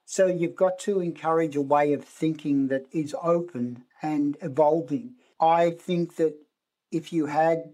So 0.05 0.27
you've 0.27 0.55
got 0.55 0.79
to 0.79 0.99
encourage 0.99 1.55
a 1.55 1.61
way 1.61 1.93
of 1.93 2.03
thinking 2.03 2.67
that 2.67 2.85
is 2.91 3.15
open 3.21 3.83
and 4.01 4.38
evolving. 4.41 5.15
I 5.39 5.71
think 5.71 6.15
that 6.17 6.35
if 6.91 7.11
you 7.11 7.25
had 7.25 7.71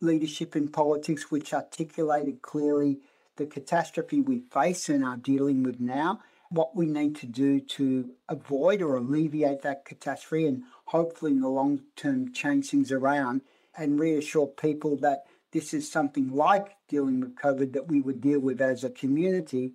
leadership 0.00 0.56
in 0.56 0.68
politics 0.68 1.30
which 1.30 1.54
articulated 1.54 2.42
clearly 2.42 2.98
the 3.36 3.46
catastrophe 3.46 4.20
we 4.20 4.40
face 4.40 4.88
and 4.88 5.04
are 5.04 5.16
dealing 5.16 5.62
with 5.62 5.80
now, 5.80 6.20
what 6.56 6.74
we 6.74 6.86
need 6.86 7.14
to 7.16 7.26
do 7.26 7.60
to 7.60 8.10
avoid 8.28 8.80
or 8.80 8.96
alleviate 8.96 9.62
that 9.62 9.84
catastrophe 9.84 10.46
and 10.46 10.62
hopefully 10.86 11.32
in 11.32 11.40
the 11.40 11.48
long 11.48 11.82
term 11.96 12.32
change 12.32 12.70
things 12.70 12.90
around 12.90 13.42
and 13.76 14.00
reassure 14.00 14.46
people 14.46 14.96
that 14.96 15.24
this 15.52 15.74
is 15.74 15.90
something 15.90 16.30
like 16.30 16.76
dealing 16.88 17.20
with 17.20 17.36
COVID 17.36 17.72
that 17.74 17.88
we 17.88 18.00
would 18.00 18.20
deal 18.20 18.40
with 18.40 18.60
as 18.60 18.84
a 18.84 18.90
community. 18.90 19.74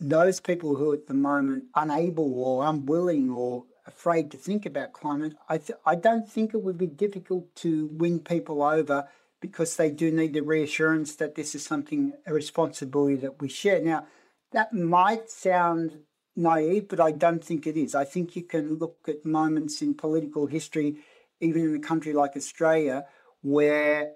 Those 0.00 0.40
people 0.40 0.76
who 0.76 0.92
are 0.92 0.94
at 0.94 1.06
the 1.08 1.14
moment 1.14 1.64
unable 1.74 2.32
or 2.34 2.66
unwilling 2.66 3.30
or 3.30 3.64
afraid 3.86 4.30
to 4.30 4.36
think 4.36 4.64
about 4.64 4.92
climate, 4.92 5.34
I, 5.48 5.58
th- 5.58 5.78
I 5.84 5.96
don't 5.96 6.28
think 6.28 6.54
it 6.54 6.62
would 6.62 6.78
be 6.78 6.86
difficult 6.86 7.54
to 7.56 7.88
win 7.92 8.20
people 8.20 8.62
over 8.62 9.08
because 9.40 9.76
they 9.76 9.90
do 9.90 10.10
need 10.10 10.32
the 10.32 10.42
reassurance 10.42 11.16
that 11.16 11.34
this 11.34 11.54
is 11.54 11.64
something, 11.64 12.14
a 12.26 12.32
responsibility 12.32 13.16
that 13.16 13.40
we 13.40 13.48
share. 13.48 13.80
Now, 13.82 14.06
that 14.54 14.72
might 14.72 15.28
sound 15.28 15.98
naive, 16.36 16.88
but 16.88 17.00
I 17.00 17.10
don't 17.10 17.44
think 17.44 17.66
it 17.66 17.76
is. 17.76 17.94
I 17.94 18.04
think 18.04 18.36
you 18.36 18.42
can 18.42 18.78
look 18.78 18.98
at 19.08 19.26
moments 19.26 19.82
in 19.82 19.94
political 19.94 20.46
history, 20.46 20.98
even 21.40 21.62
in 21.62 21.76
a 21.76 21.80
country 21.80 22.12
like 22.12 22.36
Australia, 22.36 23.04
where 23.42 24.12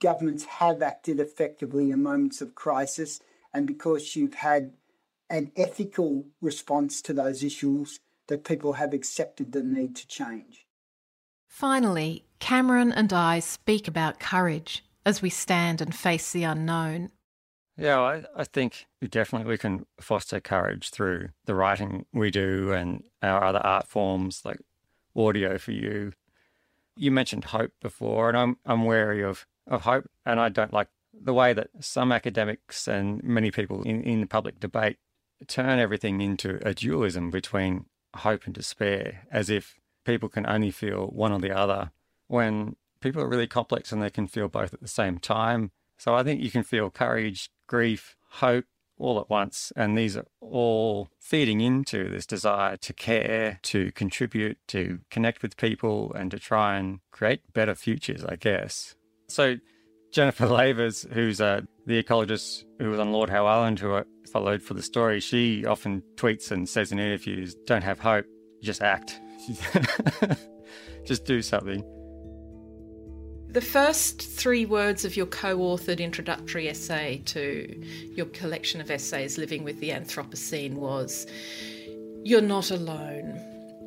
governments 0.00 0.44
have 0.44 0.82
acted 0.82 1.18
effectively 1.18 1.90
in 1.90 2.02
moments 2.02 2.42
of 2.42 2.54
crisis. 2.54 3.20
And 3.54 3.66
because 3.66 4.14
you've 4.14 4.34
had 4.34 4.74
an 5.30 5.50
ethical 5.56 6.26
response 6.42 7.00
to 7.02 7.14
those 7.14 7.42
issues, 7.42 8.00
that 8.28 8.44
people 8.44 8.74
have 8.74 8.92
accepted 8.92 9.52
the 9.52 9.62
need 9.62 9.96
to 9.96 10.06
change. 10.06 10.66
Finally, 11.48 12.26
Cameron 12.38 12.92
and 12.92 13.12
I 13.12 13.40
speak 13.40 13.88
about 13.88 14.20
courage 14.20 14.84
as 15.06 15.22
we 15.22 15.30
stand 15.30 15.80
and 15.80 15.94
face 15.94 16.30
the 16.30 16.44
unknown. 16.44 17.10
Yeah, 17.80 18.00
I, 18.00 18.24
I 18.36 18.44
think 18.44 18.86
definitely 19.08 19.48
we 19.48 19.56
can 19.56 19.86
foster 19.98 20.38
courage 20.38 20.90
through 20.90 21.30
the 21.46 21.54
writing 21.54 22.04
we 22.12 22.30
do 22.30 22.72
and 22.72 23.04
our 23.22 23.42
other 23.42 23.60
art 23.60 23.88
forms 23.88 24.42
like 24.44 24.58
audio 25.16 25.56
for 25.56 25.72
you. 25.72 26.12
You 26.94 27.10
mentioned 27.10 27.46
hope 27.46 27.72
before, 27.80 28.28
and 28.28 28.36
I'm 28.36 28.58
I'm 28.66 28.84
wary 28.84 29.22
of, 29.22 29.46
of 29.66 29.82
hope, 29.82 30.10
and 30.26 30.38
I 30.38 30.50
don't 30.50 30.74
like 30.74 30.88
the 31.12 31.32
way 31.32 31.54
that 31.54 31.70
some 31.80 32.12
academics 32.12 32.86
and 32.86 33.22
many 33.22 33.50
people 33.50 33.82
in, 33.84 34.02
in 34.02 34.20
the 34.20 34.26
public 34.26 34.60
debate 34.60 34.98
turn 35.46 35.78
everything 35.78 36.20
into 36.20 36.60
a 36.66 36.74
dualism 36.74 37.30
between 37.30 37.86
hope 38.14 38.44
and 38.44 38.54
despair, 38.54 39.22
as 39.32 39.48
if 39.48 39.80
people 40.04 40.28
can 40.28 40.46
only 40.46 40.70
feel 40.70 41.06
one 41.06 41.32
or 41.32 41.40
the 41.40 41.56
other 41.56 41.92
when 42.26 42.76
people 43.00 43.22
are 43.22 43.28
really 43.28 43.46
complex 43.46 43.90
and 43.90 44.02
they 44.02 44.10
can 44.10 44.26
feel 44.26 44.48
both 44.48 44.74
at 44.74 44.82
the 44.82 44.88
same 44.88 45.18
time. 45.18 45.70
So 45.96 46.14
I 46.14 46.22
think 46.22 46.42
you 46.42 46.50
can 46.50 46.62
feel 46.62 46.90
courage, 46.90 47.50
grief, 47.70 48.16
hope 48.30 48.64
all 48.98 49.20
at 49.20 49.30
once. 49.30 49.72
And 49.76 49.96
these 49.96 50.16
are 50.16 50.26
all 50.40 51.08
feeding 51.20 51.60
into 51.60 52.10
this 52.10 52.26
desire 52.26 52.76
to 52.78 52.92
care, 52.92 53.60
to 53.62 53.92
contribute, 53.92 54.58
to 54.68 54.98
connect 55.08 55.40
with 55.40 55.56
people, 55.56 56.12
and 56.12 56.30
to 56.32 56.38
try 56.38 56.76
and 56.76 56.98
create 57.12 57.40
better 57.54 57.76
futures, 57.76 58.24
I 58.24 58.34
guess. 58.34 58.96
So 59.28 59.56
Jennifer 60.12 60.46
Lavers, 60.58 61.06
who's 61.12 61.40
uh, 61.40 61.60
the 61.86 62.02
ecologist 62.02 62.64
who 62.80 62.90
was 62.90 62.98
on 62.98 63.12
Lord 63.12 63.30
Howe 63.30 63.46
Island, 63.46 63.78
who 63.78 63.94
I 63.94 64.02
followed 64.32 64.62
for 64.62 64.74
the 64.74 64.82
story, 64.82 65.20
she 65.20 65.64
often 65.64 66.02
tweets 66.16 66.50
and 66.50 66.68
says 66.68 66.90
in 66.90 66.98
interviews, 66.98 67.54
don't 67.66 67.84
have 67.84 68.00
hope, 68.00 68.26
just 68.62 68.82
act. 68.82 69.20
just 71.04 71.24
do 71.24 71.40
something. 71.40 71.99
The 73.52 73.60
first 73.60 74.22
three 74.22 74.64
words 74.64 75.04
of 75.04 75.16
your 75.16 75.26
co 75.26 75.58
authored 75.58 75.98
introductory 75.98 76.68
essay 76.68 77.20
to 77.26 77.82
your 78.14 78.26
collection 78.26 78.80
of 78.80 78.92
essays, 78.92 79.38
Living 79.38 79.64
with 79.64 79.80
the 79.80 79.90
Anthropocene, 79.90 80.74
was 80.74 81.26
You're 82.22 82.42
not 82.42 82.70
alone. 82.70 83.32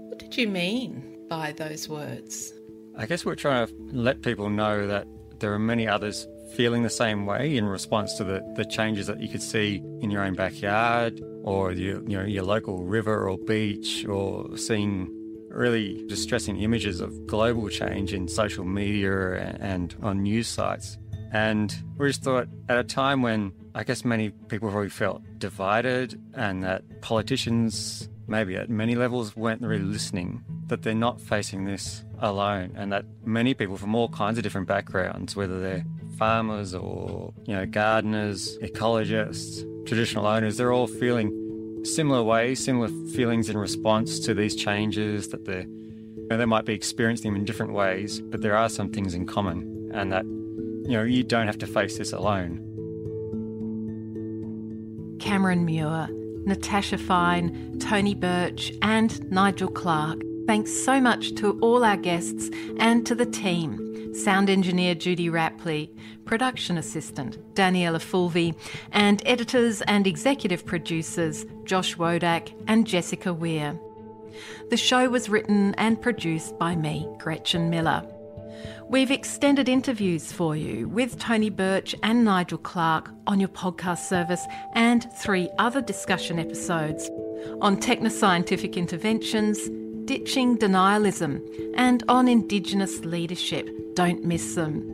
What 0.09 0.19
did 0.19 0.35
you 0.35 0.49
mean 0.49 1.17
by 1.29 1.53
those 1.53 1.87
words? 1.87 2.51
I 2.97 3.05
guess 3.05 3.23
we're 3.23 3.35
trying 3.35 3.67
to 3.67 3.73
let 3.93 4.21
people 4.21 4.49
know 4.49 4.85
that 4.85 5.07
there 5.39 5.53
are 5.53 5.59
many 5.59 5.87
others 5.87 6.27
feeling 6.57 6.83
the 6.83 6.89
same 6.89 7.25
way 7.25 7.55
in 7.55 7.63
response 7.63 8.15
to 8.15 8.25
the, 8.25 8.41
the 8.57 8.65
changes 8.65 9.07
that 9.07 9.21
you 9.21 9.29
could 9.29 9.41
see 9.41 9.81
in 10.01 10.11
your 10.11 10.25
own 10.25 10.33
backyard 10.33 11.21
or 11.45 11.71
your, 11.71 12.01
you 12.03 12.17
know, 12.17 12.25
your 12.25 12.43
local 12.43 12.83
river 12.83 13.29
or 13.29 13.37
beach 13.37 14.05
or 14.05 14.57
seeing 14.57 15.09
really 15.53 16.05
distressing 16.07 16.59
images 16.61 16.99
of 16.99 17.27
global 17.27 17.69
change 17.69 18.13
in 18.13 18.27
social 18.27 18.65
media 18.65 19.55
and 19.59 19.95
on 20.01 20.23
news 20.23 20.47
sites. 20.47 20.97
And 21.31 21.75
we 21.97 22.07
just 22.07 22.23
thought 22.23 22.47
at 22.69 22.77
a 22.77 22.83
time 22.83 23.21
when 23.21 23.53
I 23.75 23.83
guess 23.83 24.05
many 24.05 24.29
people 24.29 24.69
probably 24.69 24.89
felt 24.89 25.23
divided 25.39 26.21
and 26.35 26.63
that 26.63 27.01
politicians, 27.01 28.07
maybe 28.27 28.55
at 28.55 28.69
many 28.69 28.95
levels, 28.95 29.35
weren't 29.35 29.61
really 29.61 29.83
listening, 29.83 30.43
that 30.67 30.83
they're 30.83 30.93
not 30.93 31.19
facing 31.19 31.65
this 31.65 32.05
alone 32.19 32.73
and 32.75 32.91
that 32.91 33.05
many 33.25 33.55
people 33.55 33.77
from 33.77 33.95
all 33.95 34.09
kinds 34.09 34.37
of 34.37 34.43
different 34.43 34.67
backgrounds, 34.67 35.35
whether 35.35 35.59
they're 35.59 35.83
farmers 36.17 36.75
or, 36.75 37.33
you 37.45 37.55
know, 37.55 37.65
gardeners, 37.65 38.57
ecologists, 38.59 39.67
traditional 39.87 40.27
owners, 40.27 40.57
they're 40.57 40.71
all 40.71 40.87
feeling 40.87 41.31
similar 41.83 42.23
ways, 42.23 42.63
similar 42.63 42.89
feelings 43.13 43.49
in 43.49 43.57
response 43.57 44.19
to 44.21 44.33
these 44.33 44.55
changes 44.55 45.29
that 45.29 45.45
they 45.45 45.67
you 46.23 46.29
know, 46.29 46.37
they 46.37 46.45
might 46.45 46.65
be 46.65 46.73
experiencing 46.73 47.31
them 47.31 47.39
in 47.39 47.45
different 47.45 47.73
ways, 47.73 48.21
but 48.21 48.41
there 48.41 48.55
are 48.55 48.69
some 48.69 48.89
things 48.89 49.13
in 49.13 49.25
common, 49.25 49.91
and 49.93 50.11
that 50.13 50.23
you 50.23 50.97
know 50.97 51.03
you 51.03 51.23
don't 51.23 51.47
have 51.47 51.57
to 51.57 51.67
face 51.67 51.97
this 51.97 52.13
alone. 52.13 52.69
Cameron 55.19 55.65
Muir, 55.65 56.07
Natasha 56.45 56.97
Fijn, 56.97 57.79
Tony 57.79 58.15
Birch, 58.15 58.71
and 58.81 59.29
Nigel 59.31 59.69
Clark. 59.69 60.21
Thanks 60.47 60.71
so 60.71 61.01
much 61.01 61.35
to 61.35 61.59
all 61.59 61.83
our 61.83 61.97
guests 61.97 62.49
and 62.77 63.05
to 63.05 63.15
the 63.15 63.25
team. 63.25 63.82
Sound 64.13 64.49
engineer 64.49 64.95
Judy 64.95 65.29
Rapley, 65.29 65.89
production 66.25 66.77
assistant 66.77 67.37
Daniela 67.55 67.99
Fulvi, 67.99 68.55
and 68.91 69.21
editors 69.25 69.81
and 69.83 70.05
executive 70.05 70.65
producers 70.65 71.45
Josh 71.65 71.95
Wodak 71.95 72.53
and 72.67 72.85
Jessica 72.85 73.33
Weir. 73.33 73.79
The 74.69 74.77
show 74.77 75.09
was 75.09 75.29
written 75.29 75.73
and 75.75 76.01
produced 76.01 76.57
by 76.59 76.75
me, 76.75 77.07
Gretchen 77.19 77.69
Miller. 77.69 78.07
We've 78.87 79.11
extended 79.11 79.67
interviews 79.67 80.31
for 80.31 80.55
you 80.55 80.87
with 80.89 81.17
Tony 81.17 81.49
Birch 81.49 81.95
and 82.03 82.23
Nigel 82.23 82.59
Clark 82.59 83.09
on 83.25 83.39
your 83.39 83.49
podcast 83.49 84.07
service 84.07 84.45
and 84.73 85.11
three 85.13 85.49
other 85.57 85.81
discussion 85.81 86.37
episodes 86.37 87.09
on 87.61 87.77
technoscientific 87.77 88.75
interventions, 88.75 89.59
ditching 90.05 90.57
denialism, 90.57 91.41
and 91.75 92.03
on 92.07 92.27
Indigenous 92.27 93.03
leadership. 93.05 93.69
Don't 93.95 94.23
miss 94.23 94.55
them. 94.55 94.89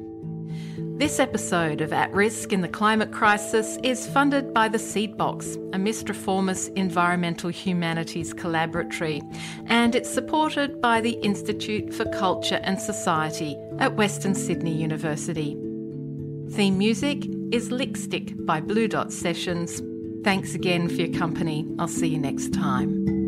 This 0.97 1.17
episode 1.17 1.79
of 1.79 1.93
At 1.93 2.13
Risk 2.13 2.51
in 2.51 2.59
the 2.59 2.67
Climate 2.67 3.13
Crisis 3.13 3.77
is 3.83 4.05
funded 4.07 4.53
by 4.53 4.67
the 4.67 4.77
Seed 4.77 5.17
Box, 5.17 5.55
a 5.71 5.77
Mistra 5.77 6.13
Formas 6.13 6.67
environmental 6.75 7.49
humanities 7.49 8.33
collaboratory, 8.33 9.21
and 9.67 9.95
it's 9.95 10.09
supported 10.09 10.81
by 10.81 10.99
the 10.99 11.13
Institute 11.21 11.93
for 11.93 12.03
Culture 12.11 12.59
and 12.63 12.81
Society 12.81 13.55
at 13.79 13.95
Western 13.95 14.35
Sydney 14.35 14.73
University. 14.73 15.55
Theme 16.51 16.77
music 16.77 17.25
is 17.53 17.69
Lickstick 17.69 18.45
by 18.45 18.59
Blue 18.59 18.89
Dot 18.89 19.13
Sessions. 19.13 19.81
Thanks 20.25 20.53
again 20.53 20.89
for 20.89 20.95
your 20.95 21.17
company. 21.17 21.65
I'll 21.79 21.87
see 21.87 22.07
you 22.07 22.19
next 22.19 22.53
time. 22.53 23.18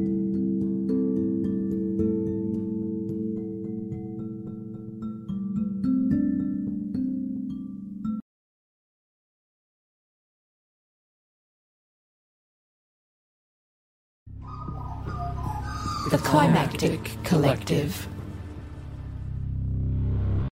Climactic 16.31 17.21
Collective. 17.25 18.07